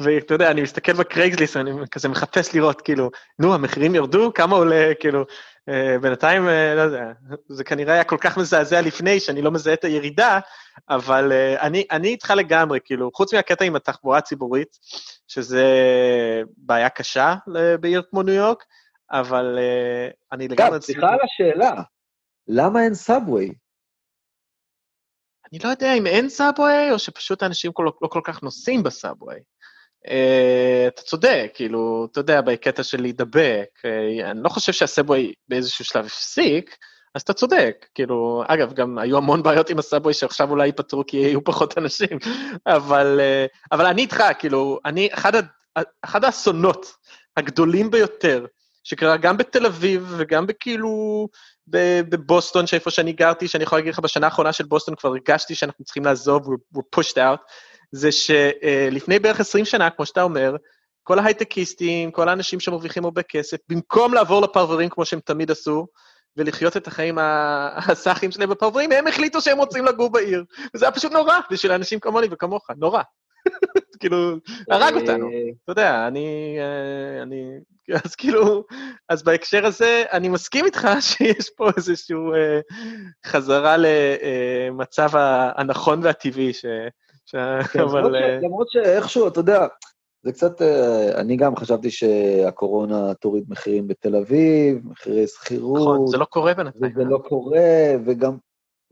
ואתה 0.00 0.34
יודע, 0.34 0.50
אני 0.50 0.62
מסתכל 0.62 0.92
בקרייגסליסט, 0.92 1.56
ואני 1.56 1.70
כזה 1.90 2.08
מחפש 2.08 2.54
לראות, 2.54 2.80
כאילו, 2.80 3.10
נו, 3.38 3.54
המחירים 3.54 3.94
ירדו, 3.94 4.34
כמה 4.34 4.56
עולה, 4.56 4.92
כאילו, 5.00 5.22
אה, 5.70 5.72
בינתיים, 6.00 6.46
אה, 6.46 6.76
לא 6.76 6.80
יודע, 6.80 7.12
זה 7.48 7.64
כנראה 7.64 7.94
היה 7.94 8.04
כל 8.04 8.16
כך 8.20 8.38
מזעזע 8.38 8.80
לפני, 8.80 9.20
שאני 9.20 9.42
לא 9.42 9.50
מזהה 9.50 9.74
את 9.74 9.84
הירידה, 9.84 10.38
אבל 10.88 11.32
אה, 11.32 11.60
אני, 11.60 11.84
אני 11.90 12.08
איתך 12.08 12.32
לגמרי, 12.36 12.78
כאילו, 12.84 13.10
חוץ 13.14 13.34
מהקטע 13.34 13.64
עם 13.64 13.76
התחבורה 13.76 14.18
הציבורית, 14.18 14.78
שזה 15.28 15.64
בעיה 16.56 16.88
קשה 16.88 17.34
בעיר 17.80 18.02
כמו 18.10 18.22
ניו 18.22 18.34
יורק, 18.34 18.64
אבל 19.10 19.58
אה, 19.58 20.14
אני 20.32 20.48
לגמרי... 20.48 20.82
סליחה 20.82 21.08
על 21.08 21.18
השאלה, 21.24 21.82
למה 22.48 22.84
אין 22.84 22.94
subway? 22.94 23.52
אני 25.52 25.58
לא 25.64 25.68
יודע 25.68 25.94
אם 25.94 26.06
אין 26.06 26.28
subway, 26.28 26.90
או 26.92 26.98
שפשוט 26.98 27.42
האנשים 27.42 27.72
לא, 27.78 27.92
לא 28.02 28.08
כל 28.08 28.20
כך 28.24 28.42
נוסעים 28.42 28.82
ב 28.82 28.89
subway. 28.89 29.36
אה, 30.06 30.88
אתה 30.88 31.02
צודק, 31.02 31.50
כאילו, 31.54 32.08
אתה 32.12 32.20
יודע, 32.20 32.40
בקטע 32.40 32.82
של 32.82 33.02
להידבק, 33.02 33.68
אה, 33.78 34.24
אני 34.24 34.42
לא 34.42 34.48
חושב 34.48 34.72
שה 34.72 34.92
subway 34.92 35.32
באיזשהו 35.48 35.84
שלב 35.84 36.04
הפסיק, 36.04 36.76
אז 37.14 37.22
אתה 37.22 37.32
צודק, 37.32 37.86
כאילו, 37.94 38.42
אגב, 38.46 38.72
גם 38.72 38.98
היו 38.98 39.16
המון 39.16 39.42
בעיות 39.42 39.70
עם 39.70 39.78
ה 39.78 39.83
subway 39.83 40.14
שעכשיו 40.14 40.50
אולי 40.50 40.66
ייפתרו 40.66 41.06
כי 41.06 41.16
יהיו 41.16 41.44
פחות 41.44 41.78
אנשים, 41.78 42.18
אבל, 42.66 43.20
אה, 43.20 43.46
אבל 43.72 43.86
אני 43.86 44.02
איתך, 44.02 44.22
כאילו, 44.38 44.78
אני, 44.84 45.08
אחד, 45.14 45.32
אחד 46.04 46.24
האסונות 46.24 46.86
הגדולים 47.36 47.90
ביותר, 47.90 48.46
שקרה 48.88 49.16
גם 49.16 49.36
בתל 49.36 49.66
אביב 49.66 50.14
וגם 50.18 50.46
בכאילו 50.46 51.28
בבוסטון, 51.68 52.66
שאיפה 52.66 52.90
שאני 52.90 53.12
גרתי, 53.12 53.48
שאני 53.48 53.64
יכול 53.64 53.78
להגיד 53.78 53.92
לך, 53.92 53.98
בשנה 53.98 54.26
האחרונה 54.26 54.52
של 54.52 54.64
בוסטון 54.64 54.94
כבר 54.94 55.10
הרגשתי 55.10 55.54
שאנחנו 55.54 55.84
צריכים 55.84 56.04
לעזוב, 56.04 56.46
we're, 56.46 56.78
we're 56.78 57.00
pushed 57.00 57.16
out, 57.16 57.38
זה 57.92 58.12
שלפני 58.12 59.18
בערך 59.18 59.40
20 59.40 59.64
שנה, 59.64 59.90
כמו 59.90 60.06
שאתה 60.06 60.22
אומר, 60.22 60.56
כל 61.02 61.18
ההייטקיסטים, 61.18 62.10
כל 62.10 62.28
האנשים 62.28 62.60
שמרוויחים 62.60 63.04
הרבה 63.04 63.22
כסף, 63.22 63.56
במקום 63.68 64.14
לעבור 64.14 64.42
לפרברים 64.42 64.88
כמו 64.88 65.04
שהם 65.04 65.20
תמיד 65.24 65.50
עשו, 65.50 65.86
ולחיות 66.36 66.76
את 66.76 66.86
החיים 66.86 67.18
הסאחים 67.76 68.30
שלהם 68.30 68.50
בפרברים, 68.50 68.92
הם 68.92 69.06
החליטו 69.06 69.40
שהם 69.40 69.58
רוצים 69.58 69.84
לגור 69.84 70.10
בעיר. 70.10 70.44
וזה 70.74 70.84
היה 70.84 70.92
פשוט 70.92 71.12
נורא 71.12 71.38
בשביל 71.50 71.72
אנשים 71.72 72.00
כמוני 72.00 72.26
וכמוך, 72.30 72.70
נורא. 72.76 73.02
כאילו, 74.00 74.36
הרג 74.70 74.94
אה, 74.94 75.00
אותנו. 75.00 75.28
אתה 75.64 75.72
יודע, 75.72 76.06
אני, 76.08 76.56
אה, 76.58 77.22
אני, 77.22 77.44
אז 78.04 78.14
כאילו, 78.14 78.64
אז 79.08 79.22
בהקשר 79.22 79.66
הזה, 79.66 80.04
אני 80.12 80.28
מסכים 80.28 80.64
איתך 80.64 80.88
שיש 81.00 81.50
פה 81.56 81.70
איזושהי 81.76 82.16
אה, 82.16 82.60
חזרה 83.26 83.76
למצב 83.78 85.08
הנכון 85.56 86.00
והטבעי, 86.02 86.52
ש... 86.52 86.66
כן, 87.72 87.80
אבל... 87.80 88.16
למרות 88.42 88.70
שאיכשהו, 88.70 89.28
אתה 89.28 89.40
יודע, 89.40 89.66
זה 90.22 90.32
קצת, 90.32 90.62
אני 91.14 91.36
גם 91.36 91.56
חשבתי 91.56 91.90
שהקורונה 91.90 93.14
תוריד 93.14 93.44
מחירים 93.48 93.88
בתל 93.88 94.16
אביב, 94.16 94.78
מחירי 94.84 95.26
שכירות. 95.26 95.80
נכון, 95.80 96.06
זה 96.06 96.16
לא 96.16 96.24
קורה 96.24 96.54
בינתיים. 96.54 96.94
זה 96.94 97.04
לא 97.04 97.18
קורה, 97.28 97.92
וגם 98.06 98.36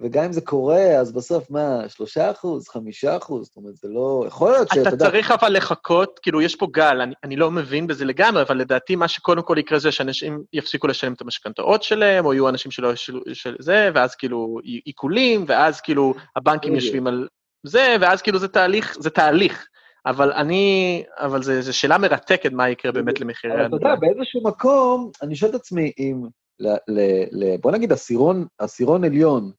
וגם 0.01 0.25
אם 0.25 0.33
זה 0.33 0.41
קורה, 0.41 0.99
אז 0.99 1.13
בסוף 1.13 1.51
מה, 1.51 1.89
שלושה 1.89 2.31
אחוז, 2.31 2.69
חמישה 2.69 3.17
אחוז, 3.17 3.47
זאת 3.47 3.57
אומרת, 3.57 3.77
זה 3.77 3.89
לא... 3.89 4.25
יכול 4.27 4.51
להיות 4.51 4.69
שאתה 4.69 4.81
יודע... 4.81 4.91
אתה 4.91 4.97
צריך 4.97 5.31
אבל 5.31 5.57
לחכות, 5.57 6.19
כאילו, 6.23 6.41
יש 6.41 6.57
פה 6.57 6.67
גל, 6.73 7.01
אני, 7.01 7.15
אני 7.25 7.37
לא 7.37 7.51
מבין 7.51 7.87
בזה 7.87 8.05
לגמרי, 8.05 8.43
אבל 8.43 8.57
לדעתי 8.57 8.97
מה 8.97 9.09
שקודם 9.09 9.43
כל 9.43 9.57
יקרה 9.59 9.79
זה 9.79 9.93
שאנשים 9.93 10.43
יפסיקו 10.53 10.87
לשלם 10.87 11.13
את 11.13 11.21
המשכנתאות 11.21 11.83
שלהם, 11.83 12.27
או 12.27 12.35
יהיו 12.35 12.49
אנשים 12.49 12.71
שלא 12.71 12.93
ישלו 12.93 13.21
של 13.33 13.57
זה, 13.59 13.91
ואז 13.95 14.15
כאילו 14.15 14.59
עיקולים, 14.85 15.45
ואז 15.49 15.81
כאילו 15.81 16.15
הבנקים 16.37 16.75
יושבים 16.75 17.07
על 17.07 17.29
זה, 17.67 17.97
ואז 18.01 18.23
כאילו 18.23 18.39
זה 18.39 18.49
תהליך, 18.49 18.97
זה 19.01 19.11
תהליך. 19.11 19.67
אבל 20.07 20.33
אני, 20.33 21.05
אבל 21.19 21.43
זו 21.43 21.79
שאלה 21.79 21.99
מרתקת 21.99 22.53
מה 22.53 22.69
יקרה 22.69 22.93
באמת 22.93 23.21
למחירי 23.21 23.55
הנדל"ן. 23.55 23.67
אתה 23.67 23.77
יודע, 23.77 23.95
באיזשהו 23.95 24.43
מקום, 24.45 25.11
אני 25.23 25.37
שואל 25.37 25.51
את 25.51 25.55
עצמי 25.55 25.93
אם, 25.99 26.23
ל, 26.61 26.69
ל, 26.69 27.01
ל, 27.33 27.57
בוא 27.57 27.73
נגיד 27.73 27.93
עשירון, 27.93 28.47
עשירון 28.59 29.05
עליון, 29.05 29.51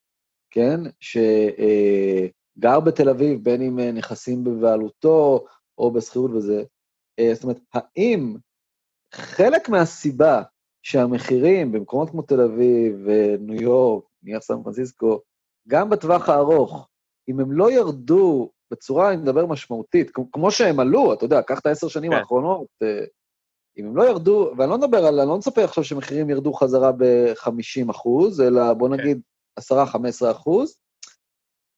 כן? 0.52 0.80
שגר 1.00 2.80
בתל 2.80 3.10
אביב, 3.10 3.44
בין 3.44 3.62
אם 3.62 3.80
אה, 3.80 3.92
נכסים 3.92 4.44
בבעלותו 4.44 5.46
או 5.78 5.92
בשכירות 5.92 6.32
וזה. 6.32 6.64
אה, 7.20 7.32
זאת 7.34 7.44
אומרת, 7.44 7.60
האם 7.74 8.36
חלק 9.14 9.70
מהסיבה 9.70 10.42
שהמחירים 10.84 11.72
במקומות 11.72 12.10
כמו 12.10 12.22
תל 12.22 12.42
אביב 12.42 12.96
וניו 13.06 13.62
יורק, 13.62 14.04
נניח 14.24 14.44
סן 14.44 14.64
פרנסיסקו, 14.64 15.22
גם 15.68 15.90
בטווח 15.90 16.30
הארוך, 16.30 16.88
אם 17.30 17.40
הם 17.40 17.52
לא 17.52 17.72
ירדו 17.72 18.50
בצורה, 18.72 19.10
אני 19.10 19.22
מדבר 19.22 19.46
משמעותית, 19.46 20.12
כמו 20.32 20.52
שהם 20.52 20.80
עלו, 20.80 21.14
אתה 21.14 21.26
יודע, 21.26 21.42
קח 21.42 21.60
את 21.60 21.66
העשר 21.66 21.88
שנים 21.88 22.12
כן. 22.12 22.18
האחרונות, 22.18 22.68
אה, 22.84 23.06
אם 23.78 23.86
הם 23.86 23.98
לא 23.98 24.10
ירדו, 24.10 24.52
ואני 24.58 24.70
לא 24.70 24.78
מדבר 24.78 25.06
על, 25.06 25.20
אני 25.20 25.30
לא 25.30 25.38
מצפה 25.38 25.64
עכשיו 25.64 25.84
שמחירים 25.84 26.30
ירדו 26.30 26.54
חזרה 26.54 26.92
ב-50 26.92 27.92
אחוז, 27.92 28.42
אלא 28.42 28.74
בוא 28.74 28.88
כן. 28.90 28.94
נגיד 28.94 29.22
10-15 29.60 30.32
אחוז. 30.32 30.78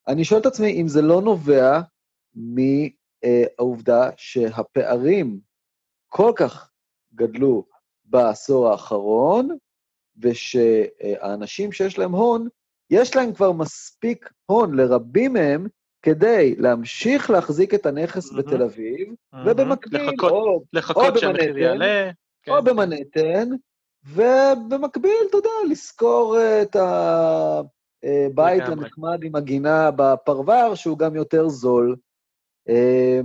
אני 0.08 0.26
שואל 0.26 0.42
את 0.42 0.46
עצמי 0.46 0.82
אם 0.82 0.88
זה 0.88 1.02
לא 1.02 1.22
נובע 1.22 1.80
מהעובדה 2.34 4.10
שהפערים 4.18 5.40
כל 6.08 6.32
כך 6.36 6.72
גדלו 7.14 7.66
בעשור 8.06 8.70
האחרון, 8.70 9.58
ושהאנשים 10.22 11.72
שיש 11.72 11.98
להם 11.98 12.12
הון, 12.12 12.48
יש 12.90 13.16
להם 13.16 13.34
כבר 13.34 13.52
מספיק 13.52 14.30
הון 14.46 14.76
לרבים 14.76 15.34
מהם 15.34 15.68
כדי 16.02 16.56
להמשיך 16.58 17.30
להחזיק 17.30 17.74
את 17.74 17.86
הנכס 17.86 18.32
mm-hmm. 18.32 18.38
בתל 18.38 18.64
אביב, 18.64 19.08
mm-hmm. 19.08 19.38
ובמקביל, 19.46 20.02
לחכות, 20.02 20.32
או, 20.32 20.64
לחכות 20.74 21.06
או 21.06 21.12
במנהטן, 21.14 21.80
כן. 22.44 22.52
או 22.52 22.64
במנהטן, 22.64 23.50
ובמקביל, 24.06 25.26
אתה 25.30 25.38
יודע, 25.38 25.50
לשכור 25.70 26.38
אה, 26.38 26.62
את 26.62 26.76
הבית 26.76 28.64
הנחמד 28.64 29.24
עם 29.24 29.36
הגינה 29.36 29.92
בפרבר, 29.92 30.76
שהוא 30.76 30.98
גם 30.98 31.16
יותר 31.16 31.50
זול. 31.50 31.96
אה, 32.70 33.20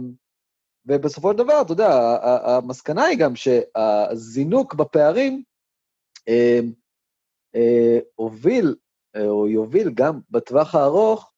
ובסופו 0.86 1.32
של 1.32 1.38
דבר, 1.38 1.60
אתה 1.60 1.72
יודע, 1.72 2.18
המסקנה 2.44 3.04
היא 3.04 3.18
גם 3.18 3.32
שהזינוק 3.36 4.74
בפערים 4.74 5.42
אה, 6.28 7.98
הוביל, 8.14 8.74
או 9.16 9.48
יוביל 9.48 9.90
גם 9.90 10.20
בטווח 10.30 10.74
הארוך, 10.74 11.32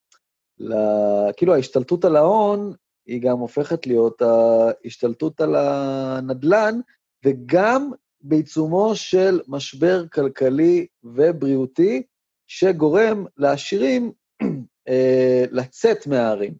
כאילו 1.36 1.54
ההשתלטות 1.54 2.04
על 2.04 2.16
ההון 2.16 2.72
היא 3.06 3.22
גם 3.22 3.38
הופכת 3.38 3.86
להיות 3.86 4.22
ההשתלטות 4.22 5.40
על 5.40 5.56
הנדל"ן, 5.56 6.80
וגם 7.24 7.90
בעיצומו 8.28 8.94
של 8.94 9.40
משבר 9.48 10.08
כלכלי 10.08 10.86
ובריאותי, 11.04 12.02
שגורם 12.46 13.24
לעשירים 13.36 14.12
אה, 14.88 15.44
לצאת 15.50 16.06
מהערים. 16.06 16.54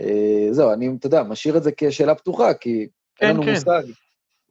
אה, 0.00 0.48
זהו, 0.50 0.72
אני, 0.72 0.90
אתה 0.98 1.06
יודע, 1.06 1.22
משאיר 1.22 1.56
את 1.56 1.62
זה 1.62 1.70
כשאלה 1.76 2.14
פתוחה, 2.14 2.54
כי 2.54 2.88
כן, 3.16 3.26
אין 3.26 3.36
לנו 3.36 3.44
כן. 3.44 3.50
מושג 3.50 3.82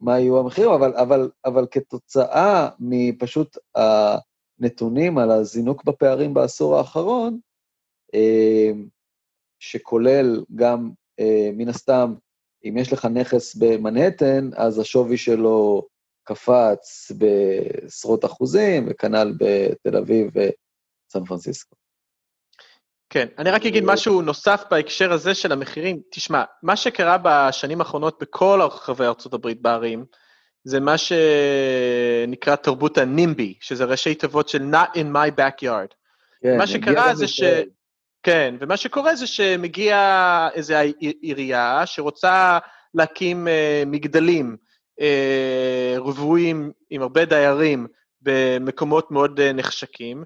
מה 0.00 0.18
יהיו 0.18 0.38
המחירים, 0.38 0.70
אבל, 0.70 0.96
אבל, 0.96 1.30
אבל 1.44 1.66
כתוצאה 1.70 2.68
מפשוט 2.80 3.58
הנתונים 3.74 5.18
על 5.18 5.30
הזינוק 5.30 5.84
בפערים 5.84 6.34
בעשור 6.34 6.76
האחרון, 6.76 7.38
אה, 8.14 8.70
שכולל 9.58 10.44
גם, 10.54 10.90
מן 11.52 11.68
הסתם, 11.68 12.14
אם 12.64 12.76
יש 12.76 12.92
לך 12.92 13.04
נכס 13.04 13.54
במנהטן, 13.54 14.50
אז 14.56 14.78
השווי 14.78 15.16
שלו 15.16 15.86
קפץ 16.24 17.12
בעשרות 17.18 18.24
אחוזים, 18.24 18.86
וכנ"ל 18.90 19.32
בתל 19.38 19.96
אביב 19.96 20.30
וסן 20.34 21.24
פרנסיסקו. 21.24 21.76
כן, 23.10 23.26
אני 23.38 23.50
רק 23.50 23.66
אגיד 23.66 23.84
משהו 23.86 24.22
נוסף 24.22 24.62
בהקשר 24.70 25.12
הזה 25.12 25.34
של 25.34 25.52
המחירים. 25.52 26.00
תשמע, 26.10 26.44
מה 26.62 26.76
שקרה 26.76 27.16
בשנים 27.22 27.80
האחרונות 27.80 28.22
בכל 28.22 28.60
רחבי 28.62 29.04
ארה"ב 29.04 29.48
בערים, 29.60 30.04
זה 30.64 30.80
מה 30.80 30.94
שנקרא 30.98 32.56
תרבות 32.56 32.98
הנימבי, 32.98 33.54
שזה 33.60 33.84
ראשי 33.84 34.14
תיבות 34.14 34.48
של 34.48 34.62
Not 34.72 34.96
in 34.96 35.14
my 35.14 35.40
backyard. 35.40 35.94
כן, 36.42 36.58
מה 36.58 36.66
שקרה 36.66 37.14
זה 37.14 37.28
ש... 37.28 37.42
כן, 38.24 38.54
ומה 38.60 38.76
שקורה 38.76 39.16
זה 39.16 39.26
שמגיע 39.26 40.48
איזו 40.54 40.74
עירייה 41.20 41.82
שרוצה 41.86 42.58
להקים 42.94 43.48
אה, 43.48 43.82
מגדלים 43.86 44.56
אה, 45.00 45.94
רבועים 45.98 46.72
עם 46.90 47.02
הרבה 47.02 47.24
דיירים 47.24 47.86
במקומות 48.22 49.10
מאוד 49.10 49.40
אה, 49.40 49.52
נחשקים, 49.52 50.24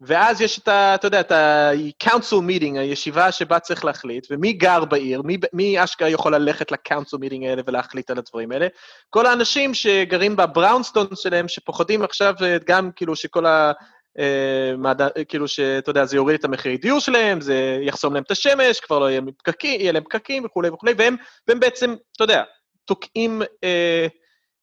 ואז 0.00 0.40
יש 0.40 0.58
את 0.58 0.68
ה... 0.68 0.94
אתה 0.94 1.06
יודע, 1.06 1.20
את 1.20 1.32
ה-council 1.32 2.42
meeting, 2.48 2.78
הישיבה 2.78 3.32
שבה 3.32 3.58
צריך 3.58 3.84
להחליט, 3.84 4.26
ומי 4.30 4.52
גר 4.52 4.84
בעיר, 4.84 5.22
מי, 5.22 5.36
מי 5.52 5.84
אשכרה 5.84 6.08
יכול 6.08 6.34
ללכת 6.34 6.72
ל-council 6.72 7.18
meeting 7.18 7.44
האלה 7.46 7.62
ולהחליט 7.66 8.10
על 8.10 8.18
הדברים 8.18 8.52
האלה? 8.52 8.66
כל 9.10 9.26
האנשים 9.26 9.74
שגרים 9.74 10.36
בבראונסטון 10.36 11.06
שלהם, 11.14 11.48
שפוחדים 11.48 12.02
עכשיו 12.02 12.34
גם 12.66 12.90
כאילו 12.92 13.16
שכל 13.16 13.46
ה... 13.46 13.72
אה, 14.18 15.24
כאילו 15.28 15.48
שאתה 15.48 15.90
יודע, 15.90 16.04
זה 16.04 16.16
יוריד 16.16 16.38
את 16.38 16.44
המחירי 16.44 16.76
דיור 16.76 17.00
שלהם, 17.00 17.40
זה 17.40 17.78
יחסום 17.82 18.14
להם 18.14 18.22
את 18.22 18.30
השמש, 18.30 18.80
כבר 18.80 18.98
לא 18.98 19.10
יהיה, 19.10 19.20
פקקים, 19.38 19.80
יהיה 19.80 19.92
להם 19.92 20.04
פקקים 20.04 20.44
וכולי 20.44 20.68
וכולי, 20.68 20.92
והם, 20.98 21.16
והם 21.48 21.60
בעצם, 21.60 21.94
אתה 22.16 22.24
יודע, 22.24 22.42
תוקעים 22.84 23.42
אה, 23.64 24.06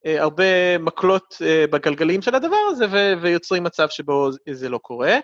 אה, 0.06 0.22
הרבה 0.22 0.78
מקלות 0.78 1.38
אה, 1.42 1.66
בגלגלים 1.72 2.22
של 2.22 2.36
הדבר 2.36 2.58
הזה, 2.70 2.86
ויוצרים 3.22 3.64
מצב 3.64 3.90
שבו 3.90 4.30
זה 4.52 4.70
לא 4.70 4.78
קורה. 4.78 5.18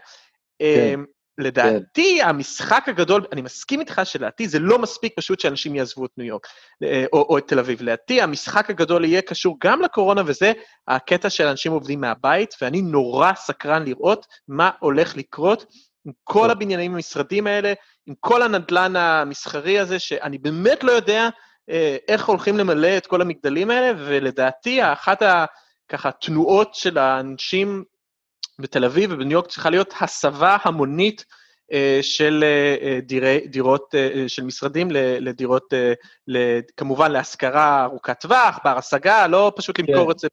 כן. 0.59 0.99
לדעתי, 1.37 2.17
כן. 2.21 2.29
המשחק 2.29 2.83
הגדול, 2.87 3.25
אני 3.31 3.41
מסכים 3.41 3.79
איתך 3.79 4.01
שלדעתי 4.03 4.47
זה 4.47 4.59
לא 4.59 4.79
מספיק 4.79 5.13
פשוט 5.15 5.39
שאנשים 5.39 5.75
יעזבו 5.75 6.05
את 6.05 6.11
ניו 6.17 6.27
יורק 6.27 6.47
אה, 6.83 7.05
או, 7.13 7.25
או 7.29 7.37
את 7.37 7.47
תל 7.47 7.59
אביב. 7.59 7.81
לדעתי, 7.81 8.21
המשחק 8.21 8.69
הגדול 8.69 9.05
יהיה 9.05 9.21
קשור 9.21 9.57
גם 9.63 9.81
לקורונה, 9.81 10.21
וזה 10.25 10.53
הקטע 10.87 11.29
של 11.29 11.47
אנשים 11.47 11.71
עובדים 11.71 12.01
מהבית, 12.01 12.55
ואני 12.61 12.81
נורא 12.81 13.33
סקרן 13.33 13.83
לראות 13.83 14.25
מה 14.47 14.69
הולך 14.79 15.17
לקרות 15.17 15.65
עם 16.05 16.11
כל 16.23 16.43
כן. 16.43 16.49
הבניינים 16.49 16.93
המשרדים 16.93 17.47
האלה, 17.47 17.73
עם 18.07 18.13
כל 18.19 18.41
הנדלן 18.41 18.95
המסחרי 18.95 19.79
הזה, 19.79 19.99
שאני 19.99 20.37
באמת 20.37 20.83
לא 20.83 20.91
יודע 20.91 21.29
אה, 21.69 21.97
איך 22.07 22.25
הולכים 22.25 22.57
למלא 22.57 22.97
את 22.97 23.07
כל 23.07 23.21
המגדלים 23.21 23.69
האלה, 23.69 23.93
ולדעתי, 23.97 24.83
אחת 24.83 25.21
ה... 25.21 25.45
ככה, 25.91 26.11
תנועות 26.11 26.75
של 26.75 26.97
האנשים 26.97 27.83
בתל 28.59 28.85
אביב 28.85 29.11
ובניו 29.13 29.31
יורק 29.31 29.47
צריכה 29.47 29.69
להיות 29.69 29.93
הסבה 30.01 30.57
המונית 30.63 31.25
אה, 31.71 31.99
של 32.01 32.43
אה, 32.43 32.99
דירי, 33.01 33.39
דירות, 33.47 33.95
של 34.27 34.43
משרדים 34.43 34.87
לדירות, 34.91 35.73
כמובן 36.77 37.11
להשכרה 37.11 37.83
ארוכת 37.83 38.19
טווח, 38.19 38.59
בר 38.63 38.77
השגה, 38.77 39.27
לא 39.27 39.53
פשוט 39.55 39.79
למכור 39.79 40.05
כן. 40.05 40.11
את 40.11 40.19
זה, 40.19 40.27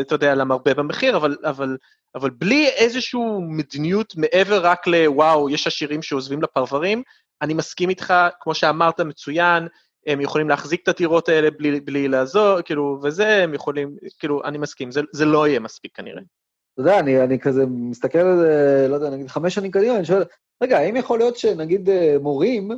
אתה 0.00 0.14
יודע, 0.14 0.34
למרבה 0.34 0.74
במחיר, 0.74 1.16
אבל, 1.16 1.36
אבל, 1.44 1.76
אבל 2.14 2.30
בלי 2.30 2.68
איזושהי 2.68 3.20
מדיניות 3.48 4.14
מעבר 4.16 4.66
רק 4.66 4.86
לוואו, 4.86 5.50
יש 5.50 5.66
עשירים 5.66 6.02
שעוזבים 6.02 6.42
לפרברים, 6.42 7.02
אני 7.42 7.54
מסכים 7.54 7.90
איתך, 7.90 8.14
כמו 8.40 8.54
שאמרת, 8.54 9.00
מצוין, 9.00 9.68
הם 10.06 10.20
יכולים 10.20 10.48
להחזיק 10.48 10.82
את 10.82 10.88
הדירות 10.88 11.28
האלה 11.28 11.50
בלי, 11.50 11.80
בלי 11.80 12.08
לעזור, 12.08 12.62
כאילו, 12.62 13.00
וזה, 13.02 13.42
הם 13.42 13.54
יכולים, 13.54 13.96
כאילו, 14.18 14.44
אני 14.44 14.58
מסכים, 14.58 14.90
זה, 14.90 15.00
זה 15.12 15.24
לא 15.24 15.48
יהיה 15.48 15.60
מספיק 15.60 15.96
כנראה. 15.96 16.22
אתה 16.72 16.80
יודע, 16.82 16.98
אני, 16.98 17.22
אני 17.22 17.38
כזה 17.38 17.66
מסתכל 17.66 18.18
על 18.18 18.38
זה, 18.38 18.86
לא 18.90 18.94
יודע, 18.94 19.10
נגיד 19.10 19.28
חמש 19.28 19.54
שנים 19.54 19.70
קדימה, 19.70 19.96
אני 19.96 20.04
שואל, 20.04 20.24
רגע, 20.62 20.78
האם 20.78 20.96
יכול 20.96 21.18
להיות 21.18 21.36
שנגיד 21.36 21.90
אה, 21.90 22.16
מורים, 22.20 22.70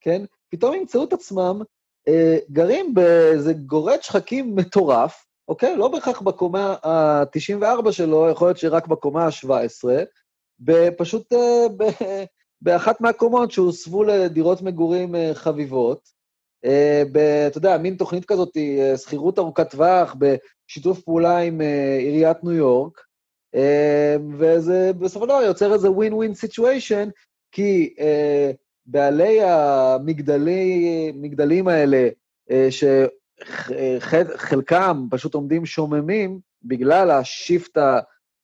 כן, 0.00 0.22
פתאום 0.48 0.74
ימצאו 0.74 1.04
את 1.04 1.12
עצמם 1.12 1.62
אה, 2.08 2.38
גרים 2.50 2.94
באיזה 2.94 3.52
גורד 3.52 4.02
שחקים 4.02 4.56
מטורף, 4.56 5.26
אוקיי? 5.48 5.76
לא 5.76 5.88
בהכרח 5.88 6.20
בקומה 6.20 6.76
ה-94 6.84 7.92
שלו, 7.92 8.28
יכול 8.30 8.48
להיות 8.48 8.58
שרק 8.58 8.86
בקומה 8.86 9.26
ה-17, 9.26 9.88
פשוט 10.96 11.32
אה, 11.32 12.24
באחת 12.60 13.00
מהקומות 13.00 13.50
שהוסבו 13.50 14.04
לדירות 14.04 14.62
מגורים 14.62 15.14
אה, 15.14 15.30
חביבות, 15.34 16.08
אה, 16.64 17.02
ב, 17.12 17.18
אתה 17.18 17.58
יודע, 17.58 17.78
מין 17.78 17.96
תוכנית 17.96 18.24
כזאת, 18.24 18.56
אה, 18.56 18.96
שכירות 18.96 19.38
ארוכת 19.38 19.70
טווח, 19.70 20.16
בשיתוף 20.18 21.00
פעולה 21.00 21.38
עם 21.38 21.60
עיריית 22.00 22.44
ניו 22.44 22.52
יורק, 22.52 23.05
וזה 24.38 24.90
בסופו 24.98 25.24
של 25.24 25.28
דבר 25.28 25.42
יוצר 25.42 25.72
איזה 25.72 25.90
win-win 25.90 26.12
situation, 26.12 27.08
כי 27.52 27.94
בעלי 28.86 29.42
המגדלים 29.42 30.88
האלה, 31.68 32.08
שחלקם 34.00 35.06
פשוט 35.10 35.34
עומדים 35.34 35.66
שוממים 35.66 36.40
בגלל 36.62 37.10
ה 37.10 37.21
shift 37.21 37.78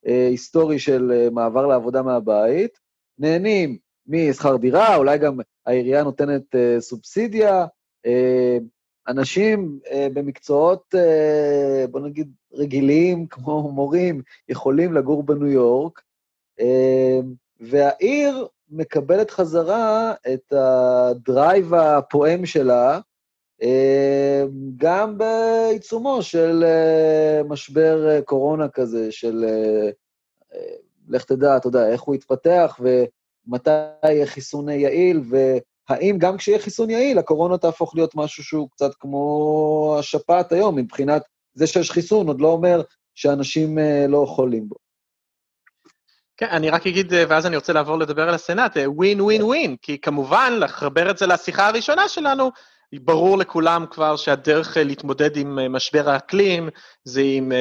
ההיסטורי 0.07 0.79
של 0.79 1.29
מעבר 1.33 1.67
לעבודה 1.67 2.03
מהבית, 2.03 2.79
נהנים 3.19 3.79
משכר 4.07 4.57
דירה, 4.57 4.97
אולי 4.97 5.19
גם 5.19 5.39
העירייה 5.67 6.03
נותנת 6.03 6.43
סובסידיה, 6.79 7.67
אה, 8.07 8.59
אנשים 9.09 9.79
אה, 9.91 10.07
במקצועות, 10.15 10.95
אה, 10.95 11.85
בוא 11.91 12.01
נגיד, 12.01 12.33
רגילים, 12.53 13.27
כמו 13.31 13.73
מורים, 13.73 14.23
יכולים 14.49 14.93
לגור 14.93 15.23
בניו 15.23 15.47
יורק, 15.47 16.03
והעיר 17.61 18.47
מקבלת 18.71 19.31
חזרה 19.31 20.15
את 20.35 20.53
הדרייב 20.53 21.75
הפועם 21.75 22.47
שלה, 22.47 23.01
גם 24.77 25.19
בעיצומו 25.19 26.23
של 26.23 26.65
משבר 27.45 28.21
קורונה 28.21 28.69
כזה, 28.69 29.13
של 29.13 29.45
לך 31.09 31.25
תדע, 31.25 31.57
אתה 31.57 31.69
יודע, 31.69 31.89
איך 31.89 32.03
הוא 32.03 32.15
יתפתח 32.15 32.81
ומתי 32.81 33.71
יהיה 34.05 34.27
חיסון 34.27 34.69
יעיל, 34.69 35.21
ו... 35.31 35.37
האם 35.89 36.19
גם 36.19 36.37
כשיהיה 36.37 36.59
חיסון 36.59 36.91
יעיל, 36.91 37.19
הקורונה 37.19 37.59
תהפוך 37.59 37.95
להיות 37.95 38.15
משהו 38.15 38.45
שהוא 38.45 38.71
קצת 38.71 38.91
כמו 39.01 39.97
השפעת 39.99 40.53
היום, 40.53 40.77
מבחינת 40.77 41.23
זה 41.55 41.67
שיש 41.67 41.91
חיסון, 41.91 42.27
עוד 42.27 42.41
לא 42.41 42.49
אומר 42.49 42.83
שאנשים 43.15 43.79
אה, 43.79 44.07
לא 44.09 44.25
חולים 44.29 44.69
בו. 44.69 44.77
כן, 46.37 46.47
אני 46.51 46.71
רק 46.71 46.87
אגיד, 46.87 47.15
אה, 47.15 47.25
ואז 47.29 47.47
אני 47.47 47.57
רוצה 47.57 47.73
לעבור 47.73 47.99
לדבר 47.99 48.29
על 48.29 48.35
הסנאט, 48.35 48.77
ווין 48.87 49.21
ווין 49.21 49.43
ווין, 49.43 49.77
כי 49.83 50.01
כמובן, 50.01 50.53
לחבר 50.61 51.11
את 51.11 51.19
זה 51.19 51.27
לשיחה 51.27 51.69
הראשונה 51.69 52.09
שלנו, 52.09 52.51
ברור 52.95 53.39
לכולם 53.39 53.87
כבר 53.91 54.17
שהדרך 54.17 54.77
אה, 54.77 54.85
להתמודד 54.85 55.37
עם 55.37 55.73
משבר 55.73 56.11
האקלים 56.11 56.69
זה 57.05 57.23
עם 57.25 57.53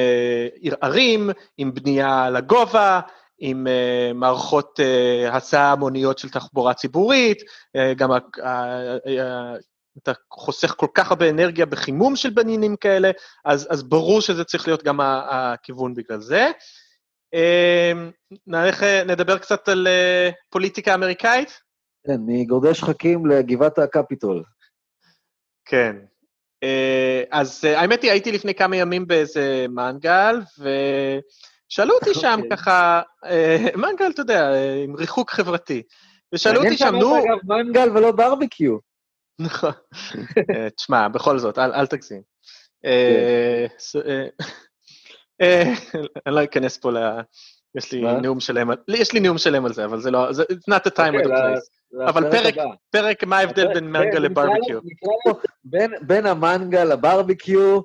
ערערים, 0.62 1.30
עם 1.58 1.74
בנייה 1.74 2.30
לגובה, 2.30 3.00
עם 3.44 3.66
uh, 3.66 4.14
מערכות 4.14 4.80
uh, 4.80 5.32
הסעה 5.32 5.72
המוניות 5.72 6.18
של 6.18 6.28
תחבורה 6.28 6.74
ציבורית, 6.74 7.40
uh, 7.40 7.94
גם 7.96 8.10
אתה 9.98 10.12
חוסך 10.30 10.74
כל 10.76 10.86
כך 10.94 11.10
הרבה 11.10 11.30
אנרגיה 11.30 11.66
בחימום 11.66 12.16
של 12.16 12.30
בניינים 12.30 12.76
כאלה, 12.76 13.10
אז, 13.44 13.68
אז 13.70 13.82
ברור 13.82 14.20
שזה 14.20 14.44
צריך 14.44 14.68
להיות 14.68 14.82
גם 14.82 15.00
הכיוון 15.00 15.94
בגלל 15.94 16.20
זה. 16.20 16.50
Uh, 17.34 17.98
נלך, 18.46 18.82
נדבר 18.82 19.38
קצת 19.38 19.68
על 19.68 19.88
פוליטיקה 20.50 20.94
אמריקאית? 20.94 21.60
כן, 22.06 22.16
מגורדי 22.26 22.74
שחקים 22.74 23.26
לגבעת 23.26 23.78
הקפיטול. 23.78 24.42
כן. 25.64 25.96
אז 27.30 27.64
האמת 27.64 28.02
היא, 28.02 28.10
הייתי 28.10 28.32
לפני 28.32 28.54
כמה 28.54 28.76
ימים 28.76 29.06
באיזה 29.06 29.66
מנגל, 29.68 30.40
ו... 30.58 30.68
שאלו 31.72 31.94
אותי 31.94 32.14
שם 32.14 32.40
אוקיי. 32.42 32.56
ככה, 32.56 33.02
אה, 33.24 33.66
מנגל, 33.76 34.10
אתה 34.10 34.20
יודע, 34.20 34.52
אה, 34.52 34.82
עם 34.84 34.96
ריחוק 34.96 35.30
חברתי. 35.30 35.82
ושאלו 36.34 36.64
אותי 36.64 36.76
שם, 36.76 36.94
נו... 36.94 37.18
אגב, 37.18 37.38
מנגל 37.44 37.90
ולא 37.90 38.12
ברביקיו. 38.12 38.78
נכון. 39.38 39.72
אה, 40.54 40.70
תשמע, 40.70 41.08
בכל 41.08 41.38
זאת, 41.38 41.58
אל 41.58 41.86
תגזים. 41.86 42.22
כן. 42.82 43.66
אני 46.26 46.34
לא 46.34 46.44
אכנס 46.44 46.78
פה 46.78 46.92
ל... 46.92 46.96
יש 47.74 47.92
לי 47.92 48.02
נאום 48.22 48.40
שלם 48.40 48.70
על... 48.70 48.76
יש 48.88 49.12
לי 49.12 49.20
נאום 49.20 49.38
שלם 49.38 49.64
על 49.64 49.72
זה, 49.72 49.84
אבל 49.84 50.00
זה 50.00 50.10
לא... 50.10 50.30
It's 50.30 50.74
not 50.74 50.88
the 50.88 50.92
time 50.96 51.14
of 51.14 51.24
the 51.24 51.30
אוקיי, 51.30 51.54
place. 51.54 52.08
אבל 52.08 52.30
פרק, 52.30 52.54
פרק, 52.90 53.24
מה 53.24 53.38
ההבדל 53.38 53.74
בין 53.74 53.92
מנגל 53.92 54.18
לברביקיו? 54.18 54.80
בין 56.02 56.26
המנגל 56.26 56.84
לברביקיו, 56.84 57.80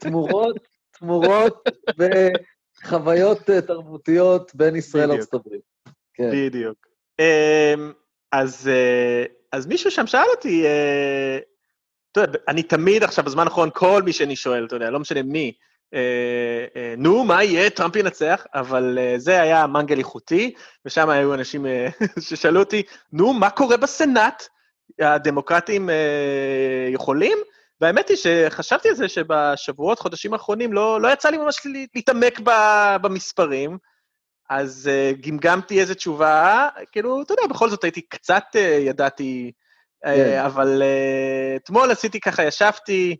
תמורות, 0.00 0.56
תמורות, 0.98 1.68
חוויות 2.84 3.50
אה, 3.50 3.60
תרבותיות 3.60 4.54
בין 4.54 4.76
ישראל 4.76 5.08
לארצות 5.08 5.34
הברית. 5.34 5.60
כן. 6.14 6.30
בדיוק. 6.32 6.86
אמ, 7.18 7.92
אז, 8.32 8.70
אה, 8.72 9.24
אז 9.52 9.66
מישהו 9.66 9.90
שם 9.90 10.06
שאל 10.06 10.26
אותי, 10.36 10.66
אה, 10.66 11.38
אתה 12.12 12.20
יודע, 12.20 12.38
אני 12.48 12.62
תמיד 12.62 13.02
עכשיו, 13.04 13.24
בזמן 13.24 13.44
האחרון, 13.44 13.70
כל 13.74 14.02
מי 14.02 14.12
שאני 14.12 14.36
שואל, 14.36 14.66
אתה 14.66 14.76
יודע, 14.76 14.90
לא 14.90 15.00
משנה 15.00 15.22
מי, 15.22 15.52
נו, 16.98 17.24
מה 17.24 17.44
יהיה, 17.44 17.70
טראמפ 17.70 17.96
ינצח, 17.96 18.46
אבל 18.54 18.98
זה 19.16 19.40
היה 19.40 19.66
מנגל 19.66 19.98
איכותי, 19.98 20.54
ושם 20.84 21.10
היו 21.10 21.34
אנשים 21.34 21.66
ששאלו 22.20 22.60
אותי, 22.60 22.82
נו, 23.12 23.32
מה 23.32 23.50
קורה 23.50 23.76
בסנאט? 23.76 24.42
הדמוקרטים 25.00 25.90
יכולים? 26.92 27.38
והאמת 27.80 28.08
היא 28.08 28.16
שחשבתי 28.16 28.88
על 28.88 28.94
זה 28.94 29.08
שבשבועות, 29.08 29.98
חודשים 29.98 30.32
האחרונים, 30.32 30.72
לא, 30.72 31.00
לא 31.00 31.08
יצא 31.12 31.30
לי 31.30 31.38
ממש 31.38 31.66
להתעמק 31.94 32.40
במספרים, 33.02 33.78
אז 34.50 34.90
אה, 34.90 35.16
גמגמתי 35.26 35.80
איזו 35.80 35.94
תשובה, 35.94 36.68
כאילו, 36.92 37.22
אתה 37.22 37.32
יודע, 37.32 37.42
בכל 37.50 37.70
זאת 37.70 37.84
הייתי 37.84 38.02
קצת, 38.02 38.44
אה, 38.56 38.58
ידעתי, 38.58 39.52
אה, 40.06 40.08
אבל 40.46 40.82
אה, 40.82 41.56
אתמול 41.56 41.90
עשיתי 41.90 42.20
ככה, 42.20 42.44
ישבתי, 42.44 43.16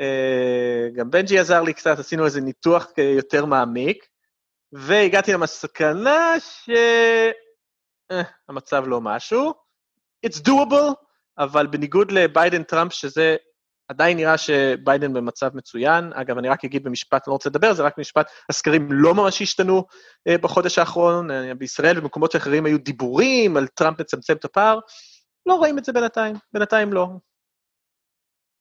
אה, 0.00 0.96
גם 0.96 1.10
בנג'י 1.10 1.38
עזר 1.38 1.62
לי 1.62 1.74
קצת, 1.74 1.98
עשינו 1.98 2.24
איזה 2.24 2.40
ניתוח 2.40 2.86
יותר 3.16 3.44
מעמיק, 3.44 4.06
והגעתי 4.72 5.32
למסקנה 5.32 6.34
שהמצב 8.10 8.84
אה, 8.84 8.88
לא 8.88 9.00
משהו. 9.00 9.54
It's 10.26 10.40
doable, 10.48 10.94
אבל 11.38 11.66
בניגוד 11.66 12.12
לביידן-טראמפ, 12.12 12.92
שזה 12.92 13.36
עדיין 13.88 14.16
נראה 14.16 14.38
שביידן 14.38 15.12
במצב 15.12 15.50
מצוין. 15.54 16.12
אגב, 16.12 16.38
אני 16.38 16.48
רק 16.48 16.64
אגיד 16.64 16.84
במשפט, 16.84 17.28
לא 17.28 17.32
רוצה 17.32 17.48
לדבר, 17.48 17.74
זה 17.74 17.82
רק 17.82 17.98
משפט, 17.98 18.30
הסקרים 18.50 18.88
לא 18.90 19.14
ממש 19.14 19.42
השתנו 19.42 19.84
אה, 20.28 20.38
בחודש 20.38 20.78
האחרון. 20.78 21.30
אה, 21.30 21.54
בישראל 21.54 21.98
ובמקומות 21.98 22.36
אחרים 22.36 22.66
היו 22.66 22.78
דיבורים 22.78 23.56
על 23.56 23.66
טראמפ 23.66 24.00
לצמצם 24.00 24.34
את 24.36 24.44
הפער. 24.44 24.78
לא 25.46 25.54
רואים 25.54 25.78
את 25.78 25.84
זה 25.84 25.92
בינתיים, 25.92 26.36
בינתיים 26.52 26.92
לא. 26.92 27.08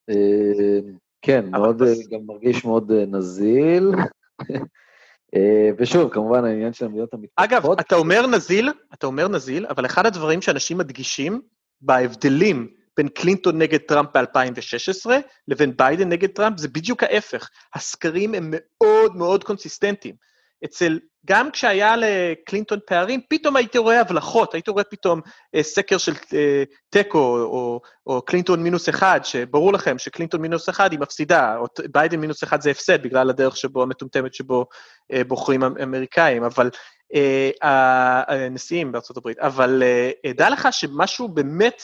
אה, 0.09 0.79
כן, 1.21 1.51
מאוד, 1.51 1.81
גם 2.11 2.19
מרגיש 2.25 2.65
מאוד 2.65 2.91
נזיל. 2.91 3.91
ושוב, 5.77 6.13
כמובן, 6.13 6.45
העניין 6.45 6.73
של 6.73 6.85
המדינות 6.85 7.13
המתפתחות. 7.13 7.49
אגב, 7.51 7.71
אתה 7.79 7.95
אומר 7.95 8.27
נזיל, 8.27 8.69
אתה 8.93 9.07
אומר 9.07 9.27
נזיל, 9.27 9.65
אבל 9.65 9.85
אחד 9.85 10.05
הדברים 10.05 10.41
שאנשים 10.41 10.77
מדגישים 10.77 11.41
בהבדלים 11.81 12.67
בין 13.01 13.09
קלינטון 13.09 13.57
נגד 13.57 13.79
טראמפ 13.79 14.09
ב-2016 14.17 15.11
לבין 15.47 15.77
ביידן 15.77 16.09
נגד 16.09 16.29
טראמפ, 16.29 16.57
זה 16.57 16.67
בדיוק 16.67 17.03
ההפך. 17.03 17.49
הסקרים 17.75 18.33
הם 18.33 18.53
מאוד 18.53 19.15
מאוד 19.15 19.43
קונסיסטנטיים. 19.43 20.15
אצל, 20.65 20.99
גם 21.25 21.51
כשהיה 21.51 21.95
לקלינטון 21.97 22.79
פערים, 22.87 23.21
פתאום 23.29 23.55
הייתי 23.55 23.77
רואה 23.77 24.01
הבלחות, 24.01 24.53
הייתי 24.53 24.71
רואה 24.71 24.83
פתאום 24.83 25.21
אה, 25.55 25.63
סקר 25.63 25.97
של 25.97 26.11
אה, 26.33 26.63
תיקו 26.89 27.37
או, 27.37 27.81
או 28.07 28.21
קלינטון 28.21 28.63
מינוס 28.63 28.89
אחד, 28.89 29.19
שברור 29.23 29.73
לכם 29.73 29.97
שקלינטון 29.97 30.41
מינוס 30.41 30.69
אחד 30.69 30.91
היא 30.91 30.99
מפסידה, 30.99 31.57
או 31.57 31.65
ביידן 31.91 32.19
מינוס 32.19 32.43
אחד 32.43 32.61
זה 32.61 32.71
הפסד 32.71 33.03
בגלל 33.03 33.29
הדרך 33.29 33.57
שבו, 33.57 33.83
המטומטמת 33.83 34.33
שבו 34.33 34.65
אה, 35.13 35.23
בוחרים 35.23 35.63
אמריקאים, 35.63 36.43
אבל 36.43 36.69
הנשיאים 37.61 38.91
בארצות 38.91 39.17
הברית, 39.17 39.39
אבל 39.39 39.83
דע 40.35 40.49
לך 40.49 40.67
שמשהו 40.71 41.27
באמת, 41.27 41.81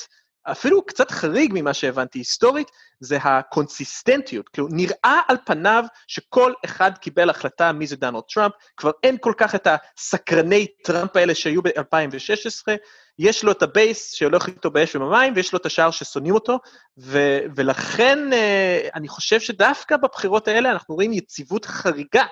אפילו 0.51 0.85
קצת 0.85 1.11
חריג 1.11 1.51
ממה 1.53 1.73
שהבנתי 1.73 2.19
היסטורית, 2.19 2.71
זה 2.99 3.17
ה 3.21 3.31
consistency. 3.31 4.49
כאילו, 4.49 4.67
נראה 4.71 5.21
על 5.27 5.37
פניו 5.45 5.83
שכל 6.07 6.53
אחד 6.65 6.97
קיבל 6.97 7.29
החלטה 7.29 7.71
מי 7.71 7.87
זה 7.87 7.95
דונלד 7.95 8.23
טראמפ, 8.33 8.53
כבר 8.77 8.91
אין 9.03 9.17
כל 9.19 9.33
כך 9.37 9.55
את 9.55 9.67
הסקרני 9.67 10.67
טראמפ 10.83 11.15
האלה 11.15 11.35
שהיו 11.35 11.61
ב-2016, 11.61 12.75
יש 13.19 13.43
לו 13.43 13.51
את 13.51 13.63
ה 13.63 13.73
base 13.73 14.13
שהולך 14.13 14.47
איתו 14.47 14.71
באש 14.71 14.95
ובמים, 14.95 15.33
ויש 15.35 15.53
לו 15.53 15.59
את 15.59 15.65
השאר 15.65 15.91
ששונאים 15.91 16.33
אותו, 16.33 16.59
ו- 16.97 17.39
ולכן 17.55 18.33
אה, 18.33 18.89
אני 18.95 19.07
חושב 19.07 19.39
שדווקא 19.39 19.97
בבחירות 19.97 20.47
האלה 20.47 20.71
אנחנו 20.71 20.95
רואים 20.95 21.13
יציבות 21.13 21.65
חריגה 21.65 22.25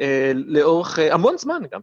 אה, 0.00 0.32
לאורך 0.34 0.98
אה, 0.98 1.14
המון 1.14 1.38
זמן 1.38 1.62
גם. 1.72 1.80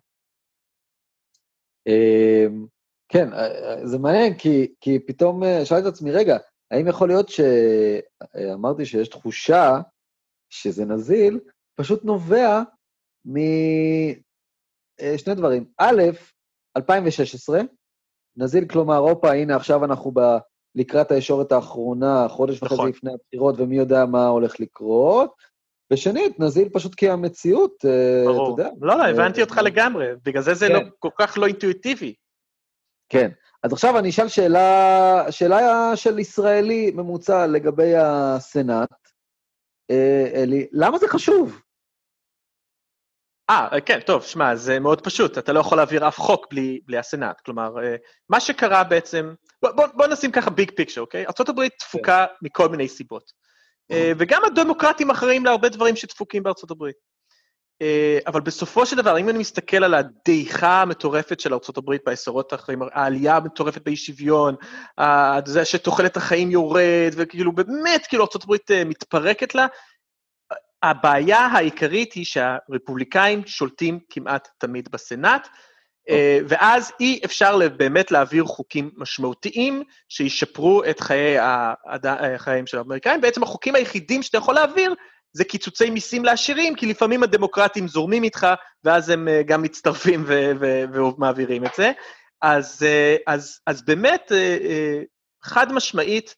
כן, 3.14 3.30
זה 3.84 4.00
מעניין, 4.00 4.34
כי, 4.38 4.74
כי 4.82 5.00
פתאום 5.00 5.44
שאלתי 5.64 5.88
את 5.88 5.94
עצמי, 5.94 6.12
רגע, 6.12 6.38
האם 6.72 6.88
יכול 6.88 7.08
להיות 7.08 7.30
שאמרתי 7.30 8.86
שיש 8.86 9.08
תחושה 9.08 9.80
שזה 10.50 10.86
נזיל, 10.86 11.40
פשוט 11.76 12.04
נובע 12.04 12.62
משני 13.26 14.16
דברים. 15.36 15.66
א', 15.78 16.02
2016, 16.78 17.62
נזיל, 18.38 18.68
כלומר, 18.68 18.98
הופה, 18.98 19.32
הנה, 19.32 19.56
עכשיו 19.56 19.86
אנחנו 19.86 20.12
ב... 20.12 20.20
לקראת 20.76 21.12
הישורת 21.12 21.52
האחרונה, 21.52 22.28
חודש 22.30 22.64
נכון. 22.64 22.80
וחצי 22.80 22.90
לפני 22.90 23.12
הבחירות, 23.14 23.56
ומי 23.58 23.78
יודע 23.78 24.06
מה 24.06 24.28
הולך 24.28 24.60
לקרות. 24.60 25.34
ושנית, 25.94 26.40
נזיל 26.40 26.70
פשוט 26.70 26.96
כי 26.96 27.10
המציאות, 27.10 27.86
אה, 27.86 28.24
ברור. 28.26 28.54
אתה 28.54 28.62
יודע. 28.62 28.70
לא, 28.82 28.98
לא, 28.98 29.04
הבנתי 29.04 29.42
אותך 29.42 29.58
לגמרי, 29.64 30.08
בגלל 30.26 30.42
זה 30.44 30.54
זה 30.54 30.70
לא, 30.70 30.80
כן. 30.80 30.86
לא, 30.86 30.92
כל 31.00 31.10
כך 31.20 31.38
לא 31.38 31.48
אינטואיטיבי. 31.48 32.14
כן. 33.10 33.32
אז 33.64 33.74
עכשיו 33.74 34.00
אני 34.00 34.10
אשאל 34.10 34.28
שאלה, 34.28 35.32
שאלה 35.32 35.92
של 35.96 36.20
ישראלי 36.20 36.92
ממוצע 36.96 37.48
לגבי 37.48 37.96
הסנאט. 37.96 38.90
אה, 39.92 40.32
אלי, 40.36 40.68
למה 40.72 40.98
זה 40.98 41.08
חשוב? 41.08 41.62
אה, 43.50 43.82
כן, 43.86 44.00
טוב, 44.00 44.24
שמע, 44.24 44.56
זה 44.56 44.80
מאוד 44.80 45.02
פשוט, 45.02 45.38
אתה 45.38 45.54
לא 45.54 45.60
יכול 45.60 45.78
להעביר 45.78 46.08
אף 46.08 46.20
חוק 46.20 46.48
בלי, 46.50 46.80
בלי 46.86 46.98
הסנאט. 46.98 47.42
כלומר, 47.42 47.84
אה, 47.84 47.96
מה 48.30 48.40
שקרה 48.40 48.84
בעצם, 48.84 49.34
בוא, 49.62 49.72
בוא, 49.72 49.88
בוא 49.94 50.08
נשים 50.08 50.32
ככה 50.32 50.50
ביג 50.50 50.72
פיקצ'ר, 50.76 51.02
אוקיי? 51.02 51.26
ארה"ב 51.26 51.68
תפוקה 51.80 52.26
כן. 52.30 52.34
מכל 52.42 52.70
מיני 52.70 52.88
סיבות. 52.88 53.32
אה, 53.92 54.12
וגם 54.18 54.42
הדמוקרטים 54.46 55.12
אחראים 55.12 55.46
להרבה 55.46 55.70
דברים 55.70 55.96
שדפוקים 55.96 56.44
בארצות 56.44 56.72
הברית. 56.72 56.96
אה, 57.84 58.20
אבל 58.28 58.42
בסופו 58.42 58.86
של 58.86 58.96
דבר, 58.96 59.18
אם 59.18 59.30
אני 59.30 59.38
מסתכל 59.38 59.84
על 59.84 59.94
הדעיכה 59.94 60.82
המטורפת 60.82 61.40
של 61.40 61.54
ארה"ב 61.54 61.96
בעשורות 62.06 62.54
האחרים, 62.54 62.80
העלייה 62.94 63.38
המטורפת 63.38 63.82
באי 63.86 63.96
שוויון, 63.96 64.56
זה 65.46 65.66
שתוחלת 65.66 66.18
החיים 66.18 66.52
יורד, 66.52 67.14
וכאילו 67.16 67.52
באמת, 67.52 68.08
כאילו 68.08 68.24
ארה"ב 68.24 68.84
מתפרקת 68.86 69.56
לה, 69.56 69.68
הבעיה 70.84 71.40
העיקרית 71.40 72.14
היא 72.14 72.26
שהרפובליקאים 72.26 73.42
שולטים 73.46 74.00
כמעט 74.10 74.48
תמיד 74.58 74.90
בסנאט, 74.92 75.48
אה, 76.10 76.40
ואז 76.48 76.92
אי 77.00 77.20
אפשר 77.26 77.60
באמת 77.78 78.12
להעביר 78.12 78.44
חוקים 78.44 78.92
משמעותיים 78.98 79.84
שישפרו 80.10 80.84
את 80.90 81.00
חיי 81.00 81.38
החיים 82.36 82.68
של 82.68 82.78
האמריקאים. 82.78 83.22
בעצם 83.22 83.44
החוקים 83.44 83.76
היחידים 83.76 84.24
שאתה 84.24 84.38
יכול 84.38 84.56
להעביר 84.56 84.96
זה 85.34 85.44
קיצוצי 85.44 85.90
מיסים 85.90 86.26
לעשירים, 86.26 86.76
כי 86.76 86.86
לפעמים 86.86 87.24
הדמוקרטים 87.24 87.88
זורמים 87.88 88.24
איתך, 88.24 88.48
ואז 88.84 89.10
הם 89.10 89.28
אה, 89.28 89.44
גם 89.44 89.62
מצטרפים 89.62 90.26
ומעבירים 90.94 91.66
את 91.66 91.72
זה. 91.78 91.92
אז, 92.42 92.84
אה, 92.84 93.16
אז, 93.28 93.60
אז 93.68 93.86
באמת, 93.86 94.32
חד 95.44 95.72
משמעית, 95.74 96.36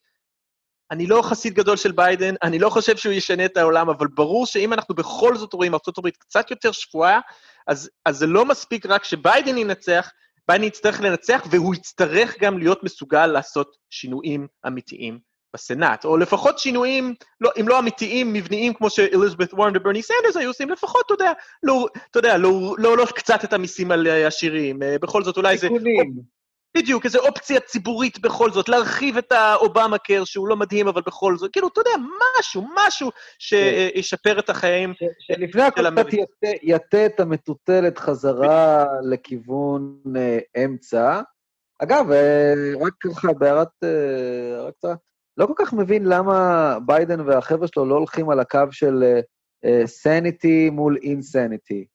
אני 0.92 1.08
לא 1.08 1.22
חסיד 1.22 1.54
גדול 1.54 1.78
של 1.78 1.92
ביידן, 1.92 2.36
אני 2.44 2.60
לא 2.60 2.70
חושב 2.70 2.98
שהוא 2.98 3.14
ישנה 3.14 3.46
את 3.46 3.58
העולם, 3.58 3.90
אבל 3.90 4.08
ברור 4.08 4.46
שאם 4.46 4.74
אנחנו 4.74 4.96
בכל 4.96 5.38
זאת 5.38 5.54
רואים 5.54 5.74
ארה"ב 5.74 6.10
קצת 6.10 6.52
יותר 6.52 6.72
שפויה, 6.72 7.20
אז, 7.68 7.90
אז 8.06 8.18
זה 8.18 8.28
לא 8.28 8.46
מספיק 8.46 8.86
רק 8.86 9.04
שביידן 9.04 9.58
ינצח, 9.58 10.12
ביידן 10.48 10.64
יצטרך 10.64 11.02
לנצח, 11.02 11.48
והוא 11.52 11.76
יצטרך 11.76 12.40
גם 12.40 12.58
להיות 12.58 12.84
מסוגל 12.84 13.28
לעשות 13.28 13.78
שינויים 13.90 14.48
אמיתיים 14.68 15.20
בסנאט, 15.56 16.06
או 16.06 16.18
לפחות 16.18 16.60
שינויים, 16.60 17.14
לא, 17.42 17.52
אם 17.60 17.68
לא 17.68 17.80
אמיתיים, 17.80 18.34
מבניים, 18.34 18.74
כמו 18.74 18.90
שאליזבת 18.90 19.54
וורן 19.54 19.72
וברני 19.76 20.02
סנדרס 20.02 20.38
היו 20.38 20.50
עושים, 20.50 20.70
לפחות, 20.70 21.02
אתה 21.06 21.14
יודע, 21.14 21.32
לא, 21.64 21.88
אתה 22.12 22.20
יודע, 22.20 22.38
לא, 22.38 22.76
לא, 22.78 22.98
לא 22.98 23.06
קצת 23.16 23.44
את 23.44 23.54
המיסים 23.54 23.92
על 23.92 24.08
עשירים, 24.08 24.84
אה, 24.84 24.96
בכל 25.02 25.24
זאת 25.24 25.38
אולי 25.38 25.58
זה... 25.58 25.68
בדיוק, 26.78 27.06
איזו 27.06 27.20
אופציה 27.20 27.60
ציבורית 27.60 28.20
בכל 28.20 28.52
זאת, 28.52 28.70
להרחיב 28.70 29.18
את 29.18 29.32
האובמה 29.32 29.98
care, 29.98 30.24
שהוא 30.24 30.48
לא 30.48 30.56
מדהים, 30.56 30.88
אבל 30.88 31.02
בכל 31.06 31.38
זאת, 31.38 31.52
כאילו, 31.52 31.68
אתה 31.68 31.82
יודע, 31.82 31.92
משהו, 32.40 32.68
משהו 32.76 33.12
שישפר 33.40 34.40
את 34.40 34.50
החיים 34.50 34.94
שלפני 35.20 35.62
הכל 35.62 35.92
קצת 35.92 36.08
יטה 36.64 37.06
את 37.06 37.20
המטוטלת 37.20 37.98
חזרה 37.98 38.86
לכיוון 39.04 40.02
אה, 40.18 40.40
אמצע. 40.66 41.22
אגב, 41.80 42.12
אה, 42.12 42.54
רק 42.82 42.94
ככה, 43.00 43.34
בהערת... 43.34 43.84
אה, 43.84 44.62
רק 44.62 44.74
קצת, 44.78 44.98
לא 45.38 45.46
כל 45.46 45.54
כך 45.56 45.74
מבין 45.74 46.06
למה 46.06 46.78
ביידן 46.86 47.20
והחבר'ה 47.20 47.68
שלו 47.68 47.86
לא 47.86 47.96
הולכים 47.96 48.30
על 48.30 48.40
הקו 48.40 48.64
של 48.72 49.20
סניטי 49.86 50.70
מול 50.70 50.98
אינסניטי. 51.04 51.86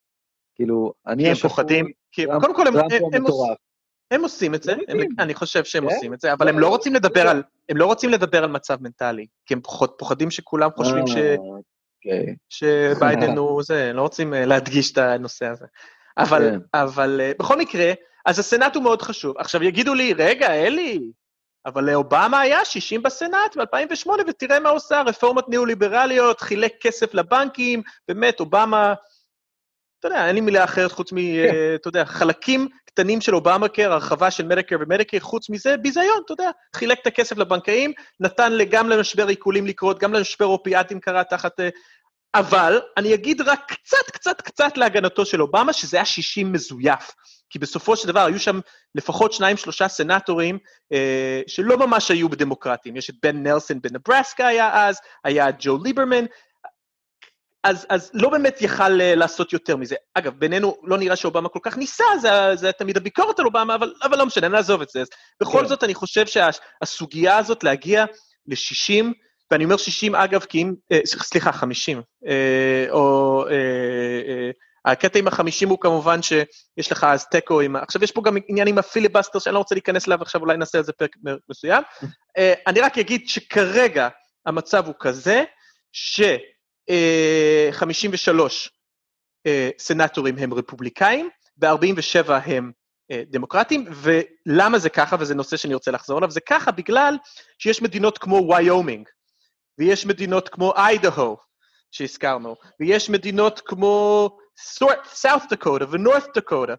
כאילו, 0.55 0.93
אני... 1.07 1.25
כי 1.25 1.31
הם 1.31 1.35
פוחדים, 1.35 1.91
כי 2.13 2.27
קודם 2.41 2.55
כל 2.55 2.67
הם... 2.67 2.75
הם 4.11 4.23
עושים 4.23 4.55
את 4.55 4.63
זה, 4.63 4.73
הם, 4.89 4.99
אני 5.19 5.35
חושב 5.35 5.65
שהם 5.65 5.89
כן? 5.89 5.95
עושים 5.95 6.15
את 6.15 6.21
זה, 6.21 6.33
אבל 6.33 6.49
הם 6.49 6.59
לא 6.59 6.69
רוצים 6.69 6.95
לדבר 6.95 7.29
על, 7.29 7.43
הם 7.69 7.77
לא 7.77 7.87
רוצים 7.87 8.11
לדבר 8.11 8.45
על 8.45 8.51
מצב 8.51 8.77
מנטלי, 8.81 9.27
כי 9.47 9.55
הם 9.55 9.61
פוחדים 9.99 10.31
שכולם 10.31 10.71
חושבים 10.77 11.07
ש... 11.07 11.17
אה, 11.17 11.37
אוקיי. 11.37 12.35
שביידן 12.49 13.37
הוא 13.39 13.63
זה, 13.63 13.91
הם 13.91 13.97
לא 13.97 14.03
רוצים 14.03 14.35
אה, 14.35 14.45
להדגיש 14.45 14.93
את 14.93 14.99
הנושא 14.99 15.47
הזה. 15.47 15.67
אבל, 16.19 16.51
כן. 16.51 16.59
אבל 16.75 17.21
אה, 17.21 17.33
בכל 17.39 17.59
מקרה, 17.59 17.93
אז 18.27 18.39
הסנאט 18.39 18.75
הוא 18.75 18.83
מאוד 18.83 19.03
חשוב. 19.03 19.39
עכשיו 19.39 19.63
יגידו 19.63 19.95
לי, 19.95 20.13
רגע, 20.13 20.55
אלי, 20.55 21.11
אבל 21.67 21.85
לאובמה 21.85 22.41
היה 22.41 22.65
60 22.65 23.03
בסנאט 23.03 23.57
ב-2008, 23.57 24.11
ותראה 24.27 24.61
מה 24.61 24.69
עושה, 24.69 25.03
רפורמות 25.03 25.49
ניאו-ליברליות, 25.49 26.41
חילק 26.41 26.73
כסף 26.81 27.15
לבנקים, 27.15 27.83
באמת, 28.09 28.41
אובמה, 28.41 28.95
אתה 29.99 30.09
יודע, 30.09 30.27
אין 30.27 30.35
לי 30.35 30.41
מילה 30.41 30.65
אחרת 30.65 30.93
חוץ 30.93 31.13
מ, 31.13 31.17
כן. 31.17 31.55
אתה 31.75 31.89
יודע, 31.89 32.05
חלקים 32.05 32.69
קטנים 32.85 33.21
של 33.21 33.35
אובמה 33.35 33.69
קר, 33.69 33.93
הרחבה 33.93 34.31
של 34.31 34.47
מדיקר 34.47 34.77
ומדיקר, 34.81 35.21
חוץ 35.21 35.51
מזה, 35.51 35.77
ביזיון, 35.77 36.23
אתה 36.25 36.33
יודע, 36.33 36.51
חילק 36.77 36.99
את 37.03 37.07
הכסף 37.07 37.39
לבנקאים, 37.39 37.93
נתן 38.21 38.53
גם 38.71 38.89
למשבר 38.89 39.29
עיקולים 39.29 39.67
לקרות, 39.67 39.99
גם 39.99 40.13
למשבר 40.13 40.47
אופיאטים 40.47 41.01
קרה 41.01 41.25
תחת... 41.25 41.61
אה, 41.61 41.69
אבל 42.35 42.81
אני 42.97 43.15
אגיד 43.15 43.41
רק 43.41 43.73
קצת, 43.73 44.11
קצת, 44.13 44.41
קצת 44.41 44.77
להגנתו 44.77 45.27
של 45.27 45.43
אובמה, 45.43 45.73
שזה 45.73 45.97
היה 45.97 46.05
60 46.05 46.53
מזויף. 46.53 47.11
כי 47.51 47.59
בסופו 47.59 47.97
של 47.97 48.09
דבר 48.09 48.21
היו 48.21 48.39
שם 48.39 48.61
לפחות 48.95 49.33
שניים, 49.33 49.57
שלושה 49.57 49.89
סנטורים 49.89 50.59
אה, 50.93 51.43
שלא 51.47 51.79
ממש 51.79 52.11
היו 52.11 52.29
בדמוקרטים. 52.29 52.97
יש 52.97 53.11
את 53.11 53.15
בן 53.23 53.43
נלסון 53.43 53.81
בנברסקה 53.81 54.47
היה 54.47 54.87
אז, 54.89 55.01
היה 55.25 55.47
ג'ו 55.59 55.79
ליברמן, 55.85 56.25
אז, 57.65 57.87
אז 57.89 58.11
לא 58.15 58.29
באמת 58.29 58.63
יכל 58.63 59.01
uh, 59.01 59.17
לעשות 59.17 59.53
יותר 59.53 59.77
מזה. 59.77 59.95
אגב, 60.15 60.35
בינינו 60.39 60.77
לא 60.83 60.99
נראה 60.99 61.17
שאובמה 61.17 61.49
כל 61.49 61.59
כך 61.63 61.77
ניסה, 61.77 62.05
זה, 62.21 62.29
זה 62.55 62.73
תמיד 62.73 62.97
הביקורת 62.97 63.39
על 63.39 63.47
אובמה, 63.47 63.75
אבל, 63.75 63.95
אבל 64.03 64.19
לא 64.19 64.27
משנה, 64.27 64.49
נעזוב 64.49 64.83
את 64.83 64.89
זה. 64.89 65.01
אז 65.01 65.09
בכל 65.41 65.61
כן. 65.61 65.67
זאת, 65.67 65.85
אני 65.85 65.95
חושב 65.95 66.25
שהסוגיה 66.27 67.39
הזאת 67.39 67.65
להגיע 67.65 68.05
ל-60, 68.47 69.05
ואני 69.51 69.65
אומר 69.65 69.77
60, 69.77 70.15
אגב, 70.15 70.41
כי 70.41 70.63
אם, 70.63 70.75
אה, 70.93 71.01
סליחה, 71.05 71.53
50, 71.53 72.03
אה, 72.27 72.87
או... 72.91 73.45
אה, 73.49 73.53
אה, 74.29 74.51
הקטע 74.85 75.19
עם 75.19 75.27
החמישים 75.29 75.69
הוא 75.69 75.79
כמובן 75.81 76.23
שיש 76.23 76.93
לך 76.93 77.05
אז 77.05 77.27
תיקו 77.27 77.61
עם... 77.61 77.77
עכשיו, 77.77 78.05
יש 78.05 78.13
פה 78.13 78.23
גם 78.23 78.37
עניין 78.49 78.69
עם 78.69 78.79
הפיליבסטר 78.79 79.39
שאני 79.39 79.55
לא 79.55 79.59
רוצה 79.59 79.75
להיכנס 79.75 80.09
אליו 80.09 80.23
עכשיו, 80.23 80.41
אולי 80.41 80.57
נעשה 80.57 80.79
על 80.79 80.85
זה 80.85 80.93
פרק 80.93 81.17
מסוים. 81.51 81.83
אה, 82.39 82.55
אני 82.67 82.81
רק 82.81 82.99
אגיד 82.99 83.29
שכרגע 83.29 84.09
המצב 84.47 84.87
הוא 84.87 84.95
כזה, 84.99 85.45
ש... 85.93 86.21
53 87.71 88.71
אה, 89.47 89.71
סנטורים 89.79 90.39
הם 90.39 90.55
רפובליקאים, 90.55 91.29
ו-47 91.63 92.33
הם 92.33 92.73
אה, 93.11 93.23
דמוקרטים, 93.27 93.85
ולמה 93.93 94.79
זה 94.79 94.89
ככה, 94.89 95.17
וזה 95.21 95.35
נושא 95.35 95.57
שאני 95.57 95.75
רוצה 95.75 95.91
לחזור 95.91 96.19
אליו, 96.19 96.31
זה 96.31 96.41
ככה 96.41 96.71
בגלל 96.71 97.17
שיש 97.59 97.83
מדינות 97.83 98.19
כמו 98.19 98.49
ויומינג, 98.49 99.09
ויש 99.79 100.07
מדינות 100.07 100.49
כמו 100.49 100.73
איידהו, 100.77 101.37
שהזכרנו, 101.91 102.57
ויש 102.81 103.11
מדינות 103.11 103.61
כמו 103.65 104.29
סאות' 105.05 105.43
דקוטה 105.51 105.85
ונורת 105.91 106.27
דקוטה, 106.37 106.75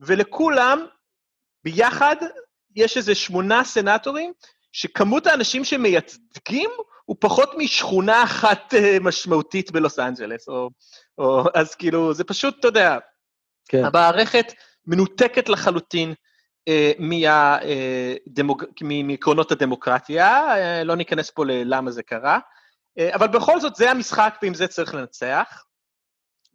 ולכולם 0.00 0.86
ביחד 1.64 2.16
יש 2.76 2.96
איזה 2.96 3.14
שמונה 3.14 3.64
סנטורים, 3.64 4.32
שכמות 4.72 5.26
האנשים 5.26 5.64
שמייצגים 5.64 6.70
הוא 7.04 7.16
פחות 7.20 7.50
משכונה 7.56 8.22
אחת 8.22 8.74
אה, 8.74 8.96
משמעותית 9.00 9.70
בלוס 9.70 9.98
אנג'לס, 9.98 10.48
או, 10.48 10.70
או, 11.18 11.44
אז 11.54 11.74
כאילו, 11.74 12.14
זה 12.14 12.24
פשוט, 12.24 12.56
אתה 12.60 12.68
יודע, 12.68 12.98
כן. 13.68 13.84
המערכת 13.84 14.52
מנותקת 14.86 15.48
לחלוטין 15.48 16.14
אה, 16.68 16.92
מעקרונות 19.02 19.52
הדמוקרטיה, 19.52 20.44
לא 20.84 20.96
ניכנס 20.96 21.30
פה 21.30 21.44
ללמה 21.44 21.90
זה 21.90 22.02
קרה, 22.02 22.38
אבל 23.14 23.28
בכל 23.28 23.60
זאת 23.60 23.76
זה 23.76 23.90
המשחק 23.90 24.38
ועם 24.42 24.54
זה 24.54 24.66
צריך 24.66 24.94
לנצח. 24.94 25.62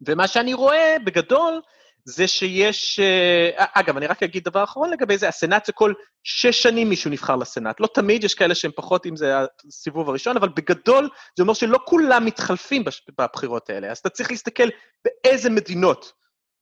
ומה 0.07 0.27
שאני 0.27 0.53
רואה 0.53 0.95
בגדול 1.05 1.61
זה 2.05 2.27
שיש, 2.27 2.99
אה, 2.99 3.65
אגב, 3.73 3.97
אני 3.97 4.07
רק 4.07 4.23
אגיד 4.23 4.43
דבר 4.43 4.63
אחרון 4.63 4.89
לגבי 4.89 5.17
זה, 5.17 5.27
הסנאט 5.27 5.65
זה 5.65 5.73
כל 5.73 5.93
שש 6.23 6.63
שנים 6.63 6.89
מישהו 6.89 7.11
נבחר 7.11 7.35
לסנאט. 7.35 7.79
לא 7.79 7.87
תמיד, 7.93 8.23
יש 8.23 8.33
כאלה 8.33 8.55
שהם 8.55 8.71
פחות 8.75 9.05
אם 9.05 9.15
זה 9.15 9.33
הסיבוב 9.67 10.09
הראשון, 10.09 10.37
אבל 10.37 10.49
בגדול 10.49 11.09
זה 11.37 11.43
אומר 11.43 11.53
שלא 11.53 11.79
כולם 11.85 12.25
מתחלפים 12.25 12.83
בבחירות 13.17 13.69
האלה. 13.69 13.91
אז 13.91 13.97
אתה 13.97 14.09
צריך 14.09 14.31
להסתכל 14.31 14.67
באיזה 15.05 15.49
מדינות 15.49 16.11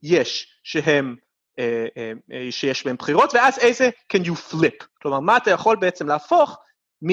יש 0.04 0.60
שהם, 0.64 1.16
אה, 1.60 1.86
אה, 1.98 2.52
שיש 2.52 2.86
בהן 2.86 2.96
בחירות, 2.96 3.34
ואז 3.34 3.60
איזה 3.60 3.90
can 4.14 4.20
you 4.20 4.54
flip. 4.54 4.86
כלומר, 5.02 5.20
מה 5.20 5.38
אתה 5.38 5.52
יכול 5.52 5.76
בעצם 5.76 6.08
להפוך 6.08 6.58
מ... 7.02 7.10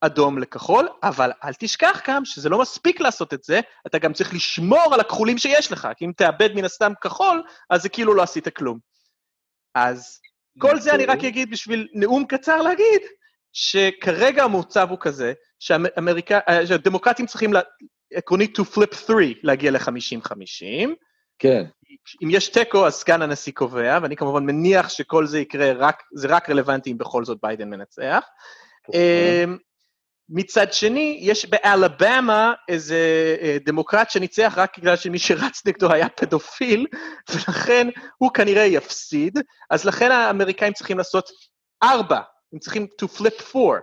אדום 0.00 0.38
לכחול, 0.38 0.88
אבל 1.02 1.30
אל 1.44 1.52
תשכח 1.58 2.00
גם 2.08 2.24
שזה 2.24 2.48
לא 2.48 2.60
מספיק 2.60 3.00
לעשות 3.00 3.34
את 3.34 3.44
זה, 3.44 3.60
אתה 3.86 3.98
גם 3.98 4.12
צריך 4.12 4.34
לשמור 4.34 4.94
על 4.94 5.00
הכחולים 5.00 5.38
שיש 5.38 5.72
לך, 5.72 5.88
כי 5.96 6.04
אם 6.04 6.12
תאבד 6.16 6.54
מן 6.54 6.64
הסתם 6.64 6.92
כחול, 7.00 7.42
אז 7.70 7.82
זה 7.82 7.88
כאילו 7.88 8.14
לא 8.14 8.22
עשית 8.22 8.48
כלום. 8.48 8.78
אז 9.74 10.20
כל 10.58 10.80
זה 10.80 10.94
אני 10.94 11.06
רק 11.06 11.24
אגיד 11.24 11.50
בשביל 11.50 11.88
נאום 11.94 12.24
קצר 12.26 12.62
להגיד, 12.62 13.02
שכרגע 13.52 14.44
המוצב 14.44 14.86
הוא 14.90 14.98
כזה, 15.00 15.32
שהדמוקרטים 15.58 17.26
צריכים, 17.26 17.52
עקרונית 18.14 18.58
to 18.58 18.62
flip 18.62 18.96
3, 19.06 19.26
להגיע 19.42 19.70
ל-50-50. 19.70 20.88
כן. 21.38 21.64
אם 22.22 22.28
יש 22.30 22.48
תיקו, 22.48 22.86
אז 22.86 22.94
סגן 22.94 23.22
הנשיא 23.22 23.52
קובע, 23.52 23.98
ואני 24.02 24.16
כמובן 24.16 24.46
מניח 24.46 24.88
שכל 24.88 25.26
זה 25.26 25.38
יקרה 25.38 25.72
רק, 25.72 26.02
זה 26.14 26.28
רק 26.28 26.50
רלוונטי 26.50 26.92
אם 26.92 26.98
בכל 26.98 27.24
זאת 27.24 27.38
ביידן 27.42 27.70
מנצח. 27.70 28.24
אמ, 28.94 29.56
מצד 30.28 30.72
שני, 30.72 31.18
יש 31.20 31.46
באלבמה 31.46 32.52
איזה 32.68 32.96
אה, 33.40 33.56
דמוקרט 33.64 34.10
שניצח 34.10 34.54
רק 34.56 34.78
בגלל 34.78 34.96
שמי 34.96 35.18
שרץ 35.18 35.66
נגדו 35.66 35.92
היה 35.92 36.08
פדופיל, 36.08 36.86
ולכן 37.30 37.88
הוא 38.18 38.30
כנראה 38.30 38.64
יפסיד, 38.64 39.38
אז 39.70 39.84
לכן 39.84 40.10
האמריקאים 40.10 40.72
צריכים 40.72 40.98
לעשות 40.98 41.30
ארבע, 41.82 42.20
הם 42.52 42.58
צריכים 42.58 42.86
to 43.02 43.18
flip 43.18 43.42
four. 43.52 43.80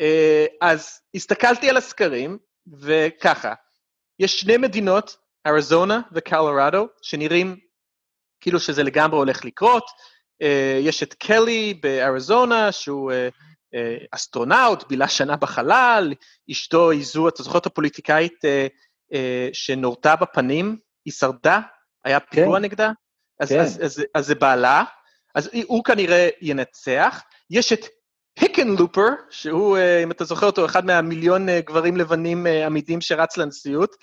אה, 0.00 0.46
אז 0.60 1.00
הסתכלתי 1.14 1.70
על 1.70 1.76
הסקרים, 1.76 2.38
וככה, 2.80 3.54
יש 4.18 4.40
שני 4.40 4.56
מדינות, 4.56 5.16
אריזונה 5.46 6.00
וקלורדו, 6.12 6.88
שנראים 7.02 7.56
כאילו 8.40 8.60
שזה 8.60 8.82
לגמרי 8.82 9.18
הולך 9.18 9.44
לקרות. 9.44 9.84
אה, 10.42 10.78
יש 10.80 11.02
את 11.02 11.14
קלי 11.14 11.74
באריזונה, 11.82 12.72
שהוא 12.72 13.12
אסטרונאוט, 14.10 14.88
בילה 14.88 15.08
שנה 15.08 15.36
בחלל, 15.36 16.14
אשתו 16.50 16.90
היא 16.90 17.04
זו, 17.04 17.28
אתה 17.28 17.42
זוכר 17.42 17.58
את 17.58 17.66
הפוליטיקאית 17.66 18.44
אה, 18.44 18.66
אה, 19.12 19.48
שנורתה 19.52 20.16
בפנים? 20.16 20.76
היא 21.04 21.12
שרדה? 21.12 21.60
היה 22.04 22.20
פיגוע 22.20 22.58
כן. 22.58 22.64
נגדה? 22.64 22.90
אז, 23.40 23.48
כן. 23.48 23.60
אז, 23.60 23.80
אז, 23.84 24.04
אז 24.14 24.26
זה 24.26 24.34
בעלה, 24.34 24.84
אז 25.34 25.50
הוא 25.66 25.84
כנראה 25.84 26.28
ינצח. 26.40 27.22
יש 27.50 27.72
את 27.72 27.86
היקנלופר, 28.40 29.08
שהוא, 29.30 29.78
אם 30.02 30.10
אתה 30.10 30.24
זוכר 30.24 30.46
אותו, 30.46 30.64
אחד 30.64 30.84
מהמיליון 30.84 31.46
גברים 31.60 31.96
לבנים 31.96 32.46
עמידים 32.46 33.00
שרץ 33.00 33.36
לנשיאות, 33.36 33.96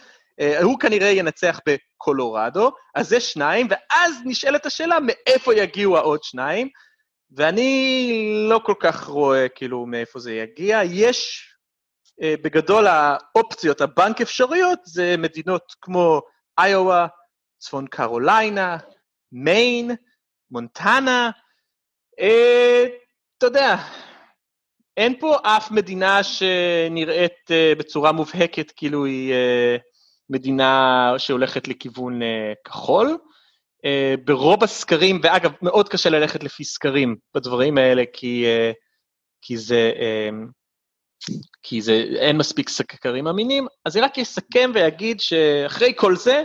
הוא 0.62 0.80
כנראה 0.80 1.08
ינצח 1.08 1.60
בקולורדו, 1.68 2.72
אז 2.96 3.10
זה 3.10 3.20
שניים, 3.20 3.68
ואז 3.70 4.16
נשאלת 4.26 4.66
השאלה 4.66 4.98
מאיפה 5.00 5.56
יגיעו 5.56 5.98
העוד 5.98 6.24
שניים. 6.24 6.70
ואני 7.32 8.46
לא 8.50 8.62
כל 8.66 8.74
כך 8.80 9.04
רואה 9.04 9.50
כאילו 9.50 9.86
מאיפה 9.86 10.20
זה 10.20 10.34
יגיע. 10.34 10.82
יש, 10.84 11.50
אה, 12.22 12.36
בגדול 12.42 12.88
האופציות, 12.88 13.82
הבנק 13.82 14.22
אפשריות, 14.22 14.80
זה 14.84 15.16
מדינות 15.18 15.76
כמו 15.82 16.22
איואה, 16.60 17.08
צפון 17.58 17.88
קרוליינה, 17.88 18.78
מיין, 19.32 19.92
מונטנה. 20.52 21.32
אה, 22.20 22.86
אתה 23.38 23.46
יודע, 23.46 23.76
אין 24.98 25.20
פה 25.20 25.38
אף 25.44 25.72
מדינה 25.72 26.24
שנראית 26.24 27.52
אה, 27.52 27.74
בצורה 27.78 28.12
מובהקת 28.12 28.72
כאילו 28.76 29.06
היא 29.06 29.34
אה, 29.34 29.78
מדינה 30.30 31.14
שהולכת 31.18 31.68
לכיוון 31.68 32.22
אה, 32.22 32.54
כחול. 32.64 33.18
Uh, 33.86 34.22
ברוב 34.26 34.64
הסקרים, 34.64 35.20
ואגב, 35.24 35.52
מאוד 35.62 35.90
קשה 35.90 36.10
ללכת 36.10 36.44
לפי 36.44 36.64
סקרים 36.64 37.16
בדברים 37.36 37.78
האלה, 37.78 38.04
כי, 38.14 38.46
uh, 38.46 38.76
כי 39.42 39.58
זה, 39.58 39.92
uh, 39.96 41.34
כי 41.64 41.82
זה, 41.82 41.94
אין 42.16 42.38
מספיק 42.38 42.70
סקרים 42.70 43.28
אמינים, 43.28 43.68
אז 43.86 43.98
אני 43.98 44.06
רק 44.06 44.20
אסכם 44.20 44.72
ואגיד 44.74 45.20
שאחרי 45.20 45.94
כל 45.96 46.16
זה, 46.16 46.44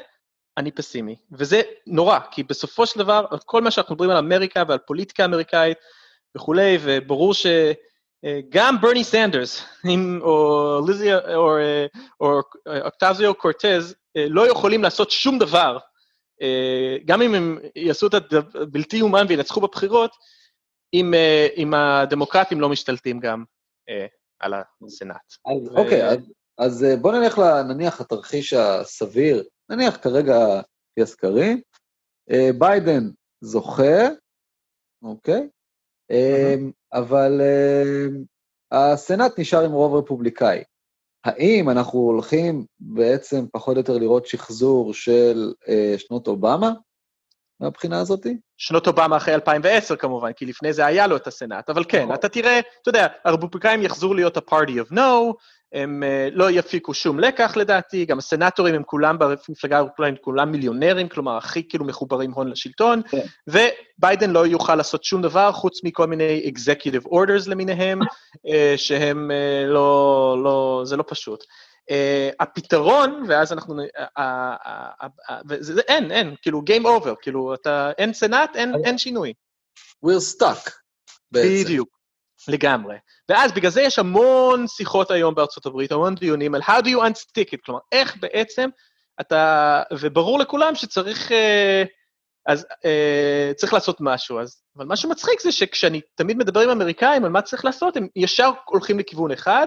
אני 0.57 0.71
פסימי. 0.71 1.17
וזה 1.33 1.63
נורא, 1.87 2.19
כי 2.31 2.43
בסופו 2.43 2.87
של 2.87 2.99
דבר, 2.99 3.27
כל 3.45 3.63
מה 3.63 3.71
שאנחנו 3.71 3.95
מדברים 3.95 4.11
על 4.11 4.17
אמריקה 4.17 4.63
ועל 4.69 4.79
פוליטיקה 4.79 5.25
אמריקאית 5.25 5.79
וכולי, 6.37 6.79
וברור 6.81 7.35
שגם 7.35 8.81
ברני 8.81 9.05
סנדרס, 9.05 9.65
או 10.21 10.81
ליזיה, 10.87 11.19
או, 11.35 11.57
או 12.21 12.41
אוקטזיו 12.85 13.35
קורטז, 13.35 13.95
לא 14.17 14.51
יכולים 14.51 14.83
לעשות 14.83 15.11
שום 15.11 15.39
דבר 15.39 15.79
אה, 15.79 15.94
גם 17.05 17.23
אם 17.23 17.35
הם 17.35 17.59
יעשו 17.77 18.07
את 18.07 18.15
הבלתי 18.55 18.97
יאומן 18.97 19.27
וינצחו 19.29 19.61
בבחירות, 19.61 20.11
אם, 20.95 21.15
אה, 21.15 21.47
אם 21.57 21.75
הדמוקרטים 21.75 22.61
לא 22.61 22.69
משתלטים 22.69 23.21
גם 23.21 23.45
אה, 23.89 24.07
על 24.39 24.55
הסנאט. 24.55 25.33
אז, 25.47 25.69
ו... 25.69 25.79
אוקיי, 25.79 26.09
אז, 26.09 26.19
אז 26.59 26.87
בוא 27.01 27.13
נלך 27.13 27.39
נניח 27.69 28.01
לתרחיש 28.01 28.53
הסביר, 28.53 29.45
נניח 29.71 29.97
כרגע 29.97 30.37
לפי 30.91 31.03
הסקרים, 31.03 31.61
ביידן 32.59 33.11
זוכה, 33.41 34.09
אוקיי? 35.03 35.49
Mm-hmm. 36.13 36.73
אבל 36.93 37.41
הסנאט 38.73 39.39
נשאר 39.39 39.65
עם 39.65 39.73
רוב 39.73 39.95
רפובליקאי. 39.95 40.65
האם 41.25 41.71
אנחנו 41.71 41.99
הולכים 41.99 42.65
בעצם 42.81 43.45
פחות 43.53 43.77
או 43.77 43.81
יותר 43.81 43.99
לראות 43.99 44.27
שחזור 44.27 44.95
של 44.95 45.53
אה, 45.69 45.95
שנות 45.99 46.29
אובמה 46.29 46.73
מהבחינה 47.61 48.01
הזאת? 48.01 48.27
שנות 48.57 48.87
אובמה 48.87 49.17
אחרי 49.17 49.35
2010 49.35 49.97
כמובן, 49.97 50.33
כי 50.33 50.47
לפני 50.47 50.73
זה 50.73 50.87
היה 50.87 51.07
לו 51.07 51.17
את 51.17 51.27
הסנאט, 51.27 51.71
אבל 51.71 51.85
כן, 51.85 52.03
נכון. 52.03 52.15
אתה 52.15 52.29
תראה, 52.29 52.59
אתה 52.59 52.89
יודע, 52.89 53.07
הרפובליקאים 53.25 53.83
יחזרו 53.83 54.15
להיות 54.15 54.37
ה-party 54.37 54.89
of 54.89 54.93
no, 54.93 55.35
הם 55.75 56.03
uh, 56.03 56.35
לא 56.35 56.51
יפיקו 56.51 56.95
שום 56.95 57.21
לקח 57.21 57.57
לדעתי, 57.57 58.05
גם 58.05 58.19
הסנאטורים 58.19 58.75
הם 58.75 58.83
כולם 58.83 59.19
במפלגה 59.19 59.79
הרפובליקאית, 59.79 60.25
כולם 60.25 60.53
מיליונרים, 60.53 61.09
כלומר 61.09 61.37
הכי 61.37 61.69
כאילו 61.69 61.85
מחוברים 61.85 62.33
הון 62.33 62.49
לשלטון, 62.49 63.03
כן. 63.09 63.21
וביידן 63.47 64.31
לא 64.31 64.47
יוכל 64.47 64.75
לעשות 64.75 65.05
שום 65.05 65.23
דבר 65.23 65.53
חוץ 65.53 65.85
מכל 65.85 66.07
מיני 66.07 66.53
executive 66.55 67.07
orders 67.07 67.49
למיניהם, 67.51 68.03
uh, 68.03 68.51
שהם 68.77 69.31
uh, 69.31 69.69
לא, 69.69 70.37
לא, 70.45 70.83
זה 70.85 70.97
לא 70.97 71.05
פשוט. 71.09 71.45
Uh, 71.91 72.35
הפתרון, 72.41 73.25
ואז 73.29 73.53
אנחנו, 73.53 73.83
uh, 73.83 74.19
uh, 74.19 75.35
וזה, 75.49 75.81
אין, 75.89 76.11
אין, 76.11 76.35
כאילו 76.43 76.63
game 76.71 76.85
over, 76.85 77.15
כאילו 77.23 77.55
אתה, 77.55 77.91
אין 77.99 78.13
סנאט, 78.13 78.57
אין, 78.57 78.75
אין 78.85 78.99
שינוי. 78.99 79.33
We're 80.07 80.41
stuck. 80.41 80.71
בעצם. 81.33 81.65
בדיוק. 81.65 81.94
לגמרי. 82.49 82.97
ואז 83.29 83.53
בגלל 83.53 83.71
זה 83.71 83.83
יש 83.83 83.99
המון 83.99 84.67
שיחות 84.69 85.11
היום 85.11 85.35
בארצות 85.35 85.67
הברית, 85.67 85.93
המון 85.93 86.15
דיונים 86.15 86.55
על 86.55 86.63
how 86.63 86.83
do 86.83 86.87
you 86.87 86.99
unstick 86.99 87.55
it, 87.55 87.59
כלומר, 87.65 87.81
איך 87.93 88.17
בעצם 88.21 88.69
אתה, 89.21 89.83
וברור 89.93 90.39
לכולם 90.39 90.75
שצריך, 90.75 91.33
אה, 91.33 91.85
אז 92.47 92.67
אה, 92.85 93.53
צריך 93.57 93.73
לעשות 93.73 93.97
משהו. 94.01 94.41
אז, 94.41 94.63
אבל 94.77 94.85
מה 94.85 94.97
שמצחיק 94.97 95.41
זה 95.41 95.53
שכשאני 95.53 96.01
תמיד 96.15 96.37
מדבר 96.37 96.61
עם 96.61 96.71
אמריקאים 96.71 97.25
על 97.25 97.31
מה 97.31 97.43
צריך 97.43 97.65
לעשות, 97.65 97.97
הם 97.97 98.09
ישר 98.17 98.51
הולכים 98.65 98.99
לכיוון 98.99 99.31
אחד, 99.31 99.67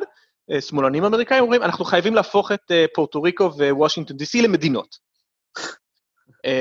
אה, 0.52 0.62
שמאלנים 0.62 1.04
אמריקאים 1.04 1.44
אומרים, 1.44 1.64
אנחנו 1.64 1.86
חייבים 1.86 2.16
להפוך 2.16 2.52
את 2.52 2.72
פורטו 2.94 3.22
ריקו 3.22 3.52
ווושינגטון 3.58 4.18
די.סי 4.18 4.42
למדינות. 4.42 5.08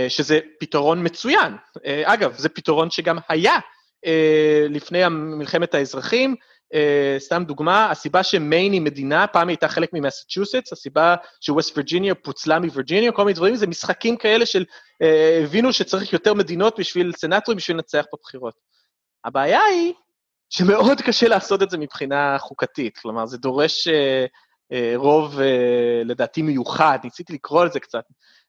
שזה 0.09 0.41
פתרון 0.61 1.07
מצוין. 1.07 1.57
אגב, 2.05 2.35
זה 2.37 2.49
פתרון 2.49 2.91
שגם 2.91 3.19
היה 3.29 3.53
אה, 3.55 3.61
לפני 4.69 5.09
מלחמת 5.09 5.75
האזרחים. 5.75 6.35
Uh, 6.75 7.19
סתם 7.19 7.45
דוגמה, 7.47 7.91
הסיבה 7.91 8.23
שמיין 8.23 8.73
היא 8.73 8.81
מדינה, 8.81 9.27
פעם 9.27 9.49
היא 9.49 9.53
הייתה 9.55 9.69
חלק 9.69 9.91
ממסצ'וסטס, 9.93 10.73
הסיבה 10.73 11.15
שווסט 11.41 11.77
וירג'יניה 11.77 12.15
פוצלה 12.15 12.59
מווירג'יניה, 12.59 13.13
כל 13.13 13.25
מיני 13.25 13.35
דברים, 13.35 13.57
זה 13.57 13.67
משחקים 13.67 14.17
כאלה 14.17 14.47
של 14.47 14.65
uh, 15.03 15.45
הבינו 15.45 15.73
שצריך 15.73 16.13
יותר 16.13 16.35
מדינות 16.35 16.79
בשביל 16.79 17.13
סנטורים 17.17 17.57
בשביל 17.57 17.77
לנצח 17.77 18.05
בבחירות. 18.15 18.55
הבעיה 19.25 19.61
היא 19.61 19.93
שמאוד 20.51 21.01
קשה 21.01 21.29
לעשות 21.29 21.63
את 21.63 21.71
זה 21.71 21.79
מבחינה 21.79 22.39
חוקתית, 22.39 22.99
כלומר, 22.99 23.27
זה 23.27 23.39
דורש 23.39 23.89
uh, 23.89 23.91
uh, 24.73 24.77
רוב, 24.97 25.39
uh, 25.39 25.43
לדעתי, 26.05 26.43
מיוחד, 26.43 26.99
ניסיתי 27.05 27.33
לקרוא 27.33 27.63
על 27.63 27.71
זה 27.73 27.81
קצת, 27.81 28.05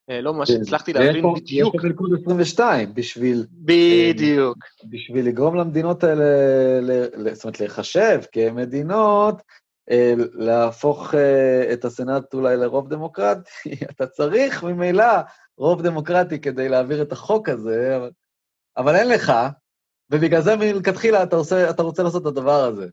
לא 0.10 0.34
ממש 0.34 0.50
הצלחתי 0.50 0.94
להבין 0.94 1.34
בדיוק. 1.36 1.76
יש 1.76 1.82
פה 1.82 1.88
מלכוד 1.88 2.10
22 2.22 2.94
בשביל... 2.94 3.46
בדיוק. 3.52 4.58
בשביל 4.90 5.28
לגרום 5.28 5.56
למדינות 5.56 6.04
האלה, 6.04 6.24
זאת 7.34 7.44
אומרת, 7.44 7.60
להיחשב 7.60 8.22
כמדינות, 8.32 9.42
להפוך 10.34 11.14
את 11.74 11.86
הסנאט 11.86 12.34
אולי 12.34 12.58
לרוב 12.58 12.90
דמוקרטי, 12.90 13.76
אתה 13.92 14.08
צריך 14.08 14.64
ממילא 14.64 15.14
רוב 15.58 15.82
דמוקרטי 15.82 16.40
כדי 16.40 16.70
להעביר 16.70 17.02
את 17.02 17.12
החוק 17.12 17.50
הזה, 17.50 17.98
אבל, 17.98 18.12
אבל 18.78 18.96
אין 18.96 19.10
לך, 19.10 19.34
ובגלל 20.12 20.42
זה 20.42 20.56
מלכתחילה 20.56 21.24
אתה, 21.24 21.38
אתה 21.70 21.84
רוצה 21.84 22.04
לעשות 22.04 22.22
את 22.22 22.28
הדבר 22.28 22.64
הזה. 22.64 22.88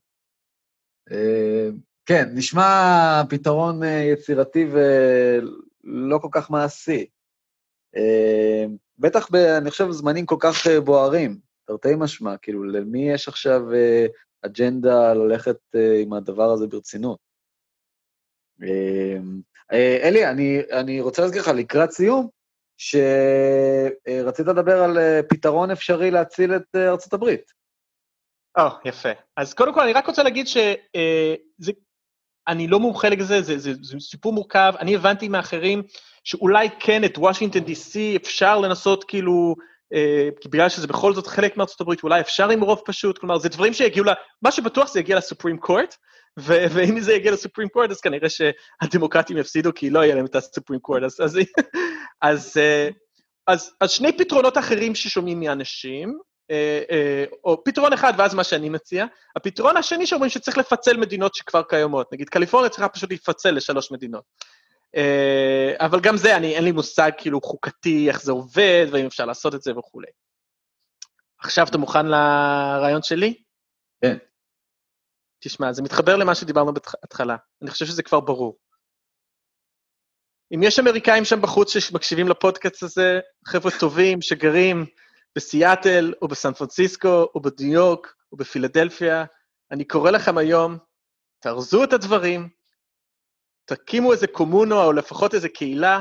כן, 2.06 2.28
נשמע 2.34 3.22
פתרון 3.28 3.80
יצירתי 4.12 4.66
ולא 5.84 6.18
כל 6.18 6.28
כך 6.32 6.50
מעשי. 6.50 7.06
בטח, 8.98 9.30
ב, 9.32 9.36
אני 9.36 9.70
חושב, 9.70 9.90
זמנים 9.90 10.26
כל 10.26 10.36
כך 10.40 10.66
בוערים, 10.84 11.38
תרתי 11.66 11.88
משמע, 11.98 12.36
כאילו, 12.36 12.64
למי 12.64 13.12
יש 13.12 13.28
עכשיו 13.28 13.62
אג'נדה 14.46 15.14
ללכת 15.14 15.56
עם 16.02 16.12
הדבר 16.12 16.50
הזה 16.50 16.66
ברצינות? 16.66 17.18
אלי, 19.72 20.26
אני, 20.30 20.60
אני 20.72 21.00
רוצה 21.00 21.22
להזכיר 21.22 21.42
לך, 21.42 21.48
לקראת 21.48 21.90
סיום, 21.90 22.28
שרצית 22.76 24.46
לדבר 24.46 24.82
על 24.82 24.98
פתרון 25.28 25.70
אפשרי 25.70 26.10
להציל 26.10 26.56
את 26.56 26.76
ארצות 26.76 27.12
הברית. 27.12 27.52
או, 28.58 28.68
oh, 28.68 28.72
יפה. 28.84 29.08
אז 29.36 29.54
קודם 29.54 29.74
כל, 29.74 29.80
אני 29.80 29.92
רק 29.92 30.06
רוצה 30.06 30.22
להגיד 30.22 30.46
שזה... 30.46 31.72
אני 32.48 32.68
לא 32.68 32.80
מומחה 32.80 33.08
לזה, 33.08 33.42
זה, 33.42 33.58
זה, 33.58 33.72
זה 33.82 33.96
סיפור 34.00 34.32
מורכב. 34.32 34.72
אני 34.80 34.94
הבנתי 34.94 35.28
מאחרים 35.28 35.82
שאולי 36.24 36.68
כן 36.80 37.04
את 37.04 37.18
וושינגטון 37.18 37.62
די.סי 37.62 38.16
אפשר 38.16 38.60
לנסות 38.60 39.04
כאילו, 39.04 39.54
אה, 39.94 40.28
בגלל 40.44 40.68
שזה 40.68 40.86
בכל 40.86 41.14
זאת 41.14 41.26
חלק 41.26 41.56
מארצות 41.56 41.80
הברית, 41.80 42.02
אולי 42.02 42.20
אפשר 42.20 42.50
עם 42.50 42.60
רוב 42.60 42.82
פשוט, 42.84 43.18
כלומר, 43.18 43.38
זה 43.38 43.48
דברים 43.48 43.72
שיגיעו 43.72 44.06
ל... 44.06 44.08
מה 44.42 44.52
שבטוח 44.52 44.92
זה 44.92 45.00
יגיע 45.00 45.16
לסופרים 45.16 45.58
קורט, 45.58 45.96
ו- 46.38 46.64
ואם 46.70 47.00
זה 47.00 47.12
יגיע 47.12 47.32
לסופרים 47.32 47.68
קורט, 47.68 47.90
אז 47.90 48.00
כנראה 48.00 48.28
שהדמוקרטים 48.28 49.36
יפסידו, 49.36 49.74
כי 49.74 49.90
לא 49.90 50.04
יהיה 50.04 50.14
להם 50.14 50.24
את 50.24 50.34
הסופרים 50.34 50.80
קורט. 50.80 51.02
אז, 51.02 51.20
אז, 51.24 51.38
אז, 52.22 52.56
אה, 52.56 52.88
אז, 53.46 53.74
אז 53.80 53.90
שני 53.90 54.16
פתרונות 54.16 54.58
אחרים 54.58 54.94
ששומעים 54.94 55.40
מאנשים, 55.40 56.18
או 57.44 57.64
פתרון 57.64 57.92
אחד, 57.92 58.12
ואז 58.18 58.34
מה 58.34 58.44
שאני 58.44 58.68
מציע. 58.68 59.06
הפתרון 59.36 59.76
השני 59.76 60.06
שאומרים 60.06 60.30
שצריך 60.30 60.58
לפצל 60.58 60.96
מדינות 60.96 61.34
שכבר 61.34 61.62
קיימות. 61.62 62.12
נגיד, 62.12 62.28
קליפורניה 62.28 62.70
צריכה 62.70 62.88
פשוט 62.88 63.12
לפצל 63.12 63.50
לשלוש 63.50 63.90
מדינות. 63.92 64.24
אבל 65.78 66.00
גם 66.00 66.16
זה, 66.16 66.36
אני, 66.36 66.54
אין 66.54 66.64
לי 66.64 66.72
מושג 66.72 67.10
כאילו 67.18 67.40
חוקתי, 67.40 68.08
איך 68.08 68.22
זה 68.22 68.32
עובד, 68.32 68.86
ואם 68.92 69.06
אפשר 69.06 69.24
לעשות 69.24 69.54
את 69.54 69.62
זה 69.62 69.78
וכולי. 69.78 70.08
עכשיו 71.38 71.66
אתה 71.68 71.78
מוכן 71.78 72.06
לרעיון 72.06 73.02
שלי? 73.02 73.42
כן. 74.02 74.16
תשמע, 75.40 75.72
זה 75.72 75.82
מתחבר 75.82 76.16
למה 76.16 76.34
שדיברנו 76.34 76.72
בהתחלה. 76.74 77.36
אני 77.62 77.70
חושב 77.70 77.86
שזה 77.86 78.02
כבר 78.02 78.20
ברור. 78.20 78.56
אם 80.54 80.62
יש 80.62 80.78
אמריקאים 80.78 81.24
שם 81.24 81.42
בחוץ 81.42 81.78
שמקשיבים 81.78 82.28
לפודקאסט 82.28 82.82
הזה, 82.82 83.20
חבר'ה 83.46 83.70
טובים 83.80 84.22
שגרים 84.22 84.86
בסיאטל, 85.36 86.14
או 86.22 86.28
בסן 86.28 86.52
פרנסיסקו, 86.52 87.28
או 87.34 87.40
בניו 87.40 87.72
יורק, 87.72 88.14
או 88.32 88.36
בפילדלפיה, 88.36 89.24
אני 89.70 89.84
קורא 89.84 90.10
לכם 90.10 90.38
היום, 90.38 90.78
תארזו 91.40 91.84
את 91.84 91.92
הדברים, 91.92 92.48
תקימו 93.64 94.12
איזה 94.12 94.26
קומונו, 94.26 94.82
או 94.82 94.92
לפחות 94.92 95.34
איזה 95.34 95.48
קהילה, 95.48 96.00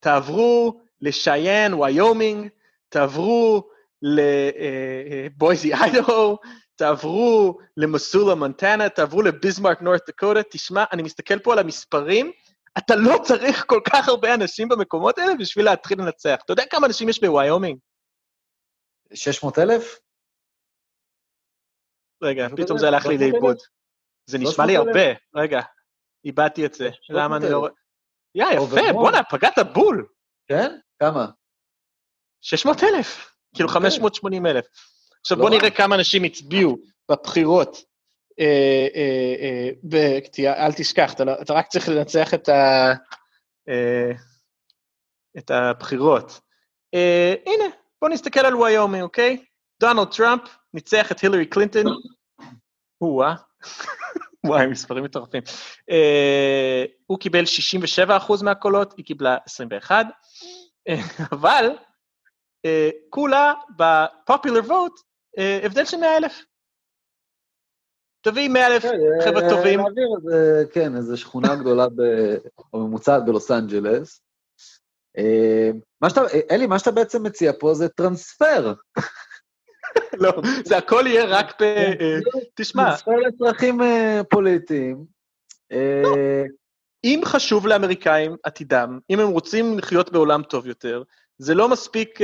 תעברו 0.00 0.80
לשיין, 1.00 1.74
ויומינג, 1.74 2.48
תעברו 2.88 3.68
לבויזי 4.02 5.74
איידהו, 5.74 6.38
תעברו 6.76 7.58
למסולה 7.76 8.34
מונטנה, 8.34 8.88
תעברו 8.88 9.22
לביזמרק 9.22 9.82
נורת 9.82 10.00
דקוטה, 10.08 10.42
תשמע, 10.42 10.84
אני 10.92 11.02
מסתכל 11.02 11.38
פה 11.38 11.52
על 11.52 11.58
המספרים, 11.58 12.32
אתה 12.78 12.96
לא 12.96 13.18
צריך 13.22 13.64
כל 13.66 13.80
כך 13.92 14.08
הרבה 14.08 14.34
אנשים 14.34 14.68
במקומות 14.68 15.18
האלה 15.18 15.34
בשביל 15.34 15.64
להתחיל 15.64 16.00
לנצח. 16.00 16.36
אתה 16.44 16.52
יודע 16.52 16.64
כמה 16.70 16.86
אנשים 16.86 17.08
יש 17.08 17.20
בוויומינג? 17.20 17.78
600 19.14 19.58
אלף? 19.58 19.98
רגע, 22.22 22.48
פתאום 22.56 22.78
זה 22.78 22.88
הלך 22.88 23.06
לי 23.06 23.18
לאיבוד. 23.18 23.56
זה 24.26 24.38
נשמע 24.38 24.66
לי 24.66 24.76
הרבה. 24.76 25.12
רגע, 25.34 25.60
איבדתי 26.24 26.66
את 26.66 26.74
זה. 26.74 26.90
למה 27.10 27.36
אני 27.36 27.50
לא 27.50 27.58
רואה... 27.58 27.70
יא, 28.34 28.44
יפה, 28.54 28.92
בואנה, 28.92 29.24
פגעת 29.24 29.58
בול. 29.74 30.06
כן? 30.46 30.76
כמה? 30.98 31.26
600 32.40 32.76
אלף. 32.82 33.34
כאילו 33.54 33.68
580 33.68 34.46
אלף. 34.46 34.66
עכשיו 35.20 35.36
בוא 35.38 35.50
לא 35.50 35.56
נראה 35.56 35.70
כמה 35.70 35.94
אנשים 35.94 36.24
הצביעו 36.24 36.76
בבחירות. 37.10 37.76
אה, 38.40 38.86
אה, 38.94 39.68
אה, 40.46 40.66
אל 40.66 40.72
תשכח, 40.72 41.14
לא- 41.26 41.42
אתה 41.42 41.52
רק 41.52 41.66
צריך 41.68 41.88
לנצח 41.88 42.34
את 45.38 45.50
הבחירות. 45.50 46.40
הנה, 47.46 47.64
בוא 48.02 48.08
נסתכל 48.08 48.40
על 48.40 48.56
ויומי, 48.56 49.02
אוקיי? 49.02 49.44
דונלד 49.80 50.08
טראמפ 50.16 50.42
ניצח 50.74 51.12
את 51.12 51.20
הילרי 51.20 51.46
קלינטון. 51.46 51.82
או-אה. 53.00 53.34
וואי, 54.46 54.66
מספרים 54.66 55.04
מטורפים. 55.04 55.42
הוא 57.06 57.18
קיבל 57.18 57.44
67% 58.08 58.44
מהקולות, 58.44 58.94
היא 58.96 59.04
קיבלה 59.04 59.36
21, 59.46 60.06
אבל 61.32 61.70
כולה 63.10 63.52
בפופולר 63.76 64.60
ווט, 64.60 64.92
הבדל 65.64 65.84
של 65.84 65.96
100,000. 65.96 66.44
תביא 68.22 68.48
100,000 68.48 68.82
כן, 68.82 68.96
חבר'ה 69.24 69.48
טובים. 69.48 69.78
להעביר 69.80 70.08
איזה, 70.16 70.64
כן, 70.72 70.96
איזו 70.96 71.16
שכונה 71.16 71.56
גדולה 71.56 71.86
או 72.72 72.86
ממוצעת 72.86 73.24
בלוס 73.24 73.50
אנג'לס. 73.50 74.22
אה, 75.18 75.70
מה 76.00 76.10
שאתה, 76.10 76.20
אלי, 76.50 76.66
מה 76.66 76.78
שאתה 76.78 76.90
בעצם 76.90 77.22
מציע 77.22 77.52
פה 77.58 77.74
זה 77.74 77.88
טרנספר. 77.88 78.74
לא, 80.22 80.32
זה 80.64 80.76
הכל 80.76 81.04
יהיה 81.06 81.24
רק 81.24 81.62
ב... 81.62 81.64
אה, 81.64 82.18
תשמע... 82.54 82.84
טרנספר 82.84 83.16
לצרכים 83.16 83.82
אה, 83.82 84.20
פוליטיים. 84.30 85.04
לא. 85.70 86.16
אם 87.04 87.20
חשוב 87.24 87.66
לאמריקאים 87.66 88.36
עתידם, 88.42 88.98
אם 89.10 89.20
הם 89.20 89.28
רוצים 89.28 89.78
לחיות 89.78 90.12
בעולם 90.12 90.42
טוב 90.42 90.66
יותר, 90.66 91.02
זה 91.38 91.54
לא 91.54 91.68
מספיק, 91.68 92.18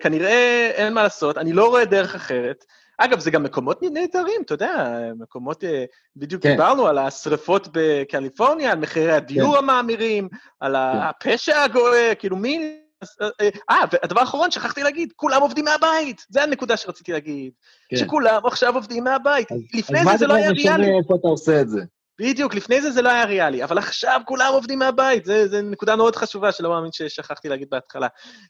כנראה 0.00 0.70
אין 0.74 0.94
מה 0.94 1.02
לעשות, 1.02 1.38
אני 1.38 1.52
לא 1.52 1.68
רואה 1.68 1.84
דרך 1.84 2.14
אחרת. 2.14 2.64
אגב, 3.04 3.18
זה 3.18 3.30
גם 3.30 3.42
מקומות 3.42 3.82
נהדרים, 3.82 4.42
אתה 4.44 4.54
יודע, 4.54 4.98
מקומות, 5.18 5.64
אה, 5.64 5.84
בדיוק 6.16 6.42
כן. 6.42 6.50
דיברנו 6.50 6.86
על 6.86 6.98
השריפות 6.98 7.68
בקליפורניה, 7.72 8.72
על 8.72 8.78
מחירי 8.78 9.12
הדיור 9.12 9.52
כן. 9.52 9.58
המאמירים, 9.58 10.28
על 10.60 10.76
כן. 10.76 10.98
הפשע 10.98 11.62
הגואה, 11.62 12.12
כאילו 12.18 12.36
מי... 12.36 12.78
אה, 13.22 13.48
אה, 13.70 13.84
והדבר 13.92 14.20
האחרון, 14.20 14.50
שכחתי 14.50 14.82
להגיד, 14.82 15.12
כולם 15.16 15.42
עובדים 15.42 15.64
מהבית. 15.64 16.26
זה 16.28 16.42
הנקודה 16.42 16.76
שרציתי 16.76 17.12
להגיד. 17.12 17.52
כן. 17.88 17.96
שכולם 17.96 18.46
עכשיו 18.46 18.74
עובדים 18.74 19.04
מהבית. 19.04 19.52
אז, 19.52 19.58
לפני 19.74 20.00
אז 20.00 20.06
זה 20.06 20.16
זה 20.16 20.26
לא 20.26 20.34
היה 20.34 20.50
ריאלי. 20.50 20.70
אז 20.70 20.78
מה 20.78 20.84
זה 20.84 20.92
איפה 20.98 21.14
אתה 21.20 21.28
עושה 21.28 21.60
את 21.60 21.68
זה? 21.68 21.80
בדיוק, 22.18 22.54
לפני 22.54 22.80
זה 22.80 22.90
זה 22.90 23.02
לא 23.02 23.08
היה 23.08 23.24
ריאלי, 23.24 23.64
אבל 23.64 23.78
עכשיו 23.78 24.20
כולם 24.26 24.50
עובדים 24.52 24.78
מהבית, 24.78 25.24
זה 25.24 25.62
נקודה 25.62 25.96
מאוד 25.96 26.16
חשובה 26.16 26.52
שלא 26.52 26.70
מאמין 26.70 26.92
ששכחתי 26.92 27.48
להגיד 27.48 27.70
בהתחלה. 27.70 28.06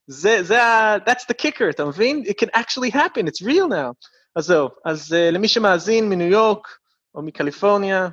זה, 0.06 0.42
זה 0.42 0.62
ה... 0.62 0.96
That's 0.96 1.24
the 1.30 1.34
kicker, 1.42 1.70
אתה 1.70 1.84
מבין? 1.84 2.22
It 2.26 2.44
can 2.44 2.48
actually 2.48 2.90
happen, 2.94 3.26
it's 3.26 3.42
real 3.46 3.68
now. 3.68 3.92
אז 4.36 4.44
זהו, 4.44 4.68
אז 4.84 5.12
uh, 5.12 5.34
למי 5.34 5.48
שמאזין 5.48 6.08
מניו 6.08 6.26
יורק 6.26 6.68
או 7.14 7.22
מקליפורניה, 7.22 8.08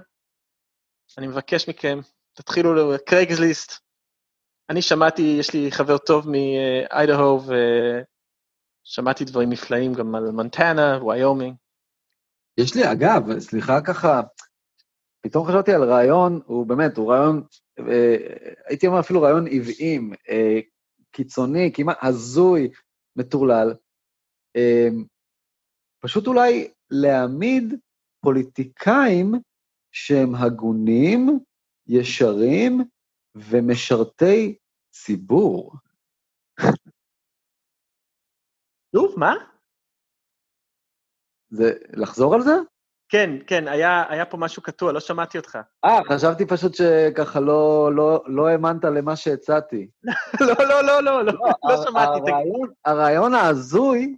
אני 1.17 1.27
מבקש 1.27 1.69
מכם, 1.69 1.99
תתחילו 2.33 2.93
לקרייגסליסט. 2.93 3.71
אני 4.69 4.81
שמעתי, 4.81 5.21
יש 5.39 5.53
לי 5.53 5.71
חבר 5.71 5.97
טוב 5.97 6.25
מאיידהו, 6.29 7.41
ושמעתי 8.85 9.25
דברים 9.25 9.49
נפלאים 9.49 9.93
גם 9.93 10.15
על 10.15 10.31
מונטנה, 10.31 11.03
ויומינג. 11.03 11.55
יש 12.57 12.75
לי, 12.75 12.91
אגב, 12.91 13.39
סליחה 13.39 13.81
ככה, 13.81 14.21
פתאום 15.21 15.47
חשבתי 15.47 15.73
על 15.73 15.83
רעיון, 15.83 16.41
הוא 16.45 16.65
באמת, 16.67 16.97
הוא 16.97 17.11
רעיון, 17.11 17.43
אה, 17.79 18.17
הייתי 18.65 18.87
אומר 18.87 18.99
אפילו 18.99 19.21
רעיון 19.21 19.47
עוועים, 19.47 20.13
אה, 20.29 20.59
קיצוני, 21.11 21.71
כמעט 21.73 21.97
הזוי, 22.01 22.71
מטורלל. 23.15 23.73
אה, 24.55 24.87
פשוט 25.99 26.27
אולי 26.27 26.71
להעמיד 26.91 27.73
פוליטיקאים 28.21 29.33
שהם 29.91 30.35
הגונים, 30.35 31.39
ישרים 31.87 32.83
ומשרתי 33.35 34.57
ציבור. 34.91 35.73
שוב, 38.95 39.13
מה? 39.17 39.33
זה, 41.49 41.73
לחזור 41.93 42.35
על 42.35 42.41
זה? 42.41 42.55
כן, 43.09 43.29
כן, 43.47 43.67
היה, 43.67 44.05
היה 44.09 44.25
פה 44.25 44.37
משהו 44.37 44.63
קטוע, 44.63 44.91
לא 44.91 44.99
שמעתי 44.99 45.37
אותך. 45.37 45.57
אה, 45.85 45.99
חשבתי 46.09 46.45
פשוט 46.45 46.73
שככה 46.75 47.39
לא, 47.39 47.89
לא, 47.95 48.23
לא 48.27 48.47
האמנת 48.47 48.83
למה 48.83 49.15
שהצעתי. 49.15 49.87
לא, 50.47 50.53
לא, 50.59 50.83
לא, 50.83 51.03
לא, 51.03 51.25
לא, 51.25 51.33
לא 51.63 51.83
שמעתי. 51.83 52.31
הרעיון, 52.31 52.69
הרעיון 52.85 53.33
ההזוי, 53.33 54.15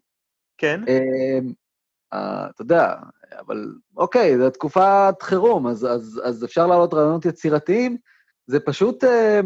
כן? 0.57 0.82
אה, 0.88 0.93
אה, 0.93 1.39
אתה 2.14 2.62
יודע, 2.62 2.95
אבל 3.39 3.76
אוקיי, 3.97 4.38
זו 4.38 4.49
תקופת 4.49 5.22
חירום, 5.22 5.68
אז, 5.68 5.86
אז, 5.86 6.22
אז 6.24 6.45
אפשר 6.45 6.68
להעלות 6.68 6.93
רעיונות 6.93 7.26
יצירתיים, 7.26 7.97
זה 8.47 8.59
פשוט 8.59 9.03
אה, 9.03 9.39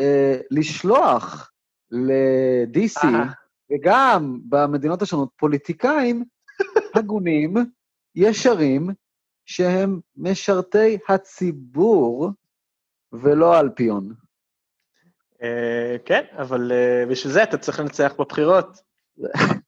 אה, 0.00 0.36
לשלוח 0.50 1.52
ל-DC, 1.90 3.04
אה. 3.04 3.24
וגם 3.72 4.40
במדינות 4.48 5.02
השונות, 5.02 5.28
פוליטיקאים 5.36 6.24
הגונים, 6.94 7.54
ישרים, 8.14 8.90
שהם 9.46 10.00
משרתי 10.16 10.98
הציבור 11.08 12.30
ולא 13.12 13.54
האלפיון. 13.54 14.14
אה, 15.42 15.96
כן, 16.04 16.24
אבל 16.32 16.72
אה, 16.72 17.06
בשביל 17.06 17.32
זה 17.32 17.42
אתה 17.42 17.58
צריך 17.58 17.80
לנצח 17.80 18.12
בבחירות. 18.18 18.78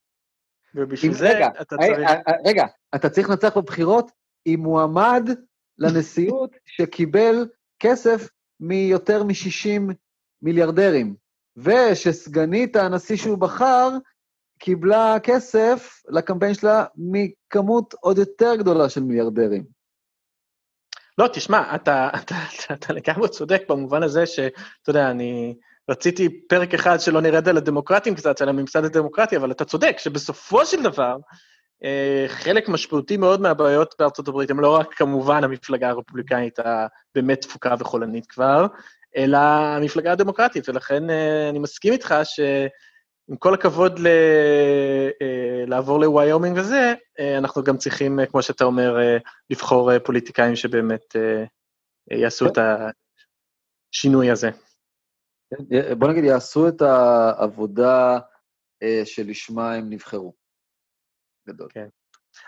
ובשביל 0.74 1.12
זה 1.12 1.28
רגע, 1.28 1.48
אתה 1.60 1.76
אה, 1.80 1.86
צריך... 1.86 1.98
אה, 2.08 2.32
רגע, 2.46 2.64
אתה 2.94 3.08
צריך 3.08 3.30
לנצח 3.30 3.56
בבחירות 3.56 4.10
עם 4.44 4.60
מועמד 4.60 5.30
לנשיאות 5.78 6.50
שקיבל 6.76 7.46
כסף 7.80 8.28
מיותר 8.60 9.24
מ-60 9.24 9.94
מיליארדרים, 10.42 11.14
ושסגנית 11.56 12.76
הנשיא 12.76 13.16
שהוא 13.16 13.38
בחר 13.38 13.88
קיבלה 14.58 15.16
כסף 15.22 16.02
לקמפיין 16.08 16.54
שלה 16.54 16.84
מכמות 16.96 17.94
עוד 18.00 18.18
יותר 18.18 18.56
גדולה 18.56 18.88
של 18.88 19.02
מיליארדרים. 19.02 19.64
לא, 21.18 21.28
תשמע, 21.32 21.74
אתה, 21.74 22.08
אתה, 22.22 22.34
אתה, 22.64 22.74
אתה 22.74 22.92
לגמרי 22.92 23.28
צודק 23.28 23.62
במובן 23.68 24.02
הזה 24.02 24.26
שאתה 24.26 24.90
יודע, 24.90 25.10
אני 25.10 25.54
רציתי 25.90 26.46
פרק 26.48 26.74
אחד 26.74 27.00
שלא 27.00 27.20
נרד 27.20 27.48
על 27.48 27.56
הדמוקרטים 27.56 28.14
קצת, 28.14 28.40
על 28.40 28.48
הממסד 28.48 28.84
הדמוקרטי, 28.84 29.36
אבל 29.36 29.50
אתה 29.50 29.64
צודק 29.64 29.96
שבסופו 29.98 30.66
של 30.66 30.82
דבר, 30.82 31.16
אה, 31.84 32.24
חלק 32.28 32.68
משמעותי 32.68 33.16
מאוד 33.16 33.40
מהבעיות 33.40 33.94
בארצות 33.98 34.28
הברית 34.28 34.50
הם 34.50 34.60
לא 34.60 34.76
רק 34.76 34.94
כמובן 34.94 35.44
המפלגה 35.44 35.88
הרפובליקנית 35.88 36.58
הבאמת 36.58 37.40
תפוקה 37.40 37.74
וחולנית 37.78 38.26
כבר, 38.26 38.66
אלא 39.16 39.38
המפלגה 39.38 40.12
הדמוקרטית, 40.12 40.68
ולכן 40.68 41.10
אה, 41.10 41.48
אני 41.48 41.58
מסכים 41.58 41.92
איתך 41.92 42.14
שעם 42.24 43.36
כל 43.38 43.54
הכבוד 43.54 43.98
ל... 43.98 44.06
אה, 45.22 45.64
לעבור 45.66 46.00
לוויומינג 46.00 46.58
וזה, 46.58 46.94
אנחנו 47.38 47.62
גם 47.62 47.76
צריכים, 47.76 48.18
כמו 48.30 48.42
שאתה 48.42 48.64
אומר, 48.64 48.96
לבחור 49.50 49.98
פוליטיקאים 49.98 50.56
שבאמת 50.56 51.16
יעשו 52.10 52.46
את 52.46 52.58
השינוי 53.94 54.30
הזה. 54.30 54.50
בוא 55.98 56.08
נגיד, 56.08 56.24
יעשו 56.24 56.68
את 56.68 56.82
העבודה 56.82 58.18
אה, 58.82 59.02
שלשמה 59.04 59.74
הם 59.74 59.90
נבחרו. 59.90 60.34
גדול. 61.48 61.68
כן. 61.74 61.86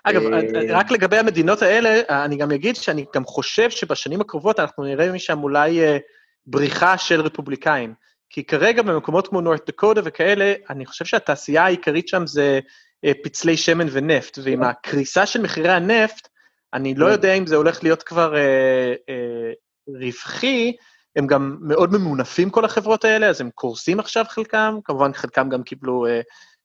אגב, 0.05 0.23
אה, 0.23 0.41
רק 0.69 0.91
לגבי 0.91 1.19
המדינות 1.19 1.63
האלה, 1.63 2.01
אני 2.25 2.37
גם 2.37 2.51
אגיד 2.51 2.77
שאני 2.77 3.05
גם 3.15 3.25
חושב 3.25 3.71
שבשנים 3.71 4.21
הקרובות 4.21 4.61
אנחנו 4.61 4.85
נראה 4.85 5.13
משם 5.13 5.43
אולי 5.43 5.81
אה, 5.81 5.99
בריחה 6.47 6.99
של 6.99 7.21
רפובליקאים. 7.21 7.95
כי 8.31 8.45
כרגע 8.45 8.83
במקומות 8.83 9.29
כמו 9.29 9.41
נורת 9.41 9.67
דקודה 9.67 10.01
וכאלה, 10.05 10.55
אני 10.71 10.87
חושב 10.87 11.05
שהתעשייה 11.05 11.65
העיקרית 11.65 12.09
שם 12.09 12.27
זה 12.27 12.61
אה, 13.05 13.13
פצלי 13.23 13.57
שמן 13.57 13.87
ונפט, 13.91 14.39
ועם 14.43 14.65
כן. 14.65 14.69
הקריסה 14.69 15.27
של 15.27 15.43
מחירי 15.43 15.73
הנפט, 15.73 16.29
אני 16.75 16.95
לא 16.95 17.07
כן. 17.07 17.13
יודע 17.13 17.35
אם 17.35 17.47
זה 17.47 17.57
הולך 17.57 17.83
להיות 17.83 18.03
כבר 18.03 18.37
אה, 18.37 18.95
אה, 19.09 19.53
רווחי, 19.89 20.73
הם 21.17 21.27
גם 21.27 21.59
מאוד 21.63 21.91
ממונפים 21.93 22.51
כל 22.51 22.65
החברות 22.65 23.05
האלה, 23.05 23.27
אז 23.29 23.41
הם 23.41 23.51
קורסים 23.51 24.01
עכשיו 24.01 24.25
חלקם, 24.29 24.79
כמובן 24.85 25.13
חלקם 25.13 25.49
גם 25.49 25.63
קיבלו 25.63 26.07
אה, 26.07 26.21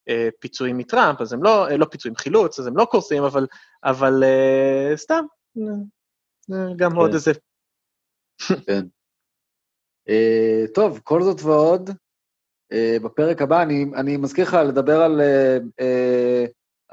אה, 0.09 0.29
פיצויים 0.39 0.77
מטראמפ, 0.77 1.21
אז 1.21 1.33
הם 1.33 1.43
לא, 1.43 1.67
אה, 1.69 1.77
לא 1.77 1.85
פיצויים 1.85 2.15
חילוץ, 2.15 2.59
אז 2.59 2.67
הם 2.67 2.77
לא 2.77 2.85
קורסים, 2.85 3.23
אבל, 3.23 3.47
אבל 3.83 4.23
אה, 4.23 4.91
סתם, 4.95 5.25
אה, 5.57 5.63
אה, 6.53 6.73
גם 6.77 6.91
כן. 6.91 6.97
עוד 6.97 7.13
איזה... 7.13 7.31
כן. 8.65 8.85
אה, 10.09 10.63
טוב, 10.73 10.99
כל 11.03 11.21
זאת 11.23 11.41
ועוד, 11.41 11.89
אה, 12.71 12.97
בפרק 13.03 13.41
הבא, 13.41 13.61
אני, 13.61 13.85
אני 13.95 14.17
מזכיר 14.17 14.45
לך 14.47 14.53
לדבר 14.53 15.01
על... 15.01 15.21
אה, 15.21 15.57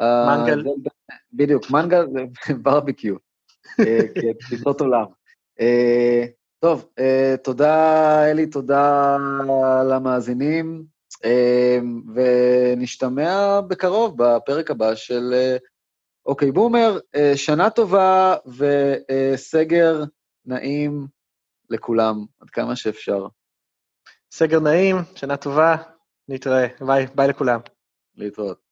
אה, 0.00 0.36
מנגל. 0.38 0.62
זה- 0.64 0.90
בדיוק, 1.32 1.70
מנגל 1.70 2.06
וברביקיו, 2.48 3.14
אה, 3.80 3.98
כתפיסות 4.38 4.80
עולם. 4.80 5.04
אה, 5.60 6.24
טוב, 6.64 6.88
אה, 6.98 7.34
תודה, 7.42 8.30
אלי, 8.30 8.46
תודה 8.46 9.16
למאזינים, 9.90 10.84
אה, 11.24 11.78
ונשתמע 12.14 13.60
בקרוב 13.68 14.22
בפרק 14.22 14.70
הבא 14.70 14.94
של 14.94 15.30
אה, 15.34 15.56
אוקיי 16.26 16.52
בומר. 16.52 16.98
שנה 17.36 17.70
טובה 17.70 18.36
וסגר 18.46 20.04
נעים 20.46 21.06
לכולם, 21.70 22.24
עד 22.40 22.50
כמה 22.50 22.76
שאפשר. 22.76 23.26
סגר 24.32 24.60
נעים, 24.60 24.96
שנה 25.14 25.36
טובה, 25.36 25.76
נתראה, 26.28 26.66
ביי, 26.80 27.06
ביי 27.14 27.28
לכולם. 27.28 27.60
להתראות. 28.16 28.63